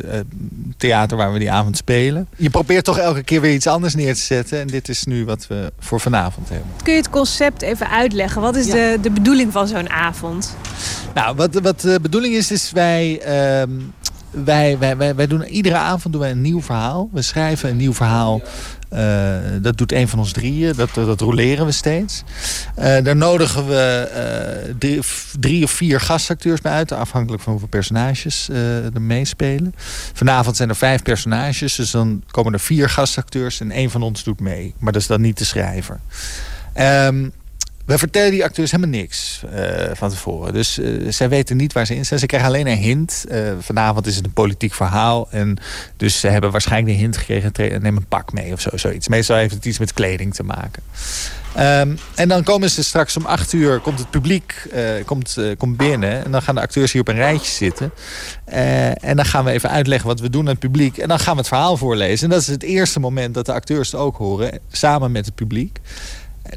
[0.77, 2.29] theater waar we die avond spelen.
[2.37, 4.61] Je probeert toch elke keer weer iets anders neer te zetten.
[4.61, 6.69] En dit is nu wat we voor vanavond hebben.
[6.83, 8.43] Kun je het concept even uitleggen?
[8.43, 8.73] Wat is ja.
[8.73, 10.57] de, de bedoeling van zo'n avond?
[11.15, 13.23] Nou, wat, wat de bedoeling is, is wij...
[13.69, 13.75] Uh,
[14.31, 17.09] wij, wij, wij, wij, doen iedere avond doen wij een nieuw verhaal.
[17.13, 18.43] We schrijven een nieuw verhaal
[18.93, 20.75] uh, dat doet een van ons drieën.
[20.77, 22.23] Dat, dat roleren we steeds.
[22.79, 25.01] Uh, daar nodigen we drie,
[25.41, 26.93] drie, of vier gastacteurs bij uit.
[26.93, 28.49] Afhankelijk van hoeveel personages
[28.95, 29.75] er meespelen.
[30.13, 31.75] Vanavond zijn er vijf personages.
[31.75, 34.75] Dus dan komen er vier gastacteurs en één van ons doet mee.
[34.79, 36.01] Maar dat is dan niet de schrijver.
[36.77, 37.33] Um,
[37.91, 40.53] we vertellen die acteurs helemaal niks uh, van tevoren.
[40.53, 42.21] Dus uh, zij weten niet waar ze in zijn.
[42.21, 43.25] Ze krijgen alleen een hint.
[43.31, 45.29] Uh, vanavond is het een politiek verhaal.
[45.31, 45.59] En
[45.97, 47.83] dus ze hebben waarschijnlijk een hint gekregen.
[47.83, 49.09] Neem een pak mee of zo, zoiets.
[49.09, 50.83] Meestal heeft het iets met kleding te maken.
[51.59, 54.69] Um, en dan komen ze straks om acht uur, komt het publiek
[55.05, 56.25] komt, komt binnen.
[56.25, 57.93] En dan gaan de acteurs hier op een rijtje zitten.
[59.01, 60.99] en dan gaan we even uitleggen wat we doen aan het publiek.
[60.99, 62.25] En dan gaan we het verhaal voorlezen.
[62.25, 64.61] En dat is het eerste moment dat de acteurs het ook horen.
[64.71, 65.79] Samen met het publiek.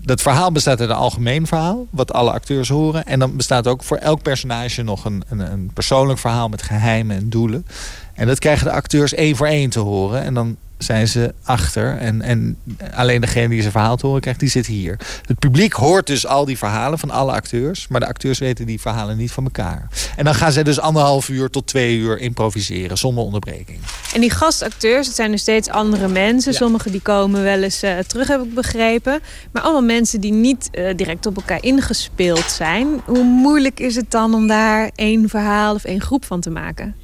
[0.01, 3.05] Dat verhaal bestaat uit een algemeen verhaal, wat alle acteurs horen.
[3.05, 7.15] En dan bestaat ook voor elk personage nog een, een, een persoonlijk verhaal met geheimen
[7.17, 7.65] en doelen.
[8.13, 10.23] En dat krijgen de acteurs één voor één te horen.
[10.23, 11.97] En dan zijn ze achter.
[11.97, 12.57] En, en
[12.93, 14.99] alleen degene die zijn verhaal te horen krijgt, die zit hier.
[15.25, 17.87] Het publiek hoort dus al die verhalen van alle acteurs.
[17.87, 19.87] Maar de acteurs weten die verhalen niet van elkaar.
[20.15, 23.79] En dan gaan zij dus anderhalf uur tot twee uur improviseren zonder onderbreking.
[24.13, 26.51] En die gastacteurs, het zijn dus steeds andere mensen.
[26.51, 26.57] Ja.
[26.57, 29.19] Sommigen die komen wel eens uh, terug, heb ik begrepen.
[29.51, 32.87] Maar allemaal mensen die niet uh, direct op elkaar ingespeeld zijn.
[33.05, 37.02] Hoe moeilijk is het dan om daar één verhaal of één groep van te maken?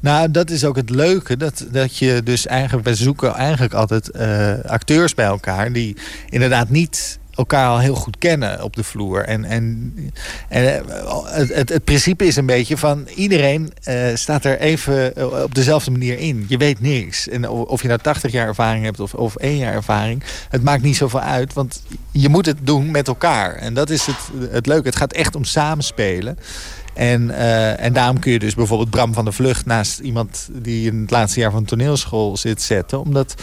[0.00, 1.36] Nou, dat is ook het leuke.
[1.36, 5.96] Dat, dat je dus eigenlijk, we zoeken eigenlijk altijd uh, acteurs bij elkaar die
[6.28, 9.24] inderdaad niet elkaar al heel goed kennen op de vloer.
[9.24, 9.94] En, en,
[10.48, 15.42] en eh, het, het, principe is een beetje van iedereen uh, staat er even eh,
[15.42, 16.44] op dezelfde manier in.
[16.48, 17.28] Je weet niks.
[17.28, 20.82] En of je nou 80 jaar ervaring hebt of, of één jaar ervaring, het maakt
[20.82, 21.52] niet zoveel uit.
[21.52, 23.54] Want je moet het doen met elkaar.
[23.54, 24.88] En dat is het, het leuke.
[24.88, 26.38] Het gaat echt om samenspelen.
[26.94, 29.66] En, uh, en daarom kun je dus bijvoorbeeld Bram van der Vlucht...
[29.66, 33.00] naast iemand die in het laatste jaar van toneelschool zit zetten.
[33.00, 33.34] Omdat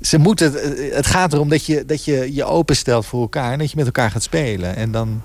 [0.00, 0.52] ze moeten,
[0.92, 3.52] het gaat erom dat je, dat je je openstelt voor elkaar...
[3.52, 4.76] en dat je met elkaar gaat spelen.
[4.76, 5.22] En dan,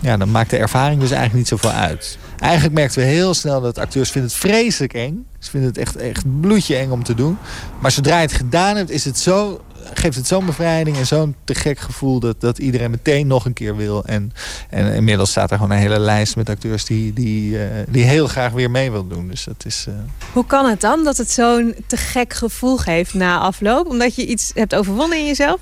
[0.00, 2.18] ja, dan maakt de ervaring dus eigenlijk niet zoveel uit.
[2.38, 5.26] Eigenlijk merkten we heel snel dat acteurs vinden het vreselijk eng.
[5.38, 7.38] Ze vinden het echt, echt bloedje eng om te doen.
[7.80, 9.60] Maar zodra je het gedaan hebt, is het zo
[9.94, 12.20] geeft het zo'n bevrijding en zo'n te gek gevoel...
[12.20, 14.04] Dat, dat iedereen meteen nog een keer wil.
[14.04, 14.32] En,
[14.70, 16.84] en inmiddels staat er gewoon een hele lijst met acteurs...
[16.84, 19.28] die, die, uh, die heel graag weer mee wil doen.
[19.28, 19.86] Dus dat is...
[19.88, 19.94] Uh...
[20.32, 23.86] Hoe kan het dan dat het zo'n te gek gevoel geeft na afloop?
[23.86, 25.60] Omdat je iets hebt overwonnen in jezelf?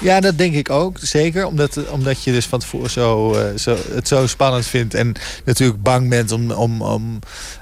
[0.00, 0.98] Ja, dat denk ik ook.
[1.00, 1.46] Zeker.
[1.46, 4.94] Omdat, omdat je dus van tevoren zo, uh, zo, het zo spannend vindt.
[4.94, 5.14] En
[5.44, 7.18] natuurlijk bang bent om, om, om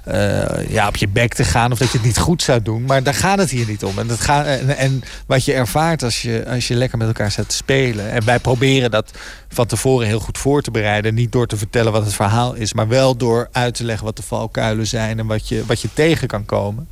[0.09, 1.73] uh, ja, op je bek te gaan.
[1.73, 2.83] Of dat je het niet goed zou doen.
[2.83, 3.99] Maar daar gaat het hier niet om.
[3.99, 7.31] En, dat gaat, en, en wat je ervaart als je, als je lekker met elkaar
[7.31, 8.11] staat te spelen.
[8.11, 9.11] En wij proberen dat
[9.49, 11.15] van tevoren heel goed voor te bereiden.
[11.15, 12.73] Niet door te vertellen wat het verhaal is.
[12.73, 15.19] Maar wel door uit te leggen wat de valkuilen zijn.
[15.19, 16.89] En wat je, wat je tegen kan komen.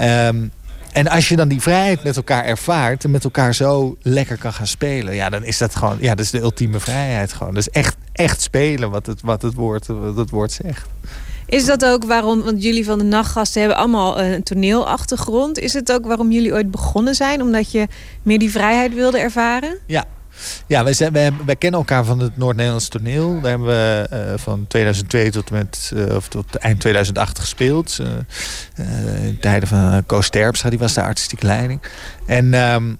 [0.00, 0.52] Um,
[0.98, 4.52] en als je dan die vrijheid met elkaar ervaart en met elkaar zo lekker kan
[4.52, 7.54] gaan spelen, ja, dan is dat gewoon, ja, dat is de ultieme vrijheid gewoon.
[7.54, 10.86] Dus echt, echt spelen wat het, wat het, woord, wat het woord zegt.
[11.46, 15.58] Is dat ook waarom, want jullie van de nachtgasten hebben allemaal een toneelachtergrond.
[15.58, 17.42] Is het ook waarom jullie ooit begonnen zijn?
[17.42, 17.86] Omdat je
[18.22, 19.78] meer die vrijheid wilde ervaren?
[19.86, 20.04] Ja,
[20.66, 21.12] ja, wij, zijn,
[21.44, 23.40] wij, kennen elkaar van het Noord-Nederlands toneel.
[23.40, 27.98] Daar hebben we uh, van 2002 tot, met, uh, of tot eind 2008 gespeeld.
[28.00, 31.80] Uh, in tijden van Koos Terpstra, die was de artistieke leiding.
[32.26, 32.98] En, um,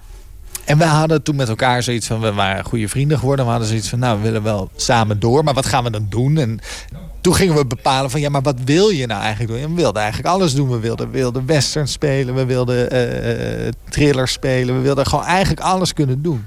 [0.65, 2.19] en we hadden toen met elkaar zoiets van...
[2.19, 3.45] we waren goede vrienden geworden.
[3.45, 5.43] We hadden zoiets van, nou, we willen wel samen door.
[5.43, 6.37] Maar wat gaan we dan doen?
[6.37, 6.59] En
[7.21, 9.61] toen gingen we bepalen van, ja, maar wat wil je nou eigenlijk doen?
[9.61, 10.69] En we wilden eigenlijk alles doen.
[10.69, 12.89] We wilden, we wilden western spelen, we wilden
[13.89, 14.75] thrillers spelen.
[14.75, 16.45] We wilden gewoon eigenlijk alles kunnen doen.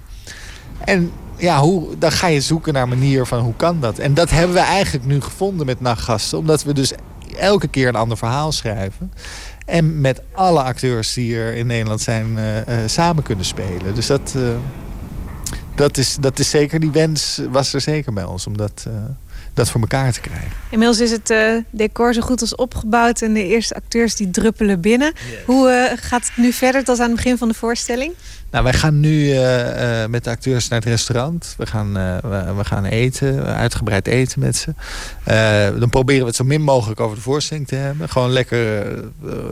[0.85, 3.99] En ja, hoe, dan ga je zoeken naar een manier van hoe kan dat.
[3.99, 6.39] En dat hebben we eigenlijk nu gevonden met Nachtgasten.
[6.39, 6.93] Omdat we dus
[7.37, 9.13] elke keer een ander verhaal schrijven.
[9.67, 13.95] En met alle acteurs die er in Nederland zijn uh, uh, samen kunnen spelen.
[13.95, 14.43] Dus dat, uh,
[15.75, 18.47] dat, is, dat is zeker, die wens was er zeker bij ons.
[18.47, 18.87] Om dat,
[19.55, 20.51] dat voor elkaar te krijgen.
[20.71, 21.35] Inmiddels is het
[21.71, 23.23] decor zo goed als opgebouwd.
[23.23, 25.13] En de eerste acteurs die druppelen binnen.
[25.47, 28.13] Hoe gaat het nu verder tot aan het begin van de voorstelling?
[28.53, 31.55] Nou, wij gaan nu uh, uh, met de acteurs naar het restaurant.
[31.59, 34.75] We gaan, we, we, gaan eten, uitgebreid eten met ze.
[35.79, 38.09] dan proberen we het zo min mogelijk over de voorstelling te hebben.
[38.09, 38.85] Gewoon lekker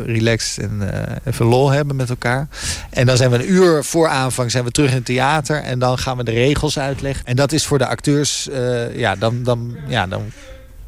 [0.04, 0.82] relaxed en
[1.24, 2.48] even lol hebben met elkaar.
[2.90, 5.62] En dan zijn we een uur voor aanvang zijn we terug in het theater.
[5.62, 7.26] En dan gaan we de regels uitleggen.
[7.26, 8.48] En dat is voor de acteurs,
[8.94, 10.22] ja, dan, dan, ja, dan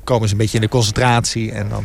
[0.04, 1.52] komen ze een beetje in de concentratie.
[1.52, 1.84] En dan,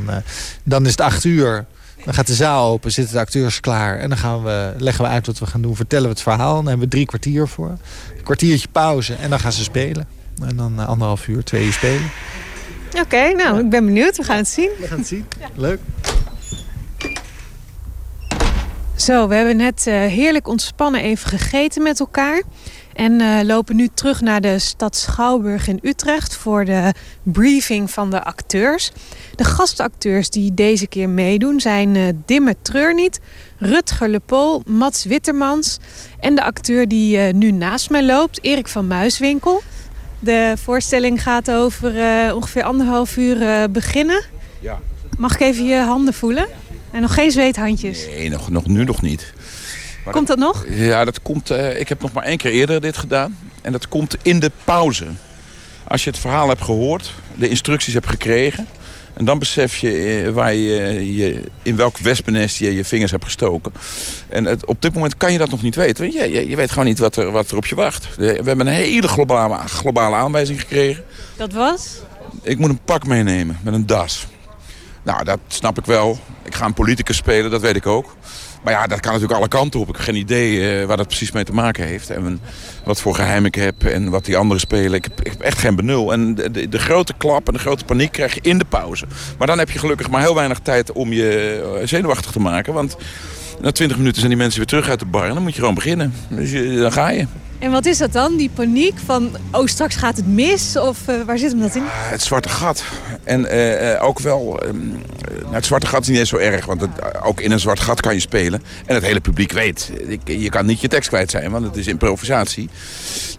[0.64, 1.66] dan is het acht uur.
[2.08, 4.00] Dan gaat de zaal open, zitten de acteurs klaar.
[4.00, 5.76] En dan gaan we, leggen we uit wat we gaan doen.
[5.76, 6.56] Vertellen we het verhaal.
[6.56, 7.70] Dan hebben we drie kwartier voor.
[8.18, 9.14] Een kwartiertje pauze.
[9.14, 10.08] En dan gaan ze spelen.
[10.42, 12.10] En dan anderhalf uur, twee uur spelen.
[12.90, 14.18] Oké, okay, nou, ik ben benieuwd.
[14.18, 14.70] We gaan het zien.
[14.80, 15.26] We gaan het zien.
[15.56, 15.80] Leuk.
[18.96, 22.44] Zo, we hebben net uh, heerlijk ontspannen even gegeten met elkaar.
[22.98, 26.94] En uh, lopen nu terug naar de stad Schouwburg in Utrecht voor de
[27.24, 28.92] briefing van de acteurs.
[29.36, 33.20] De gastacteurs die deze keer meedoen zijn uh, Dimme Treurniet,
[33.58, 35.78] Rutger Lepol, Mats Wittermans
[36.20, 39.62] en de acteur die uh, nu naast mij loopt, Erik van Muiswinkel.
[40.20, 41.94] De voorstelling gaat over
[42.34, 44.24] ongeveer anderhalf uur beginnen.
[44.60, 44.80] Ja.
[45.18, 46.48] Mag ik even je handen voelen?
[46.92, 48.06] En nog geen zweethandjes?
[48.06, 49.34] Nee, nog, nog, nu nog niet.
[50.08, 50.66] Maar komt dat nog?
[50.70, 53.38] Ja, dat komt, uh, ik heb nog maar één keer eerder dit gedaan.
[53.62, 55.06] En dat komt in de pauze.
[55.88, 58.68] Als je het verhaal hebt gehoord, de instructies hebt gekregen...
[59.14, 63.24] en dan besef je, uh, waar je, je, in welk wespennest je je vingers hebt
[63.24, 63.72] gestoken.
[64.30, 66.12] En het, op dit moment kan je dat nog niet weten.
[66.12, 68.16] Je, je, je weet gewoon niet wat er, wat er op je wacht.
[68.16, 71.04] We hebben een hele globale, globale aanwijzing gekregen.
[71.38, 72.00] Dat was?
[72.42, 74.28] Ik moet een pak meenemen met een das.
[75.04, 76.20] Nou, dat snap ik wel.
[76.44, 78.16] Ik ga een politicus spelen, dat weet ik ook.
[78.64, 79.90] Maar ja, dat kan natuurlijk alle kanten op.
[79.90, 82.10] Ik heb geen idee uh, waar dat precies mee te maken heeft.
[82.10, 82.40] En
[82.84, 84.94] wat voor geheim ik heb en wat die anderen spelen.
[84.94, 86.12] Ik heb, ik heb echt geen benul.
[86.12, 89.06] En de, de, de, grote klap en de grote paniek krijg je in de pauze.
[89.38, 92.74] Maar dan heb je gelukkig maar heel weinig tijd om je zenuwachtig te maken.
[92.74, 92.98] Want
[93.62, 95.28] na 20 minuten zijn die mensen weer terug uit de bar.
[95.28, 96.14] En dan moet je gewoon beginnen.
[96.30, 97.26] Dus je, dan ga je.
[97.60, 99.38] En wat is dat dan, die paniek van...
[99.52, 100.78] oh, straks gaat het mis?
[100.78, 101.84] Of uh, waar zit hem dat in?
[101.86, 102.84] Het zwarte gat.
[103.24, 104.64] En uh, ook wel...
[104.66, 105.02] Um,
[105.52, 106.66] het zwarte gat is niet eens zo erg.
[106.66, 106.90] Want het,
[107.24, 108.64] ook in een zwart gat kan je spelen.
[108.86, 109.92] En het hele publiek weet.
[110.26, 112.70] Je kan niet je tekst kwijt zijn, want het is improvisatie.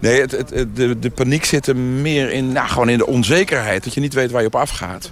[0.01, 3.83] Nee, het, het, de, de paniek zit er meer in, nou, gewoon in de onzekerheid.
[3.83, 5.09] Dat je niet weet waar je op afgaat.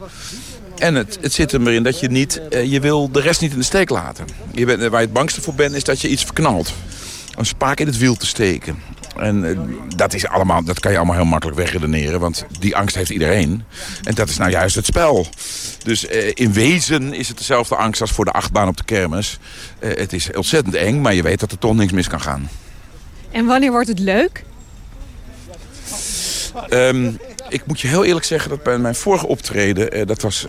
[0.78, 2.42] En het, het zit er in dat je niet...
[2.50, 4.26] Je wil de rest niet in de steek laten.
[4.52, 6.74] Je bent, waar je het bangste voor bent, is dat je iets verknalt.
[7.36, 8.82] Een spaak in het wiel te steken.
[9.20, 9.60] En uh,
[9.96, 12.20] dat, is allemaal, dat kan je allemaal heel makkelijk wegredeneren.
[12.20, 13.64] Want die angst heeft iedereen.
[14.04, 15.28] En dat is nou juist het spel.
[15.84, 19.40] Dus uh, in wezen is het dezelfde angst als voor de achtbaan op de kermis.
[19.80, 22.50] het is ontzettend eng, maar je weet dat er toch niks mis kan gaan.
[23.32, 24.44] En wanneer wordt het leuk?
[26.70, 27.18] Um,
[27.50, 29.98] ik moet je heel eerlijk zeggen dat bij mijn vorige optreden...
[29.98, 30.48] Uh, dat was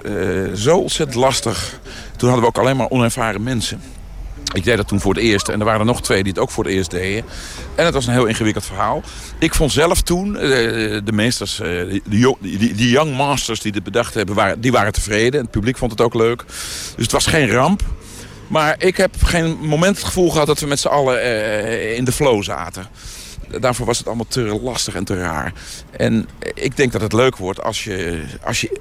[0.54, 1.80] zo ontzettend lastig.
[2.16, 3.80] Toen hadden we ook alleen maar onervaren mensen.
[4.54, 5.48] Ik deed dat toen voor het eerst.
[5.48, 7.24] En er waren er nog twee die het ook voor het eerst deden.
[7.74, 9.02] En het was een heel ingewikkeld verhaal.
[9.38, 10.40] Ik vond zelf toen, uh,
[11.04, 12.02] de meesters, de,
[12.40, 14.34] die, young masters die dit bedacht hebben...
[14.34, 15.32] Waren, die waren tevreden.
[15.32, 16.44] En het publiek vond het ook leuk.
[16.46, 17.82] Dus het was geen ramp.
[18.46, 22.12] Maar ik heb geen moment het gevoel gehad dat we met z'n allen in de
[22.12, 22.86] flow zaten
[23.60, 25.52] daarvoor was het allemaal te lastig en te raar.
[25.90, 28.80] En ik denk dat het leuk wordt als je, als je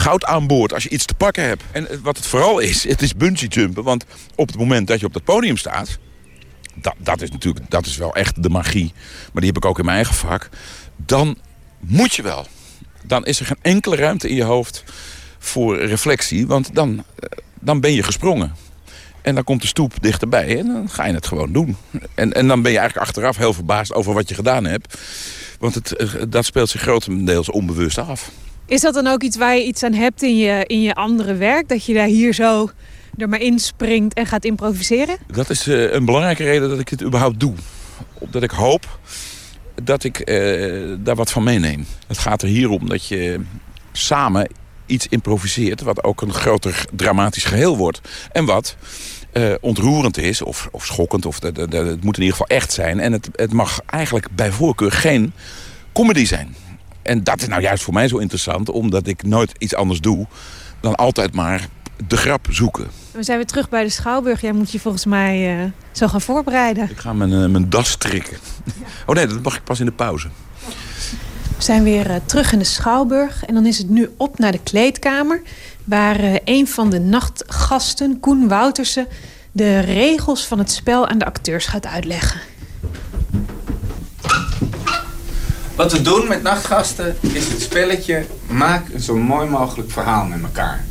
[0.00, 1.62] goud aan boord, als je iets te pakken hebt.
[1.72, 3.82] En wat het vooral is, het is bungee jumpen.
[3.82, 4.04] Want
[4.34, 5.98] op het moment dat je op dat podium staat...
[6.74, 8.92] Dat, dat is natuurlijk dat is wel echt de magie.
[9.32, 10.48] Maar die heb ik ook in mijn eigen vak.
[10.96, 11.38] Dan
[11.78, 12.46] moet je wel.
[13.06, 14.84] Dan is er geen enkele ruimte in je hoofd
[15.38, 16.46] voor reflectie.
[16.46, 17.04] Want dan,
[17.60, 18.54] dan ben je gesprongen.
[19.22, 21.76] En dan komt de stoep dichterbij en dan ga je het gewoon doen.
[22.14, 24.98] En, en dan ben je eigenlijk achteraf heel verbaasd over wat je gedaan hebt.
[25.58, 28.30] Want het, eh, dat speelt zich grotendeels onbewust af.
[28.70, 31.34] Is dat dan ook iets waar je iets aan hebt in je, in je andere
[31.34, 31.68] werk?
[31.68, 32.70] Dat je daar hier zo
[33.16, 35.16] er maar inspringt en gaat improviseren?
[35.26, 37.54] Dat is uh, een belangrijke reden dat ik dit überhaupt doe.
[38.18, 38.98] Omdat ik hoop
[39.82, 41.86] dat ik uh, daar wat van meeneem.
[42.06, 43.40] Het gaat er hier om dat je
[43.92, 44.50] samen
[44.86, 45.80] iets improviseert...
[45.80, 48.00] wat ook een groter dramatisch geheel wordt.
[48.32, 48.76] En wat
[49.32, 53.00] uh, ontroerend is, of, of schokkend, of de, het moet in ieder geval echt zijn.
[53.00, 55.32] En het, het mag eigenlijk bij voorkeur geen
[55.92, 56.54] comedy zijn.
[57.02, 58.70] En dat is nou juist voor mij zo interessant...
[58.70, 60.26] omdat ik nooit iets anders doe
[60.80, 61.68] dan altijd maar
[62.06, 62.88] de grap zoeken.
[63.12, 64.40] We zijn weer terug bij de Schouwburg.
[64.40, 66.90] Jij moet je volgens mij uh, zo gaan voorbereiden.
[66.90, 68.36] Ik ga mijn, uh, mijn das strikken.
[69.06, 70.28] Oh nee, dat mag ik pas in de pauze.
[71.56, 73.44] We zijn weer uh, terug in de Schouwburg.
[73.44, 75.42] En dan is het nu op naar de kleedkamer.
[75.84, 79.06] Waar een van de nachtgasten, Koen Woutersen...
[79.52, 82.40] de regels van het spel aan de acteurs gaat uitleggen.
[85.74, 88.26] Wat we doen met nachtgasten is het spelletje...
[88.46, 90.84] maak een zo mooi mogelijk verhaal met elkaar.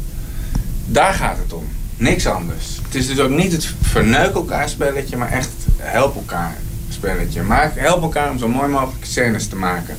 [0.85, 1.67] Daar gaat het om.
[1.97, 2.79] Niks anders.
[2.83, 5.17] Het is dus ook niet het verneuk elkaar spelletje...
[5.17, 6.57] maar echt help elkaar
[6.89, 7.41] spelletje.
[7.41, 9.97] Maak, help elkaar om zo mooi mogelijk scènes te maken...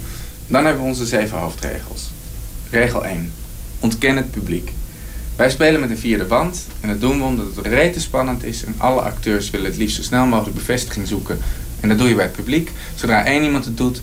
[0.51, 2.11] Dan hebben we onze zeven hoofdregels.
[2.71, 3.33] Regel 1.
[3.81, 4.73] Ontken het publiek.
[5.37, 8.65] Wij spelen met een vierde band en dat doen we omdat het rete spannend is
[8.65, 11.39] en alle acteurs willen het liefst zo snel mogelijk bevestiging zoeken.
[11.81, 12.71] En dat doe je bij het publiek.
[12.95, 14.03] Zodra één iemand het doet,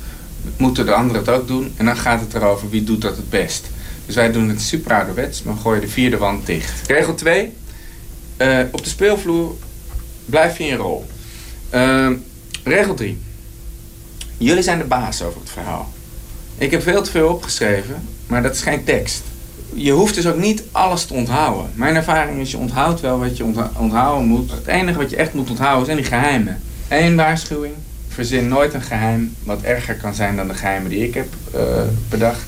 [0.57, 3.29] moeten de anderen het ook doen en dan gaat het erover wie doet dat het
[3.29, 3.69] best.
[4.05, 6.87] Dus wij doen het super ouderwets, maar gooien de vierde wand dicht.
[6.87, 7.53] Regel 2.
[8.37, 9.55] Uh, op de speelvloer
[10.25, 11.05] blijf je in je rol.
[11.73, 12.09] Uh,
[12.63, 13.17] regel 3.
[14.37, 15.93] Jullie zijn de baas over het verhaal.
[16.57, 19.23] Ik heb veel te veel opgeschreven, maar dat is geen tekst.
[19.73, 21.71] Je hoeft dus ook niet alles te onthouden.
[21.73, 23.43] Mijn ervaring is, je onthoudt wel wat je
[23.77, 24.51] onthouden moet.
[24.51, 26.61] Het enige wat je echt moet onthouden zijn die geheimen.
[26.87, 27.73] Eén waarschuwing,
[28.17, 31.61] verzin nooit een geheim wat erger kan zijn dan de geheimen die ik heb uh,
[32.09, 32.45] bedacht.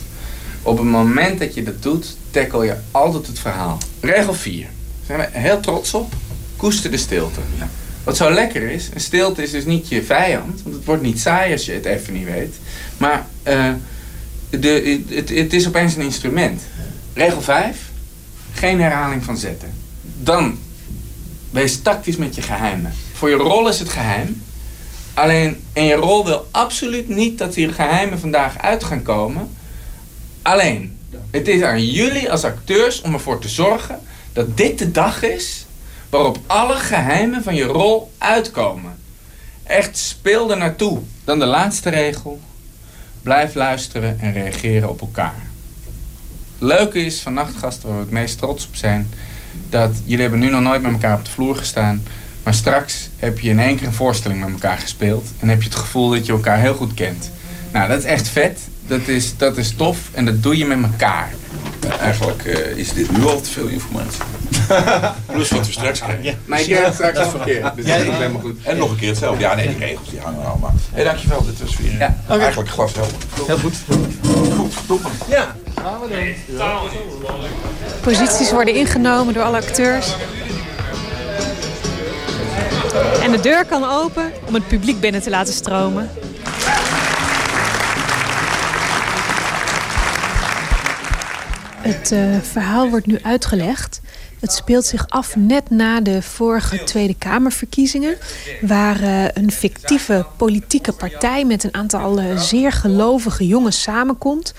[0.61, 3.77] Op het moment dat je dat doet, tackle je altijd het verhaal.
[3.99, 4.61] Regel 4.
[4.61, 4.71] Daar
[5.05, 6.13] zijn we heel trots op.
[6.57, 7.39] Koester de stilte.
[7.57, 7.69] Ja.
[8.03, 10.61] Wat zo lekker is, een stilte is dus niet je vijand.
[10.63, 12.55] Want het wordt niet saai als je het even niet weet.
[12.97, 13.25] Maar...
[13.47, 13.71] Uh,
[14.49, 16.61] de, het, het is opeens een instrument.
[17.13, 17.77] Regel 5.
[18.53, 19.73] Geen herhaling van zetten.
[20.01, 20.57] Dan
[21.49, 22.93] wees tactisch met je geheimen.
[23.13, 24.41] Voor je rol is het geheim.
[25.19, 29.49] Alleen, en je rol wil absoluut niet dat die geheimen vandaag uit gaan komen.
[30.41, 30.97] Alleen,
[31.31, 33.99] het is aan jullie als acteurs om ervoor te zorgen
[34.33, 35.65] dat dit de dag is
[36.09, 38.97] waarop alle geheimen van je rol uitkomen.
[39.63, 40.99] Echt speel er naartoe.
[41.23, 42.39] Dan de laatste regel.
[43.21, 45.47] Blijf luisteren en reageren op elkaar.
[46.57, 49.09] Leuke is van Nachtgasten, waar we het meest trots op zijn...
[49.69, 52.03] dat jullie hebben nu nog nooit met elkaar op de vloer gestaan...
[52.49, 55.27] maar straks heb je in één keer een voorstelling met elkaar gespeeld...
[55.39, 57.31] en heb je het gevoel dat je elkaar heel goed kent.
[57.71, 58.59] Nou, dat is echt vet.
[58.87, 61.33] Dat is, dat is tof en dat doe je met elkaar.
[61.99, 64.21] Eigenlijk uh, is dit nu al te veel informatie.
[65.33, 66.37] Plus wat we straks krijgen.
[66.45, 67.75] Maar ik straks verkeerd.
[67.75, 68.63] Dus Ja, ik ben maar goed.
[68.63, 69.41] En nog een keer hetzelfde.
[69.41, 70.73] Ja, nee, die regels die hangen allemaal.
[70.73, 71.45] Hé, hey, dankjewel.
[71.45, 73.13] Dit was weer eh, eigenlijk glashelder.
[73.45, 73.75] Heel goed.
[74.55, 75.09] Goed, verdomme.
[75.27, 75.55] Ja.
[78.01, 80.15] Posities worden ingenomen door alle acteurs.
[83.21, 86.09] En de deur kan open om het publiek binnen te laten stromen.
[91.89, 94.01] Het eh, verhaal wordt nu uitgelegd.
[94.39, 98.17] Het speelt zich af net na de vorige Tweede Kamerverkiezingen...
[98.61, 104.53] waar eh, een fictieve politieke partij met een aantal eh, zeer gelovige jongens samenkomt.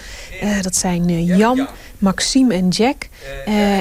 [0.62, 3.08] Dat zijn Jan, Maxime en Jack.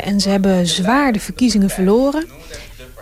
[0.04, 2.28] En ze hebben zwaar de verkiezingen verloren.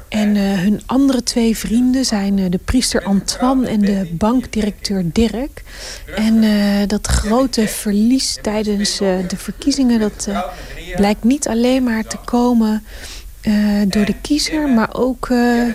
[0.09, 5.63] En eh, hun andere twee vrienden zijn eh, de priester Antoine en de bankdirecteur Dirk.
[6.15, 9.99] En eh, dat grote verlies tijdens de verkiezingen...
[9.99, 10.29] dat
[10.95, 12.83] blijkt niet alleen maar te komen
[13.87, 14.69] door de kiezer...
[14.69, 15.27] maar ook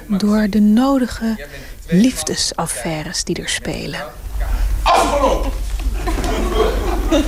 [0.09, 1.47] door de nodige
[1.87, 4.01] liefdesaffaires die er spelen.
[4.83, 5.51] Afgelopen!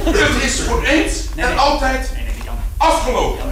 [0.05, 2.11] Het is voor eens en altijd
[2.77, 3.45] afgelopen.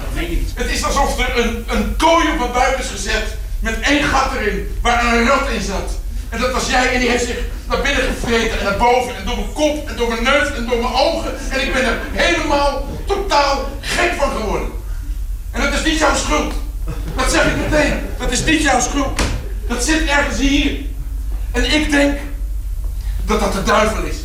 [0.55, 4.32] Het is alsof er een, een kooi op mijn buik is gezet met één gat
[4.34, 5.90] erin waar een rat in zat.
[6.28, 9.24] En dat was jij en die heeft zich naar binnen gevreten en naar boven en
[9.24, 11.32] door mijn kop en door mijn neus en door mijn ogen.
[11.51, 14.68] En ik ben er helemaal totaal gek van geworden.
[15.51, 16.55] En dat is niet jouw schuld.
[17.16, 18.01] Dat zeg ik meteen.
[18.18, 19.20] Dat is niet jouw schuld.
[19.68, 20.80] Dat zit ergens hier.
[21.52, 22.18] En ik denk
[23.24, 24.16] dat dat de duivel is.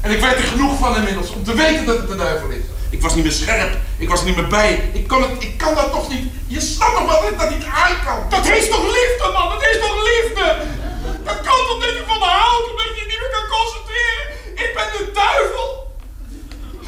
[0.00, 2.64] En ik weet er genoeg van inmiddels om te weten dat het de duivel is.
[2.90, 3.76] Ik was niet meer scherp.
[3.98, 4.90] Ik was niet meer bij.
[4.92, 6.26] Ik kan, het, ik kan dat toch niet.
[6.46, 8.20] Je snapt toch wel dat ik dat niet aan kan.
[8.28, 9.48] Dat is toch liefde, man?
[9.48, 10.46] Dat is toch liefde?
[11.24, 14.24] Dat kan toch dat je van me houdt omdat je niet meer kan concentreren?
[14.64, 15.68] Ik ben de duivel.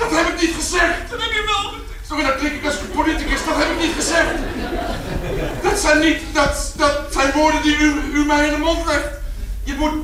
[0.00, 1.10] Dat heb ik niet gezegd.
[1.10, 1.64] Dat heb je wel.
[2.08, 3.44] Sorry, dat klink ik als een politicus.
[3.44, 4.34] Dat heb ik niet gezegd.
[5.62, 6.20] Dat zijn niet...
[6.32, 9.08] Dat, dat zijn woorden die u, u mij in de mond legt.
[9.64, 9.94] Je moet...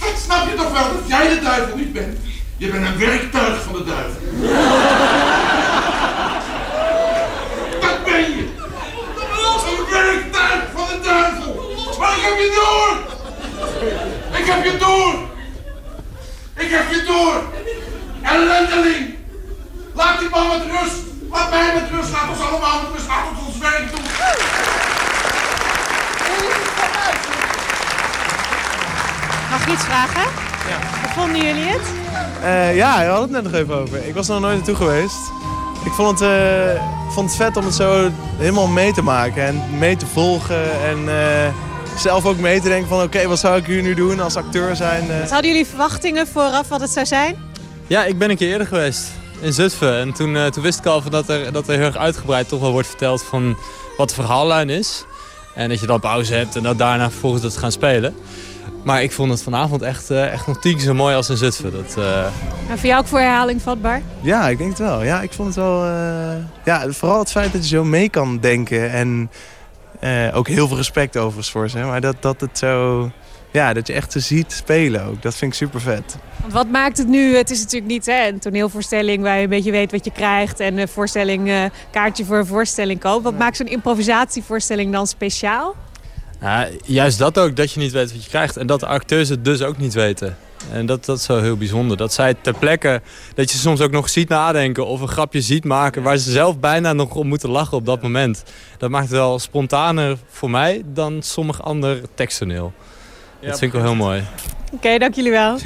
[0.00, 2.18] Dat snap je toch wel dat jij de duivel niet bent?
[2.56, 4.20] Je bent een werktuig van de duivel.
[7.80, 8.48] Dat ben je.
[9.66, 11.76] Een werktuig van de duivel.
[11.98, 12.98] Maar ik heb je door.
[14.38, 15.14] Ik heb je door.
[16.56, 17.42] Ik heb je door.
[18.22, 19.14] Ellendeling.
[19.94, 21.02] Laat die man met rust.
[21.30, 22.12] Laat mij met rust.
[22.12, 23.06] Laat ons allemaal met rust.
[23.06, 24.04] Laat ons ons werk doen.
[29.50, 30.53] Mag ik iets vragen?
[30.68, 31.00] Ja.
[31.02, 31.82] Hoe vonden jullie het?
[32.42, 34.06] Eh, ja, we hadden het net nog even over.
[34.06, 35.16] Ik was er nog nooit naartoe geweest.
[35.84, 39.62] Ik vond het, eh, vond het vet om het zo helemaal mee te maken en
[39.78, 40.82] mee te volgen.
[40.82, 41.48] En eh,
[41.98, 44.76] zelf ook mee te denken van oké, wat zou ik hier nu doen als acteur
[44.76, 45.10] zijn.
[45.10, 45.30] eh.
[45.30, 47.36] Hadden jullie verwachtingen vooraf wat het zou zijn?
[47.86, 49.10] Ja, ik ben een keer eerder geweest
[49.40, 49.98] in Zutphen.
[49.98, 52.48] En toen, eh, toen wist ik al van dat, er, dat er heel erg uitgebreid
[52.48, 53.56] toch wel wordt verteld van
[53.96, 55.04] wat de verhaallijn is.
[55.54, 58.14] En dat je dan pauze hebt en dat daarna vervolgens dat gaan spelen.
[58.84, 61.36] Maar ik vond het vanavond echt, eh, echt nog tien keer zo mooi als in
[61.36, 61.72] Zutphen.
[61.72, 62.24] Dat, eh,
[62.68, 64.02] En voor jou ook voor herhaling vatbaar?
[64.20, 65.02] Ja, ik denk het wel.
[65.02, 65.84] Ja, ik vond het wel.
[65.84, 68.90] eh, ja, vooral het feit dat je zo mee kan denken.
[68.90, 69.30] En
[70.00, 71.78] eh, ook heel veel respect overigens voor ze.
[71.78, 73.10] Maar dat, dat het zo.
[73.50, 75.22] Ja, dat je echt ze ziet spelen ook.
[75.22, 76.16] Dat vind ik super vet.
[76.40, 77.36] Want wat maakt het nu?
[77.36, 80.60] Het is natuurlijk niet hè, een toneelvoorstelling waar je een beetje weet wat je krijgt.
[80.60, 83.22] En een voorstelling, eh, kaartje voor een voorstelling koopt.
[83.24, 85.74] Wat maakt zo'n improvisatievoorstelling dan speciaal?
[86.44, 88.56] Ja, juist dat ook, dat je niet weet wat je krijgt.
[88.56, 90.36] En dat de acteurs het dus ook niet weten.
[90.72, 91.96] En dat, dat is wel heel bijzonder.
[91.96, 93.02] Dat zij ter plekke,
[93.34, 96.02] dat je soms ook nog ziet nadenken of een grapje ziet maken...
[96.02, 98.44] waar ze zelf bijna nog om moeten lachen op dat moment.
[98.78, 102.72] Dat maakt het wel spontaner voor mij dan sommig ander teksttoneel.
[103.40, 104.24] dat vind ik wel heel mooi.
[104.72, 105.58] Oké, dank jullie wel.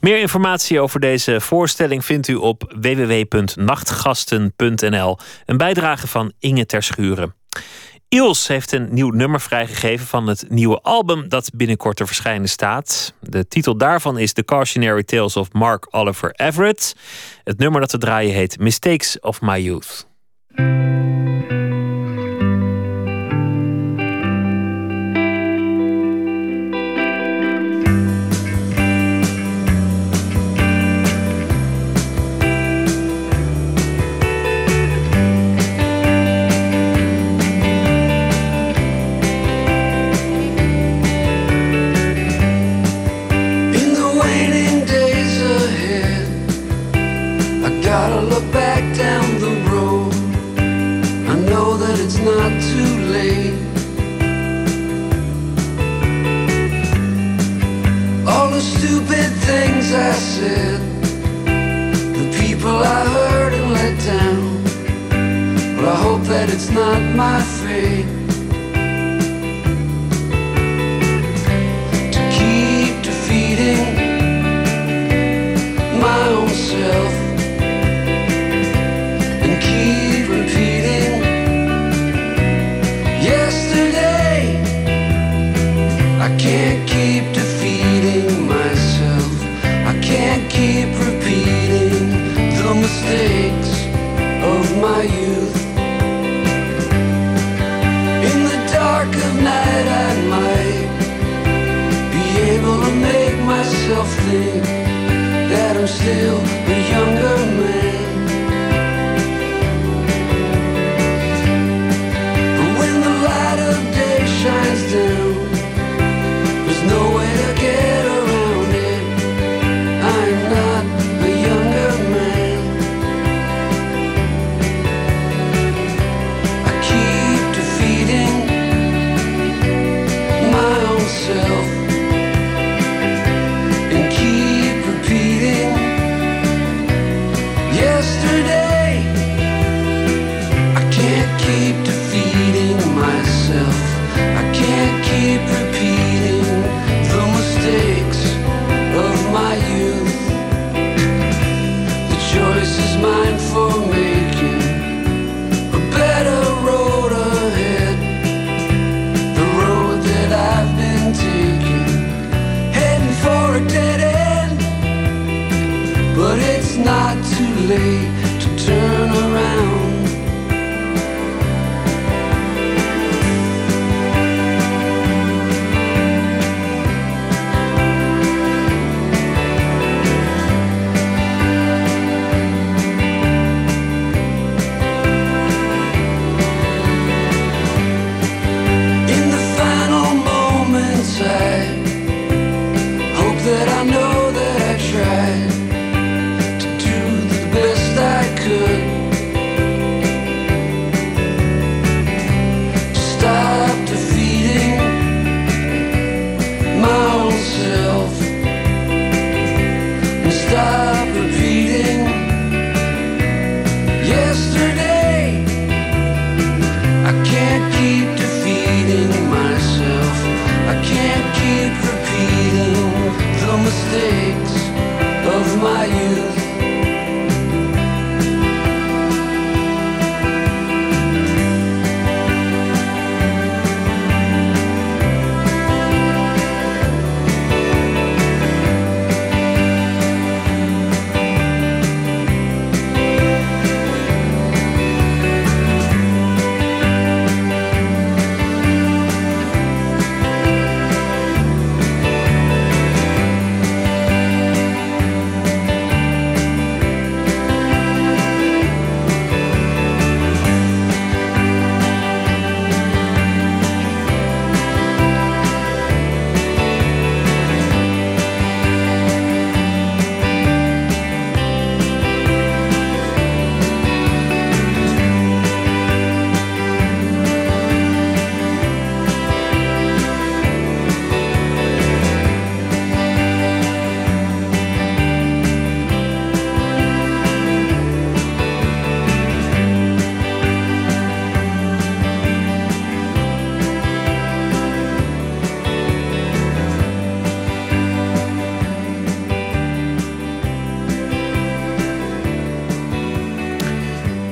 [0.00, 5.18] Meer informatie over deze voorstelling vindt u op www.nachtgasten.nl.
[5.46, 7.34] Een bijdrage van Inge Terschuren.
[8.10, 13.14] Iels heeft een nieuw nummer vrijgegeven van het nieuwe album dat binnenkort te verschijnen staat.
[13.20, 16.96] De titel daarvan is The Cautionary Tales of Mark Oliver Everett.
[17.44, 20.06] Het nummer dat we draaien heet Mistakes of My Youth.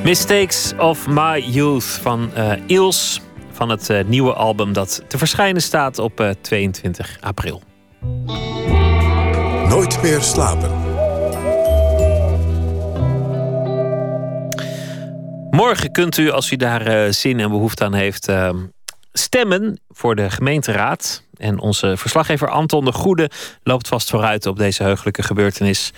[0.09, 3.21] Mistakes of My Youth van eh Iels.
[3.53, 7.63] Van het eh, nieuwe album dat te verschijnen staat op eh, 22 april.
[9.69, 10.71] Nooit meer slapen.
[15.51, 18.51] Morgen kunt u, als u daar eh, zin en behoefte aan heeft, eh,
[19.13, 21.23] stemmen voor de gemeenteraad.
[21.37, 23.31] En onze verslaggever Anton de Goede
[23.63, 25.93] loopt vast vooruit op deze heugelijke gebeurtenis.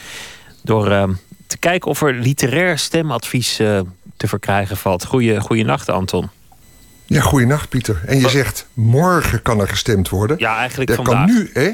[0.62, 1.08] Door eh,
[1.46, 3.80] te kijken of er literair stemadvies eh,
[4.20, 5.04] te verkrijgen valt.
[5.04, 6.30] Goeie, Anton.
[7.06, 8.02] Ja, goeienacht Pieter.
[8.06, 10.38] En je zegt, morgen kan er gestemd worden.
[10.38, 11.26] Ja, eigenlijk er vandaag.
[11.26, 11.70] kan nu, hè?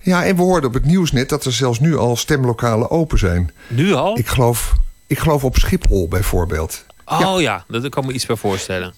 [0.00, 3.18] Ja, en we hoorden op het nieuws net dat er zelfs nu al stemlokalen open
[3.18, 3.50] zijn.
[3.66, 4.18] Nu al?
[4.18, 4.74] Ik geloof,
[5.06, 6.84] ik geloof op Schiphol bijvoorbeeld.
[7.04, 8.94] Oh ja, dat kan me iets bij voorstellen.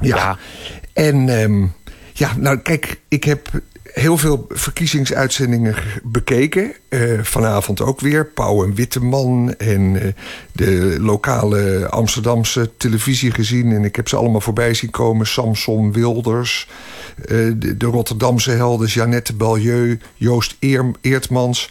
[0.00, 0.38] Ja.
[0.92, 1.66] En ehm,
[2.12, 3.48] ja, nou kijk, ik heb
[3.92, 6.72] heel veel verkiezingsuitzendingen ge- bekeken.
[6.88, 8.26] Eh, vanavond ook weer.
[8.26, 10.08] Pauw en Witteman en eh,
[10.52, 13.72] de lokale Amsterdamse televisie gezien.
[13.72, 15.26] En ik heb ze allemaal voorbij zien komen.
[15.26, 16.68] Samson Wilders,
[17.16, 21.70] eh, de, de Rotterdamse helden Jeannette Balieu, Joost Eer, Eertmans.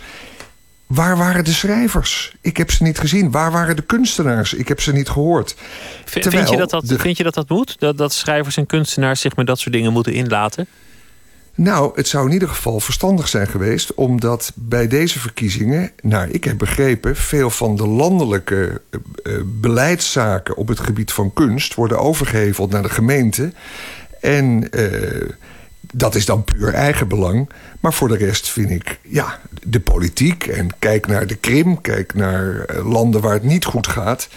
[0.87, 2.35] Waar waren de schrijvers?
[2.41, 3.31] Ik heb ze niet gezien.
[3.31, 4.53] Waar waren de kunstenaars?
[4.53, 5.55] Ik heb ze niet gehoord.
[6.05, 7.75] Vind Terwijl je, dat dat, de- vind je dat dat moet?
[7.79, 10.67] Dat, dat schrijvers en kunstenaars zich met dat soort dingen moeten inlaten?
[11.55, 16.43] Nou, het zou in ieder geval verstandig zijn geweest, omdat bij deze verkiezingen, naar ik
[16.43, 21.99] heb begrepen, veel van de landelijke eh, eh, beleidszaken op het gebied van kunst worden
[21.99, 23.51] overgeheveld naar de gemeente.
[24.21, 25.29] En eh,
[25.81, 27.49] dat is dan puur eigenbelang.
[27.79, 32.13] Maar voor de rest vind ik, ja, de politiek en kijk naar de Krim, kijk
[32.13, 34.27] naar landen waar het niet goed gaat.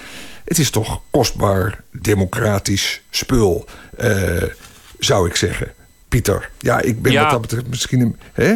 [0.45, 3.67] Het is toch kostbaar democratisch spul,
[4.99, 5.73] zou ik zeggen.
[6.09, 7.23] Pieter, ja, ik ben Ja.
[7.23, 8.17] wat dat betreft misschien een.
[8.33, 8.55] Hè?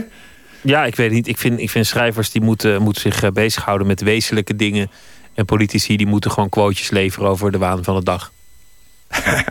[0.63, 1.27] Ja, ik weet niet.
[1.29, 4.91] Ik vind, ik vind schrijvers die moeten, moeten zich eh, bezighouden met wezenlijke dingen.
[5.35, 8.33] En politici die moeten gewoon quotejes leveren over de waan van de dag.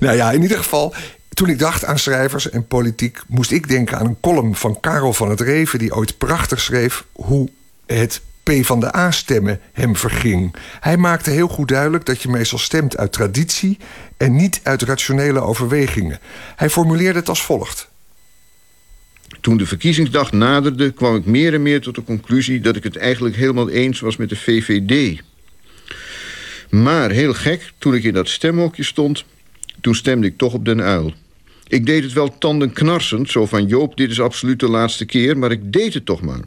[0.00, 0.94] Nou ja, in ieder geval,
[1.34, 5.12] toen ik dacht aan schrijvers en politiek, moest ik denken aan een column van Karel
[5.12, 7.48] van het Reven, die ooit prachtig schreef hoe
[7.86, 10.54] het P van de A-stemmen hem verging.
[10.80, 13.78] Hij maakte heel goed duidelijk dat je meestal stemt uit traditie
[14.16, 16.18] en niet uit rationele overwegingen.
[16.56, 17.90] Hij formuleerde het als volgt.
[19.40, 22.96] Toen de verkiezingsdag naderde, kwam ik meer en meer tot de conclusie dat ik het
[22.96, 25.22] eigenlijk helemaal eens was met de VVD.
[26.70, 29.24] Maar heel gek, toen ik in dat stemhokje stond,
[29.80, 31.12] toen stemde ik toch op Den Uil.
[31.66, 35.50] Ik deed het wel tandenknarsend, zo van Joop, dit is absoluut de laatste keer, maar
[35.50, 36.40] ik deed het toch maar.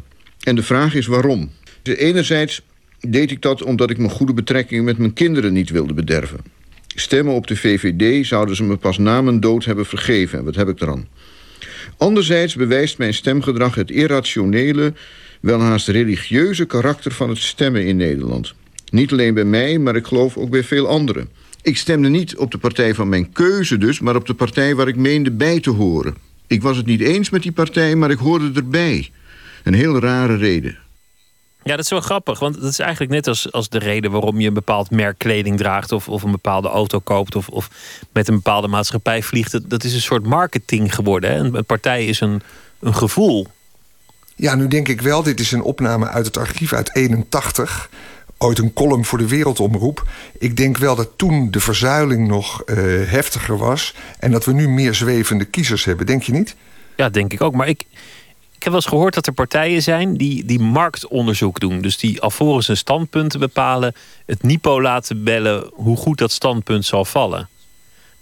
[0.43, 1.51] En de vraag is waarom.
[1.83, 2.61] Enerzijds
[2.99, 6.39] deed ik dat omdat ik mijn goede betrekkingen met mijn kinderen niet wilde bederven.
[6.87, 10.39] Stemmen op de VVD zouden ze me pas na mijn dood hebben vergeven.
[10.39, 11.07] En wat heb ik eraan?
[11.97, 14.93] Anderzijds bewijst mijn stemgedrag het irrationele,
[15.39, 18.53] welhaast religieuze karakter van het stemmen in Nederland.
[18.89, 21.29] Niet alleen bij mij, maar ik geloof ook bij veel anderen.
[21.61, 24.87] Ik stemde niet op de partij van mijn keuze dus, maar op de partij waar
[24.87, 26.15] ik meende bij te horen.
[26.47, 29.09] Ik was het niet eens met die partij, maar ik hoorde erbij.
[29.63, 30.77] Een heel rare reden.
[31.63, 32.39] Ja, dat is wel grappig.
[32.39, 35.57] Want dat is eigenlijk net als, als de reden waarom je een bepaald merk kleding
[35.57, 35.91] draagt.
[35.91, 37.35] Of, of een bepaalde auto koopt.
[37.35, 37.69] Of, of
[38.11, 39.51] met een bepaalde maatschappij vliegt.
[39.51, 41.31] Dat, dat is een soort marketing geworden.
[41.31, 41.37] Hè?
[41.37, 42.41] Een, een partij is een,
[42.79, 43.47] een gevoel.
[44.35, 47.89] Ja, nu denk ik wel, dit is een opname uit het archief uit 81.
[48.37, 50.07] Ooit een column voor de Wereldomroep.
[50.39, 52.75] Ik denk wel dat toen de verzuiling nog eh,
[53.05, 53.95] heftiger was.
[54.19, 56.05] En dat we nu meer zwevende kiezers hebben.
[56.05, 56.55] Denk je niet?
[56.95, 57.53] Ja, denk ik ook.
[57.53, 57.85] Maar ik,
[58.61, 61.81] ik heb wel eens gehoord dat er partijen zijn die, die marktonderzoek doen.
[61.81, 67.05] Dus die alvorens een standpunt bepalen, het NIPO laten bellen hoe goed dat standpunt zal
[67.05, 67.49] vallen.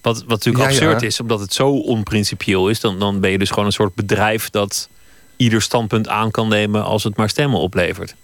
[0.02, 0.76] Wat, wat natuurlijk Ja, ja.
[0.76, 2.80] absurd is, omdat het zo onprincipieel is.
[2.80, 4.90] Dan, dan ben je dus gewoon een soort bedrijf dat
[5.36, 8.16] ieder standpunt aan kan nemen als het maar stemmen oplevert.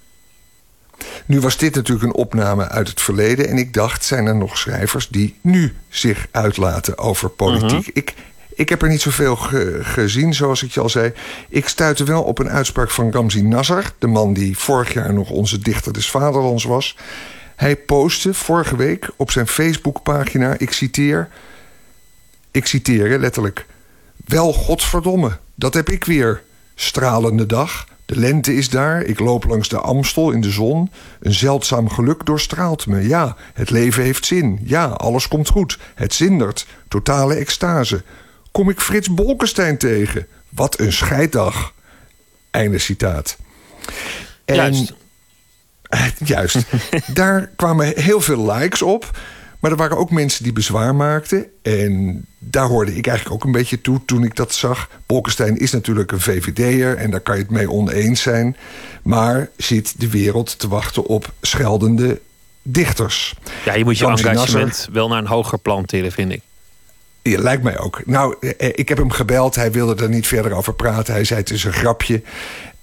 [1.25, 3.47] Nu was dit natuurlijk een opname uit het verleden.
[3.47, 7.87] En ik dacht, zijn er nog schrijvers die nu zich uitlaten over politiek?
[7.93, 8.13] ik,
[8.55, 11.13] ik heb er niet zoveel ge- gezien, zoals ik je al zei.
[11.49, 13.91] Ik stuitte wel op een uitspraak van Ramzi Nasser.
[13.99, 16.97] De man die vorig jaar nog onze dichter des vaderlands was.
[17.55, 21.29] Hij postte vorige week op zijn Facebookpagina, ik citeer...
[22.51, 23.65] Ik citeer letterlijk.
[24.25, 26.41] Wel godverdomme, dat heb ik weer.
[26.75, 30.91] Stralende dag, de lente is daar, ik loop langs de Amstel in de zon.
[31.19, 33.07] Een zeldzaam geluk doorstraalt me.
[33.07, 34.59] Ja, het leven heeft zin.
[34.63, 35.79] Ja, alles komt goed.
[35.95, 36.65] Het zindert.
[36.87, 38.03] Totale extase.
[38.55, 40.27] Kom ik Frits Bolkestein tegen?
[40.49, 41.73] Wat een scheiddag.
[42.51, 43.37] Einde citaat.
[44.45, 44.93] En, Juist.
[46.25, 46.57] Juist.
[47.13, 49.19] Daar kwamen heel veel likes op.
[49.59, 51.45] Maar er waren ook mensen die bezwaar maakten.
[51.61, 54.89] En daar hoorde ik eigenlijk ook een beetje toe toen ik dat zag.
[55.05, 58.57] Bolkestein is natuurlijk een VVD'er en daar kan je het mee oneens zijn.
[59.03, 62.21] Maar zit de wereld te wachten op scheldende
[62.61, 63.35] dichters.
[63.65, 66.41] Ja, je moet je engagement Nasser- wel naar een hoger plan tillen, vind ik.
[67.27, 68.01] Lijkt mij ook.
[68.05, 69.55] Nou, eh, ik heb hem gebeld.
[69.55, 71.13] Hij wilde er niet verder over praten.
[71.13, 72.21] Hij zei het is een grapje.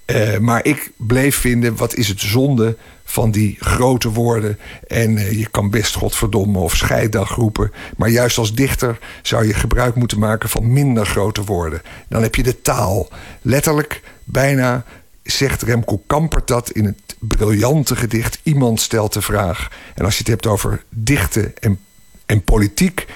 [0.05, 4.59] Eh, maar ik bleef vinden, wat is het zonde van die grote woorden.
[4.87, 7.71] En eh, je kan best godverdomme of scheiddag roepen.
[7.97, 11.81] Maar juist als dichter zou je gebruik moeten maken van minder grote woorden.
[12.09, 13.09] Dan heb je de taal.
[13.41, 14.83] Letterlijk, bijna
[15.23, 18.39] zegt Remco Kampert dat in het briljante gedicht...
[18.43, 19.69] Iemand stelt de vraag.
[19.95, 21.79] En als je het hebt over dichten en,
[22.25, 23.07] en politiek...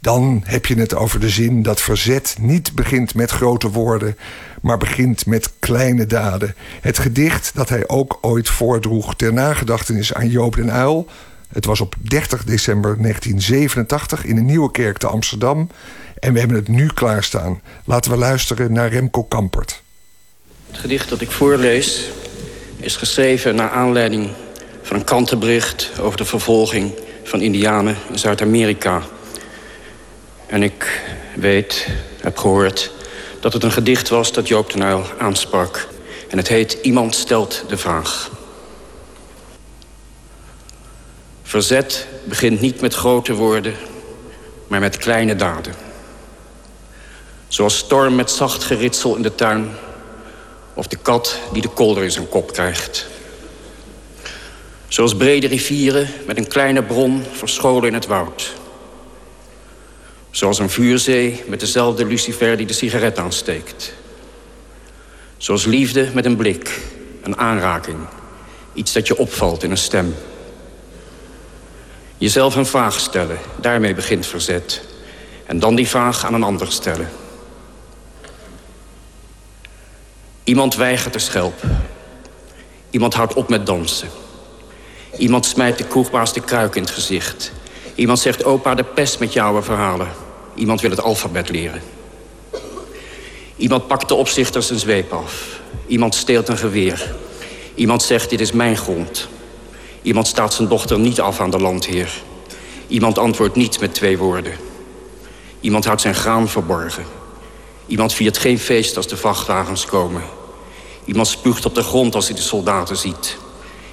[0.00, 4.16] Dan heb je het over de zin dat verzet niet begint met grote woorden,
[4.62, 6.54] maar begint met kleine daden.
[6.80, 11.06] Het gedicht dat hij ook ooit voordroeg ter nagedachtenis aan Joop den Uyl.
[11.52, 15.68] Het was op 30 december 1987 in de Nieuwe Kerk te Amsterdam.
[16.18, 17.60] En we hebben het nu klaarstaan.
[17.84, 19.82] Laten we luisteren naar Remco Kampert.
[20.70, 22.10] Het gedicht dat ik voorlees
[22.76, 24.30] is geschreven naar aanleiding
[24.82, 26.92] van een krantenbericht over de vervolging
[27.24, 29.02] van Indianen in Zuid-Amerika.
[30.50, 31.02] En ik
[31.34, 31.86] weet,
[32.20, 32.90] heb gehoord,
[33.40, 35.88] dat het een gedicht was dat Joop de Uyl aansprak.
[36.28, 38.30] En het heet Iemand stelt de vraag.
[41.42, 43.74] Verzet begint niet met grote woorden,
[44.66, 45.74] maar met kleine daden.
[47.48, 49.70] Zoals storm met zacht geritsel in de tuin...
[50.74, 53.06] of de kat die de kolder in zijn kop krijgt.
[54.88, 58.58] Zoals brede rivieren met een kleine bron verscholen in het woud.
[60.30, 63.92] Zoals een vuurzee met dezelfde lucifer die de sigaret aansteekt.
[65.36, 66.80] Zoals liefde met een blik,
[67.22, 67.98] een aanraking.
[68.72, 70.14] Iets dat je opvalt in een stem.
[72.18, 74.82] Jezelf een vraag stellen, daarmee begint verzet.
[75.46, 77.08] En dan die vraag aan een ander stellen.
[80.44, 81.86] Iemand weigert te schelpen.
[82.90, 84.08] Iemand houdt op met dansen.
[85.18, 87.52] Iemand smijt de kroegbaas de kruik in het gezicht.
[88.00, 90.08] Iemand zegt opa de pest met jouw verhalen.
[90.54, 91.82] Iemand wil het alfabet leren.
[93.56, 95.60] Iemand pakt de opzichter zijn zweep af.
[95.86, 97.14] Iemand steelt een geweer.
[97.74, 99.28] Iemand zegt dit is mijn grond.
[100.02, 102.22] Iemand staat zijn dochter niet af aan de landheer.
[102.86, 104.52] Iemand antwoordt niet met twee woorden.
[105.60, 107.04] Iemand houdt zijn graan verborgen.
[107.86, 110.22] Iemand viert geen feest als de vrachtwagens komen.
[111.04, 113.36] Iemand spuugt op de grond als hij de soldaten ziet.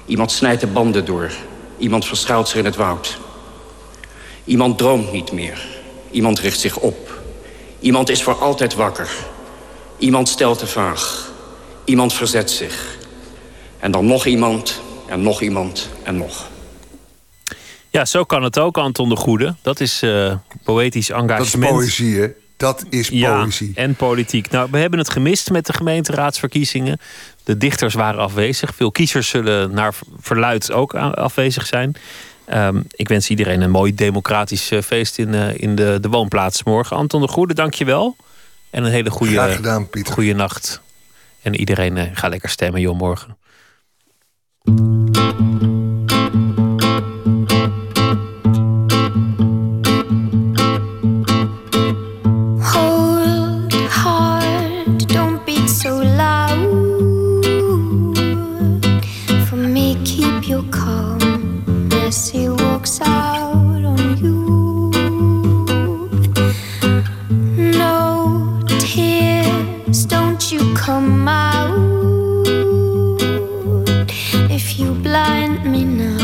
[0.06, 1.30] Iemand snijdt de banden door.
[1.78, 3.18] Iemand verschuilt zich in het woud.
[4.48, 5.66] Iemand droomt niet meer.
[6.10, 7.20] Iemand richt zich op.
[7.80, 9.10] Iemand is voor altijd wakker.
[9.98, 11.30] Iemand stelt de vraag.
[11.84, 12.96] Iemand verzet zich.
[13.78, 16.48] En dan nog iemand, en nog iemand, en nog.
[17.90, 19.54] Ja, zo kan het ook, Anton de Goede.
[19.62, 20.34] Dat is uh,
[20.64, 21.52] poëtisch engagement.
[21.52, 22.28] Dat is poëzie, hè?
[22.56, 23.68] Dat is poëzie.
[23.74, 24.50] Ja, en politiek.
[24.50, 27.00] Nou, we hebben het gemist met de gemeenteraadsverkiezingen.
[27.44, 28.74] De dichters waren afwezig.
[28.74, 31.96] Veel kiezers zullen naar verluid ook afwezig zijn.
[32.54, 36.62] Um, ik wens iedereen een mooi democratisch eh, feest in, uh, in de, de woonplaats
[36.62, 36.96] morgen.
[36.96, 38.16] Anton de Goede, dank je wel.
[38.70, 39.58] En een hele goede,
[40.04, 40.80] goede nacht.
[41.42, 43.36] En iedereen uh, ga lekker stemmen, joh, morgen.
[69.88, 71.78] lips, don't you come out
[74.50, 76.17] if you blind me now.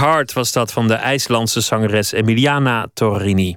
[0.00, 3.56] Hard was dat van de IJslandse zangeres Emiliana Torrini.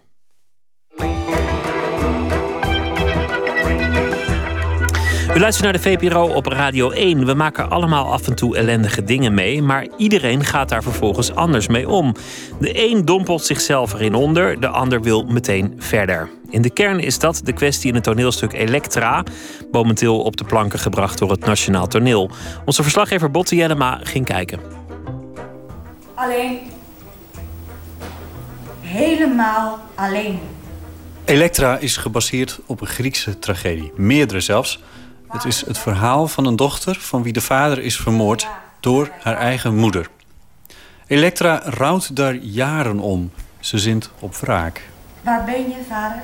[5.36, 7.26] U luistert naar de VPRO op Radio 1.
[7.26, 11.68] We maken allemaal af en toe ellendige dingen mee, maar iedereen gaat daar vervolgens anders
[11.68, 12.16] mee om.
[12.60, 16.30] De een dompelt zichzelf erin onder, de ander wil meteen verder.
[16.50, 19.24] In de kern is dat de kwestie in het toneelstuk Elektra,
[19.72, 22.30] momenteel op de planken gebracht door het Nationaal Toneel.
[22.66, 24.83] Onze verslaggever Botte Jellema ging kijken.
[26.16, 26.60] Alleen.
[28.82, 30.40] Helemaal alleen.
[31.26, 33.92] Elektra is gebaseerd op een Griekse tragedie.
[33.96, 34.80] Meerdere zelfs.
[35.28, 38.48] Het is het verhaal van een dochter van wie de vader is vermoord
[38.80, 40.10] door haar eigen moeder.
[41.08, 43.32] Elektra rouwt daar jaren om.
[43.60, 44.88] Ze zint op wraak.
[45.22, 46.24] Waar ben je, vader?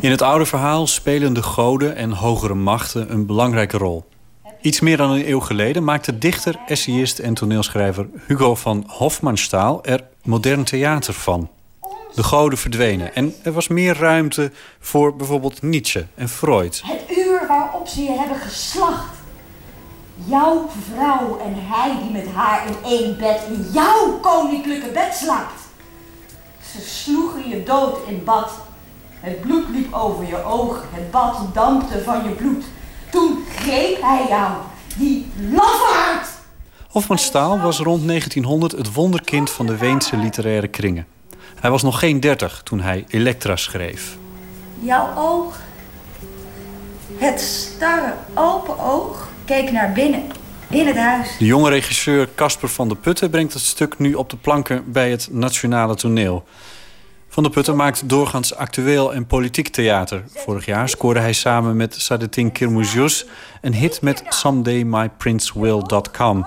[0.00, 4.09] In het oude verhaal spelen de goden en hogere machten een belangrijke rol.
[4.60, 10.04] Iets meer dan een eeuw geleden maakte dichter, essayist en toneelschrijver Hugo van Hofmannsthal er
[10.22, 11.50] modern theater van.
[12.14, 16.82] De goden verdwenen en er was meer ruimte voor bijvoorbeeld Nietzsche en Freud.
[16.84, 19.14] Het uur waarop ze je hebben geslacht.
[20.14, 25.60] Jouw vrouw en hij die met haar in één bed in jouw koninklijke bed slaapt.
[26.72, 28.50] Ze sloegen je dood in bad.
[29.20, 30.88] Het bloed liep over je ogen.
[30.90, 32.64] Het bad dampte van je bloed.
[33.10, 34.52] Toen greep hij jou.
[34.96, 36.28] Die lafaard!
[36.88, 41.06] Hofmannsthal was rond 1900 het wonderkind van de Weense literaire kringen.
[41.60, 44.16] Hij was nog geen dertig toen hij Elektra schreef.
[44.80, 45.58] Jouw oog,
[47.16, 50.22] het starre open oog, keek naar binnen,
[50.70, 51.36] in het huis.
[51.38, 55.10] De jonge regisseur Casper van der Putten brengt het stuk nu op de planken bij
[55.10, 56.44] het Nationale Toneel.
[57.32, 60.24] Van der Putten maakt doorgaans actueel en politiek theater.
[60.34, 63.26] Vorig jaar scoorde hij samen met Sadetin Kirmouzious
[63.60, 66.46] een hit met SomedayMyPrinceWill.com.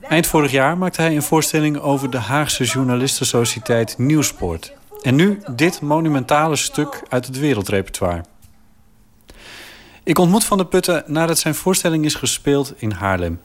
[0.00, 4.72] Eind vorig jaar maakte hij een voorstelling over de Haagse journalistensociëteit Nieuwsport.
[5.02, 8.24] En nu dit monumentale stuk uit het wereldrepertoire.
[10.02, 13.40] Ik ontmoet Van der Putten nadat zijn voorstelling is gespeeld in Haarlem.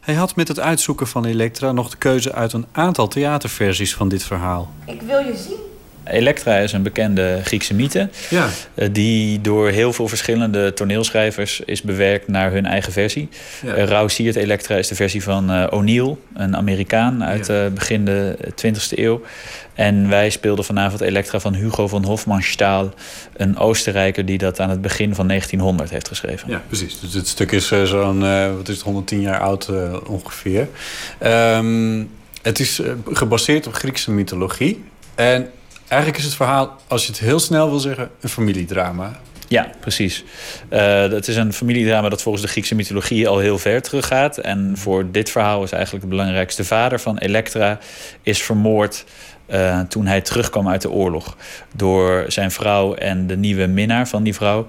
[0.00, 4.08] Hij had met het uitzoeken van Elektra nog de keuze uit een aantal theaterversies van
[4.08, 4.70] dit verhaal.
[4.86, 5.69] Ik wil je zien.
[6.10, 8.08] Elektra is een bekende Griekse mythe.
[8.30, 8.48] Ja.
[8.74, 13.28] eh, Die door heel veel verschillende toneelschrijvers is bewerkt naar hun eigen versie.
[13.62, 13.74] Ja.
[13.84, 18.36] Rauw Siert Elektra is de versie van eh, O'Neill, een Amerikaan uit eh, begin de
[18.66, 19.22] 20e eeuw.
[19.74, 22.92] En wij speelden vanavond Elektra van Hugo van Hofmannsthal,
[23.36, 26.50] een Oostenrijker die dat aan het begin van 1900 heeft geschreven.
[26.50, 27.00] Ja, precies.
[27.00, 30.68] Dus het stuk is eh, zo'n, eh, wat is het, 110 jaar oud eh, ongeveer.
[31.18, 32.02] Ehm,
[32.42, 34.84] het is eh, gebaseerd op Griekse mythologie.
[35.14, 35.50] En
[35.90, 39.20] eigenlijk is het verhaal, als je het heel snel wil zeggen, een familiedrama.
[39.48, 40.24] Ja, precies.
[40.68, 44.38] Eh, het is een familiedrama dat volgens de Griekse mythologie al heel ver teruggaat.
[44.38, 46.62] En voor dit verhaal is eigenlijk het belangrijkste.
[46.62, 47.78] De vader van Elektra
[48.22, 49.04] is vermoord
[49.46, 51.36] eh, toen hij terugkwam uit de oorlog.
[51.74, 54.68] Door zijn vrouw en de nieuwe minnaar van die vrouw.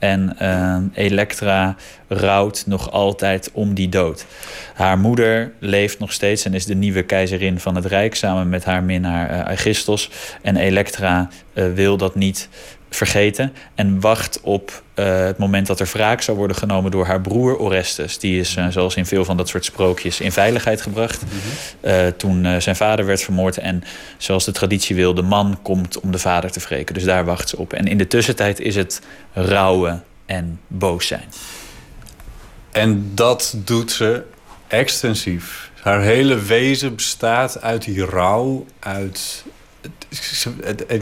[0.00, 1.76] En eh, Elektra
[2.08, 4.26] rouwt nog altijd om die dood.
[4.74, 8.64] Haar moeder leeft nog steeds en is de nieuwe keizerin van het Rijk samen met
[8.64, 10.10] haar minnaar eh, Aegisthos.
[10.42, 12.48] En Elektra eh, wil dat niet
[12.90, 17.20] vergeten en wacht op eh, het moment dat er wraak zou worden genomen door haar
[17.20, 18.18] broer Orestes.
[18.18, 21.22] Die is, eh, zoals in veel van dat soort sprookjes, in veiligheid gebracht.
[21.80, 23.58] eh, toen zijn vader werd vermoord.
[23.58, 23.84] En
[24.16, 26.94] zoals de traditie wil, de man komt om de vader te wreken.
[26.94, 27.72] Dus daar wacht ze op.
[27.72, 29.00] En in de tussentijd is het
[29.32, 31.28] rouwen en boos zijn.
[32.72, 34.22] En dat doet ze
[34.68, 35.70] extensief.
[35.80, 39.44] Haar hele wezen bestaat uit die rouw, uit...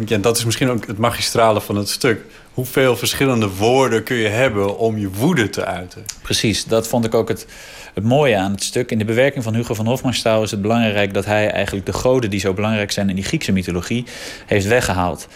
[0.09, 2.21] En dat is misschien ook het magistrale van het stuk.
[2.55, 6.05] Hoeveel verschillende woorden kun je hebben om je woede te uiten?
[6.23, 7.47] Precies, dat vond ik ook het,
[7.95, 8.91] het mooie aan het stuk.
[8.91, 12.31] In de bewerking van Hugo van Hofmannsthal is het belangrijk dat hij eigenlijk de goden
[12.31, 14.05] die zo belangrijk zijn in die Griekse mythologie
[14.47, 15.29] heeft weggehaald.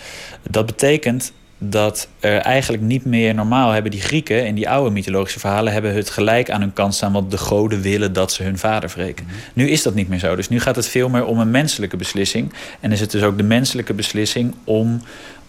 [0.51, 1.33] Dat betekent
[1.65, 5.95] dat er eigenlijk niet meer normaal hebben die Grieken in die oude mythologische verhalen hebben
[5.95, 9.27] het gelijk aan hun kant staan, want de goden willen dat ze hun vader wreken.
[9.53, 10.37] Nu is dat niet meer zo.
[10.37, 12.53] Dus nu gaat het veel meer om een menselijke beslissing.
[12.81, 15.03] En is het dus ook de menselijke beslissing om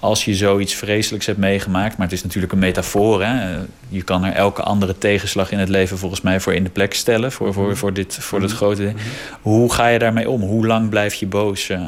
[0.04, 3.24] als je zoiets vreselijks hebt meegemaakt, maar het is natuurlijk een metafoor.
[3.24, 3.58] Hè?
[3.90, 6.94] Je kan er elke andere tegenslag in het leven volgens mij voor in de plek
[6.94, 8.94] stellen, voor, voor, voor, dit, voor dit grote.
[9.42, 10.42] Hoe ga je daarmee om?
[10.42, 11.70] Hoe lang blijf je boos?
[11.70, 11.82] Eh,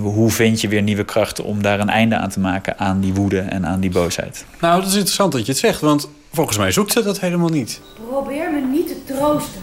[0.00, 3.14] hoe vind je weer nieuwe krachten om daar een einde aan te maken aan die
[3.14, 4.44] woede en aan die boosheid?
[4.60, 7.48] Nou, dat is interessant dat je het zegt, want volgens mij zoekt ze dat helemaal
[7.48, 7.80] niet.
[8.08, 9.60] Probeer me niet te troosten.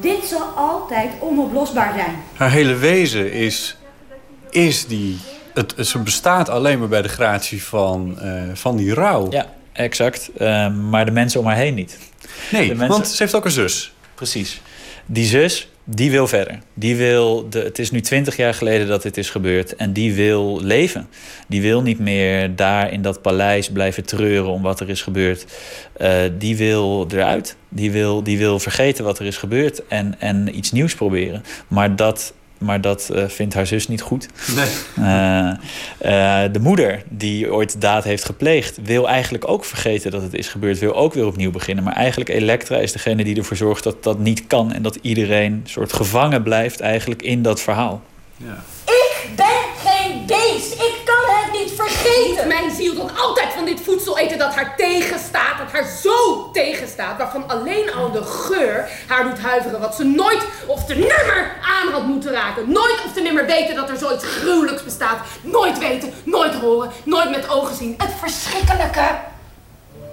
[0.00, 2.14] Dit zal altijd onoplosbaar zijn.
[2.34, 3.76] Haar hele wezen is,
[4.50, 5.18] is die...
[5.58, 9.26] Het, ze bestaat alleen maar bij de gratie van, eh, van die rouw.
[9.30, 10.30] Ja, exact.
[10.36, 11.98] Eh, maar de mensen om haar heen niet.
[12.52, 13.92] Nee, mensen- want ze heeft ook een zus.
[14.14, 14.60] Precies.
[15.06, 16.58] Die zus, die wil verder.
[16.74, 19.76] Die wil de, het is nu twintig jaar geleden dat dit is gebeurd.
[19.76, 21.08] En die wil leven.
[21.48, 25.44] Die wil niet meer daar in dat paleis blijven treuren om wat er is gebeurd.
[25.92, 27.56] Eh, die wil eruit.
[27.68, 31.44] Die wil, die wil vergeten wat er is gebeurd en, en iets nieuws proberen.
[31.68, 34.28] Maar dat, maar dat eh, vindt haar zus niet goed.
[34.56, 34.68] Nee.
[34.96, 35.48] Eh,
[35.98, 40.34] eh, de moeder die ooit de daad heeft gepleegd, wil eigenlijk ook vergeten dat het
[40.34, 41.84] is gebeurd, wil ook weer opnieuw beginnen.
[41.84, 45.62] Maar eigenlijk Elektra is degene die ervoor zorgt dat dat niet kan en dat iedereen
[45.64, 48.02] soort gevangen blijft eigenlijk in dat verhaal.
[48.84, 49.46] Ik ben
[49.84, 50.72] geen beest.
[50.72, 50.97] Ik
[51.78, 52.48] vergeten.
[52.48, 57.18] Mijn ziel dan altijd van dit voedsel eten dat haar tegenstaat, dat haar zo tegenstaat,
[57.18, 61.92] waarvan alleen al de geur haar doet huiveren, wat ze nooit of te nimmer aan
[61.92, 62.72] had moeten raken.
[62.72, 65.18] Nooit of te nimmer weten dat er zoiets gruwelijks bestaat.
[65.42, 67.94] Nooit weten, nooit horen, nooit met ogen zien.
[67.98, 69.18] Het verschrikkelijke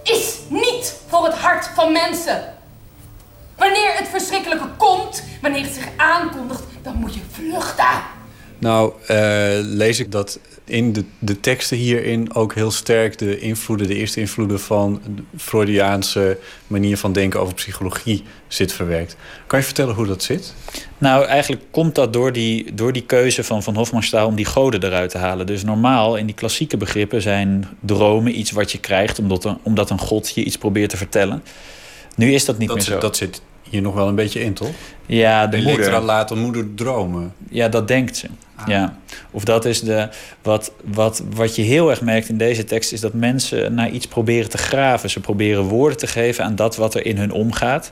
[0.03, 2.53] is niet voor het hart van mensen.
[3.55, 8.03] Wanneer het verschrikkelijke komt, wanneer het zich aankondigt, dan moet je vluchten.
[8.57, 9.17] Nou, eh,
[9.61, 14.19] lees ik dat in de, de teksten hierin ook heel sterk de invloeden, de eerste
[14.19, 16.37] invloeden van de Freudiaanse
[16.67, 19.15] manier van denken over psychologie zit verwerkt.
[19.47, 20.53] Kan je vertellen hoe dat zit?
[20.97, 24.83] Nou, eigenlijk komt dat door die, door die keuze van Van Hofmannsthal om die goden
[24.83, 25.45] eruit te halen.
[25.45, 29.89] Dus normaal in die klassieke begrippen zijn dromen iets wat je krijgt omdat een, omdat
[29.89, 31.43] een god je iets probeert te vertellen.
[32.15, 32.99] Nu is dat niet Dat meer zit, zo.
[32.99, 34.69] dat zit hier nog wel een beetje in, toch?
[35.05, 36.01] Ja, de Elektra moeder.
[36.01, 37.33] laat een moeder dromen.
[37.49, 38.27] Ja, dat denkt ze.
[38.67, 38.97] Ja.
[39.31, 40.09] Of dat is de.
[40.41, 44.07] Wat, wat, wat je heel erg merkt in deze tekst is dat mensen naar iets
[44.07, 45.09] proberen te graven.
[45.09, 47.89] Ze proberen woorden te geven aan dat wat er in hun omgaat.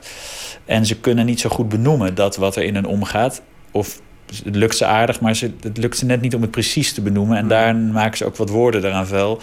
[0.64, 3.42] En ze kunnen niet zo goed benoemen dat wat er in hun omgaat.
[3.70, 4.00] Of
[4.44, 7.00] het lukt ze aardig, maar ze, het lukt ze net niet om het precies te
[7.00, 7.36] benoemen.
[7.36, 9.40] En daar maken ze ook wat woorden eraan vuil.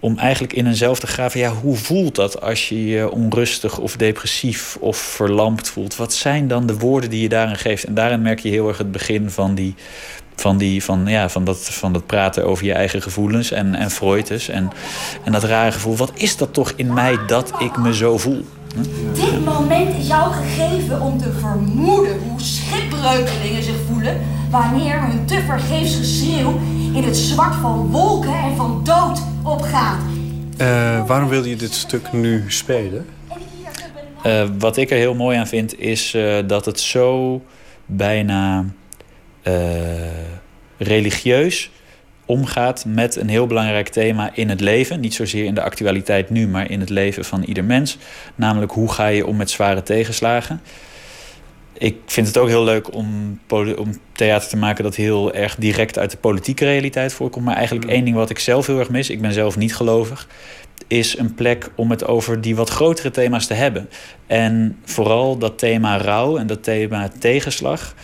[0.00, 1.40] Om eigenlijk in hunzelf te graven.
[1.40, 5.96] Ja, hoe voelt dat als je je onrustig of depressief of verlamd voelt?
[5.96, 7.84] Wat zijn dan de woorden die je daarin geeft?
[7.84, 9.74] En daarin merk je heel erg het begin van die
[10.40, 13.90] van, die, van, ja, van, dat, van dat praten over je eigen gevoelens en, en
[13.90, 14.48] Freud dus.
[14.48, 14.70] En,
[15.24, 18.44] en dat rare gevoel, wat is dat toch in mij dat ik me zo voel?
[19.12, 24.20] Dit moment is jou gegeven om te vermoeden hoe schipbreukelingen zich voelen
[24.50, 26.60] wanneer hun tevergeefs geschreeuw
[26.94, 29.98] in het zwart van wolken en van dood opgaat.
[30.56, 33.06] Eh, waarom wilde je dit stuk nu spelen?
[34.22, 37.40] Eh, wat ik er heel mooi aan vind, is eh, dat het zo
[37.86, 38.64] bijna
[40.78, 41.70] religieus
[42.28, 45.00] omgaat met een heel belangrijk thema in het leven.
[45.00, 47.98] Niet zozeer in de actualiteit nu, maar in het leven van ieder mens.
[48.34, 50.60] Namelijk hoe ga je om met zware tegenslagen.
[51.72, 53.40] Ik vind het ook heel leuk om,
[53.76, 57.44] om theater te maken dat heel erg direct uit de politieke realiteit voorkomt.
[57.44, 60.28] Maar eigenlijk één ding wat ik zelf heel erg mis, ik ben zelf niet gelovig,
[60.86, 63.88] is een plek om het over die wat grotere thema's te hebben.
[64.26, 67.94] En vooral dat thema rouw en dat thema tegenslag,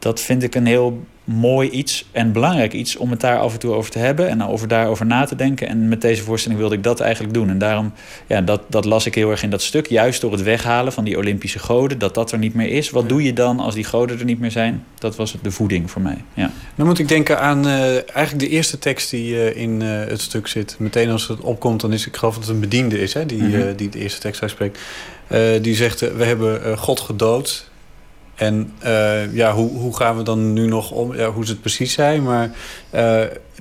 [0.00, 3.58] dat vind ik een heel mooi iets en belangrijk iets om het daar af en
[3.58, 5.68] toe over te hebben en over daarover na te denken.
[5.68, 7.48] En met deze voorstelling wilde ik dat eigenlijk doen.
[7.48, 7.92] En daarom,
[8.26, 9.86] ja, dat, dat las ik heel erg in dat stuk.
[9.86, 12.90] Juist door het weghalen van die Olympische goden, dat dat er niet meer is.
[12.90, 14.84] Wat doe je dan als die goden er niet meer zijn?
[14.98, 16.24] Dat was de voeding voor mij.
[16.34, 16.50] Ja.
[16.74, 20.20] Dan moet ik denken aan eh, eigenlijk de eerste tekst die eh, in eh, het
[20.20, 20.76] stuk zit.
[20.78, 23.42] Meteen als het opkomt, dan is ik geloof dat het een bediende is hè, die,
[23.42, 23.76] Mhm.
[23.76, 24.78] die de eerste tekst uitspreekt.
[25.60, 27.69] Die zegt, we hebben God gedood.
[28.40, 31.14] En eh, ja, hoe, hoe gaan we dan nu nog om?
[31.16, 32.50] Ja, hoe ze het precies zijn, maar
[32.90, 33.00] eh,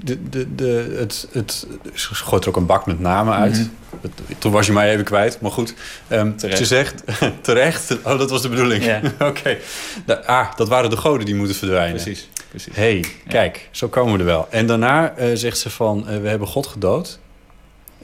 [0.03, 3.51] de, de, de, het, het, ze gooit er ook een bak met namen uit.
[3.51, 3.68] Mhm.
[4.01, 5.73] Het- toen was je mij even kwijt, maar goed.
[6.07, 6.57] Terecht.
[6.57, 7.03] Ze zegt,
[7.41, 8.85] terecht, oh dat was de bedoeling.
[8.85, 9.01] Ja.
[9.30, 9.57] Oké,
[10.26, 12.01] ah, dat waren de goden die moeten verdwijnen.
[12.01, 12.76] Precies, precies.
[12.76, 14.47] hey, kijk, zo komen we er wel.
[14.49, 17.19] En daarna eh, zegt ze van, we hebben God gedood.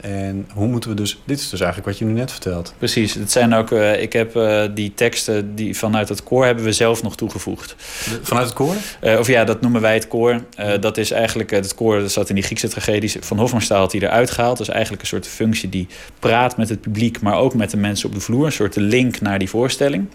[0.01, 1.21] En hoe moeten we dus...
[1.25, 2.73] Dit is dus eigenlijk wat je nu net vertelt.
[2.77, 6.63] Precies, het zijn ook, eh, ik heb eh, die teksten die vanuit het koor hebben
[6.63, 7.75] we zelf nog toegevoegd.
[8.21, 8.75] Vanuit het koor?
[8.99, 10.41] Eh, of ja, dat noemen wij het koor.
[10.55, 13.15] Eh, dat is eigenlijk, het koor dat zat in die Griekse tragedies.
[13.19, 14.57] Van Hofmannsthal had hij eruit gehaald.
[14.57, 15.87] Dat is eigenlijk een soort functie die
[16.19, 18.45] praat met het publiek, maar ook met de mensen op de vloer.
[18.45, 20.07] Een soort link naar die voorstelling.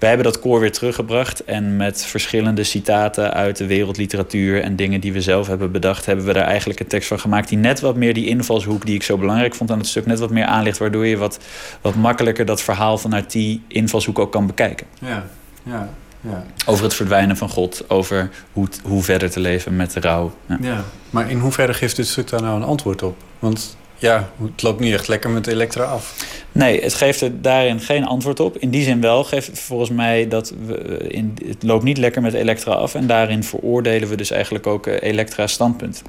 [0.00, 5.00] Wij hebben dat koor weer teruggebracht en met verschillende citaten uit de wereldliteratuur en dingen
[5.00, 7.80] die we zelf hebben bedacht, hebben we daar eigenlijk een tekst van gemaakt die net
[7.80, 10.44] wat meer die invalshoek die ik zo belangrijk vond aan het stuk, net wat meer
[10.44, 11.38] aanlicht, waardoor je wat,
[11.80, 14.86] wat makkelijker dat verhaal vanuit die invalshoek ook kan bekijken.
[14.98, 15.26] Ja,
[15.62, 15.88] ja,
[16.20, 16.44] ja.
[16.66, 20.34] Over het verdwijnen van God, over hoe, hoe verder te leven met de rouw.
[20.46, 20.58] Ja.
[20.60, 23.16] Ja, maar in hoeverre geeft dit stuk daar nou een antwoord op?
[23.38, 26.14] Want ja, het loopt niet echt lekker met Elektra af.
[26.52, 28.58] Nee, het geeft er daarin geen antwoord op.
[28.58, 32.22] In die zin wel geeft het volgens mij dat we in, het loopt niet lekker
[32.22, 32.94] met Elektra af.
[32.94, 36.02] En daarin veroordelen we dus eigenlijk ook eh, Elektra's standpunt.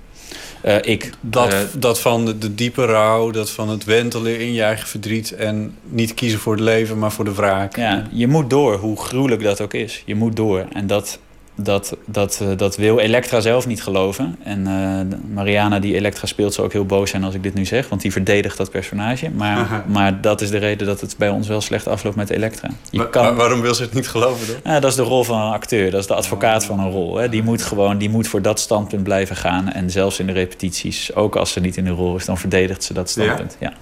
[0.61, 1.09] Eh, ik.
[1.21, 4.87] Dat, Eh, dat van de, de diepe rouw, dat van het wentelen in je eigen
[4.87, 5.35] verdriet...
[5.35, 7.75] en niet kiezen voor het leven, maar voor de wraak.
[7.75, 10.03] Ja, je moet door, hoe gruwelijk dat ook is.
[10.05, 10.65] Je moet door.
[10.73, 11.19] En dat,
[11.63, 14.35] dat, dat, eh, dat wil Elektra zelf niet geloven.
[14.43, 17.65] En eh, Mariana, die Elektra speelt, zal ook heel boos zijn als ik dit nu
[17.65, 17.89] zeg.
[17.89, 19.29] Want die verdedigt dat personage.
[19.29, 19.83] Maar, Aha.
[19.87, 22.69] maar dat is de reden dat het bij ons wel slecht afloopt met Elektra.
[22.89, 24.73] Je kan, wa- waarom wil ze het niet geloven dan?
[24.73, 25.91] Ja, dat is de rol van een acteur.
[25.91, 27.15] Dat is de advocaat van een rol.
[27.17, 27.29] Hè.
[27.29, 29.71] Die moet gewoon die moet voor dat standpunt blijven gaan.
[29.71, 32.83] En zelfs in de repetities, ook als ze niet in de rol is, dan verdedigt
[32.83, 33.57] ze dat standpunt.
[33.59, 33.73] Ja.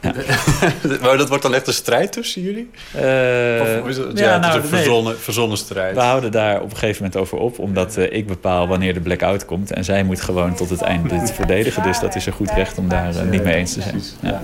[1.02, 2.70] maar dat wordt dan echt een strijd tussen jullie?
[2.94, 4.82] Eh, of is het, ja, ja, het nou, is een nee.
[4.82, 5.94] verzonnen, verzonnen strijd?
[5.94, 9.00] We houden daar op een gegeven moment over op, omdat eh, ik bepaal wanneer de
[9.00, 9.72] blackout komt.
[9.72, 11.82] En zij moet gewoon tot het einde dit verdedigen.
[11.82, 14.02] Dus dat is een goed recht om daar eh, niet mee eens te zijn.
[14.20, 14.42] Ja.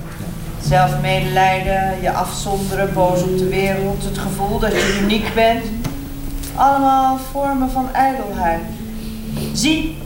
[0.62, 5.64] Zelfmedelijden, je afzonderen, boos op de wereld, het gevoel dat je uniek bent.
[6.54, 8.60] Allemaal vormen van ijdelheid.
[9.52, 9.96] Zie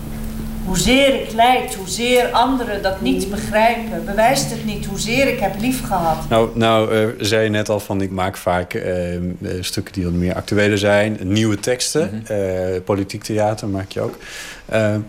[0.69, 5.86] Hoezeer ik lijd, hoezeer anderen dat niet begrijpen, bewijst het niet hoezeer ik heb lief
[5.86, 6.28] gehad.
[6.28, 9.23] Nou, nou eh, zei je net al van ik maak vaak eh, eh,
[9.61, 11.19] stukken die wat meer actueler zijn.
[11.23, 12.27] Nieuwe teksten.
[12.27, 14.16] eh, politiek theater maak je ook.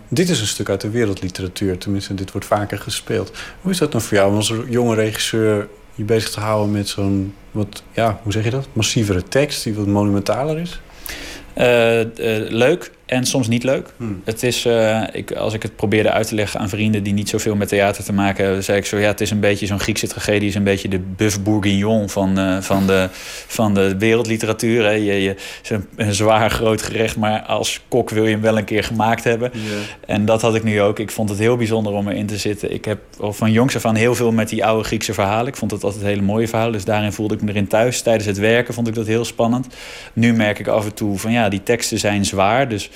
[0.08, 1.78] Dit is een stuk uit de wereldliteratuur.
[1.78, 3.32] Tenminste, dit wordt vaker gespeeld.
[3.62, 6.88] Hoe is dat nou voor jou om als jonge regisseur je bezig te houden met
[6.88, 8.68] zo'n wat, ja, hoe zeg je dat?
[8.74, 10.82] Massievere tekst die wat monumentaler is?
[11.54, 13.88] Eh, eh, leuk en soms niet leuk.
[14.24, 17.30] Het is, eh, ik, als ik het probeerde uit te leggen aan vrienden die niet
[17.30, 19.80] zoveel met theater te maken hebben, zei ik zo: ja, het is een beetje zo'n
[19.80, 23.08] Griekse tragedie, is een beetje de buff bourguignon van, eh, van, de,
[23.48, 24.84] van de wereldliteratuur.
[24.84, 24.92] Hè.
[24.92, 28.42] Je, je, het is een, een zwaar groot gerecht, maar als kok wil je hem
[28.42, 29.52] wel een keer gemaakt hebben.
[30.06, 31.00] En dat had ik nu ook.
[31.00, 32.74] Ik vond het heel bijzonder om erin te zitten.
[32.74, 35.48] Ik heb van jongs af aan heel veel met die oude Griekse verhalen.
[35.48, 36.74] Ik vond het altijd hele mooie verhalen.
[36.74, 38.02] Dus daarin voelde ik me erin thuis.
[38.02, 39.68] Tijdens het werken vond ik dat heel spannend.
[40.14, 42.70] Nu merk ik af en toe van ja, die teksten zijn zwaar.
[42.70, 42.90] Dus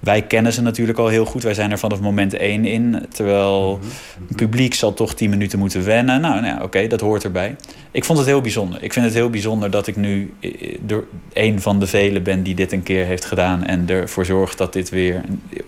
[0.00, 1.42] wij kennen ze natuurlijk al heel goed.
[1.42, 3.06] Wij zijn er vanaf moment één in.
[3.12, 3.80] Terwijl
[4.28, 6.20] het publiek zal toch tien minuten moeten wennen.
[6.20, 7.56] Nou, nou ja, oké, dat hoort erbij.
[7.90, 8.82] Ik vond het heel bijzonder.
[8.82, 12.42] Ik vind het heel bijzonder dat ik nu eh, door een van de velen ben
[12.42, 13.64] die dit een keer heeft gedaan.
[13.64, 15.24] En ervoor zorgt dat dit weer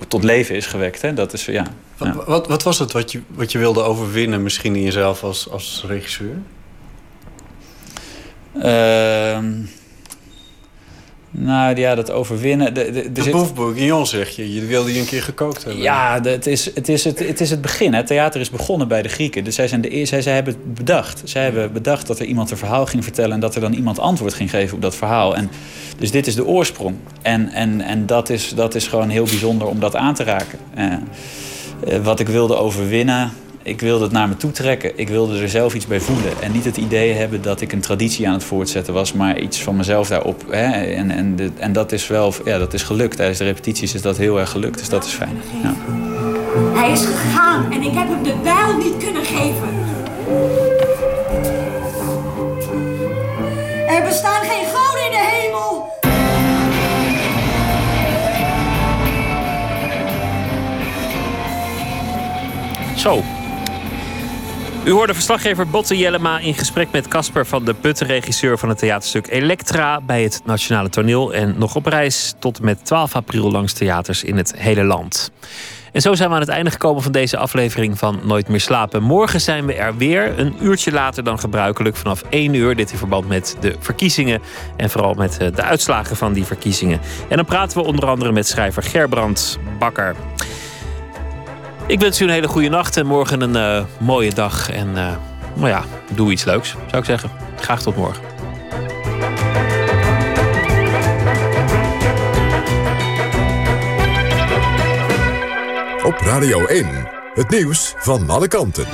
[0.08, 1.02] tot leven is gewekt.
[1.02, 1.14] Hè?
[1.14, 2.14] Dat is, ja, ja.
[2.14, 5.50] Wat, wat, wat was het wat je, wat je wilde overwinnen misschien in jezelf als,
[5.50, 6.36] als regisseur?
[8.60, 9.52] Ehm,
[11.30, 12.74] nou ja, dat overwinnen.
[12.74, 14.54] De, de, De zit- bourguignon zeg je.
[14.54, 15.82] Je wilde je een keer gekookt hebben.
[15.82, 17.94] Ja, de- het is het, is het, het is het begin.
[17.94, 19.44] Het theater is begonnen bij de Grieken.
[19.44, 21.22] Dus zij, zijn de, zij, zij hebben het bedacht.
[21.24, 23.32] Zij hebben bedacht dat er iemand een verhaal ging vertellen...
[23.32, 25.36] en dat er dan iemand antwoord ging geven op dat verhaal.
[25.36, 25.50] En,
[25.98, 26.96] dus dit is de oorsprong.
[27.22, 30.58] En, en, en dat, is, dat is gewoon heel bijzonder om dat aan te raken.
[30.74, 30.92] Eh,
[31.86, 33.32] eh, wat ik wilde overwinnen...
[33.62, 34.98] Ik wilde het naar me toe trekken.
[34.98, 36.32] Ik wilde er zelf iets bij voelen.
[36.42, 39.12] En niet het idee hebben dat ik een traditie aan het voortzetten was...
[39.12, 40.44] maar iets van mezelf daarop.
[40.50, 40.84] Hè?
[40.94, 43.16] En, en, de- en dat is wel ja, dat is gelukt.
[43.16, 44.78] Tijdens de repetities is dat heel erg gelukt.
[44.78, 45.40] Dus dat is fijn.
[45.62, 45.74] Ja.
[46.80, 49.68] Hij is gegaan en ik heb hem de bijl niet kunnen geven.
[53.88, 55.88] Er bestaan geen goden in de hemel.
[62.96, 63.22] Zo.
[64.84, 68.78] U hoorde verslaggever Botte Jellema in gesprek met Casper van de Putten, regisseur van het
[68.78, 71.34] theaterstuk Elektra bij het Nationale Toneel.
[71.34, 75.30] En nog op reis tot met 12 april langs theaters in het hele land.
[75.92, 79.02] En zo zijn we aan het einde gekomen van deze aflevering van Nooit meer slapen.
[79.02, 82.76] Morgen zijn we er weer, een uurtje later dan gebruikelijk, vanaf 1 uur.
[82.76, 84.40] Dit in verband met de verkiezingen
[84.76, 87.00] en vooral met eh, de uitslagen van die verkiezingen.
[87.28, 90.16] En dan praten we onder andere met schrijver Gerbrand Bakker.
[91.90, 94.70] Ik wens u een hele goede nacht en morgen een eh, mooie dag.
[94.70, 95.16] En eh,
[95.54, 97.30] nou ja, doe iets leuks, zou ik zeggen.
[97.56, 98.22] Graag tot morgen.
[106.04, 106.86] Op Radio 1,
[107.34, 108.86] het nieuws van alle kanten.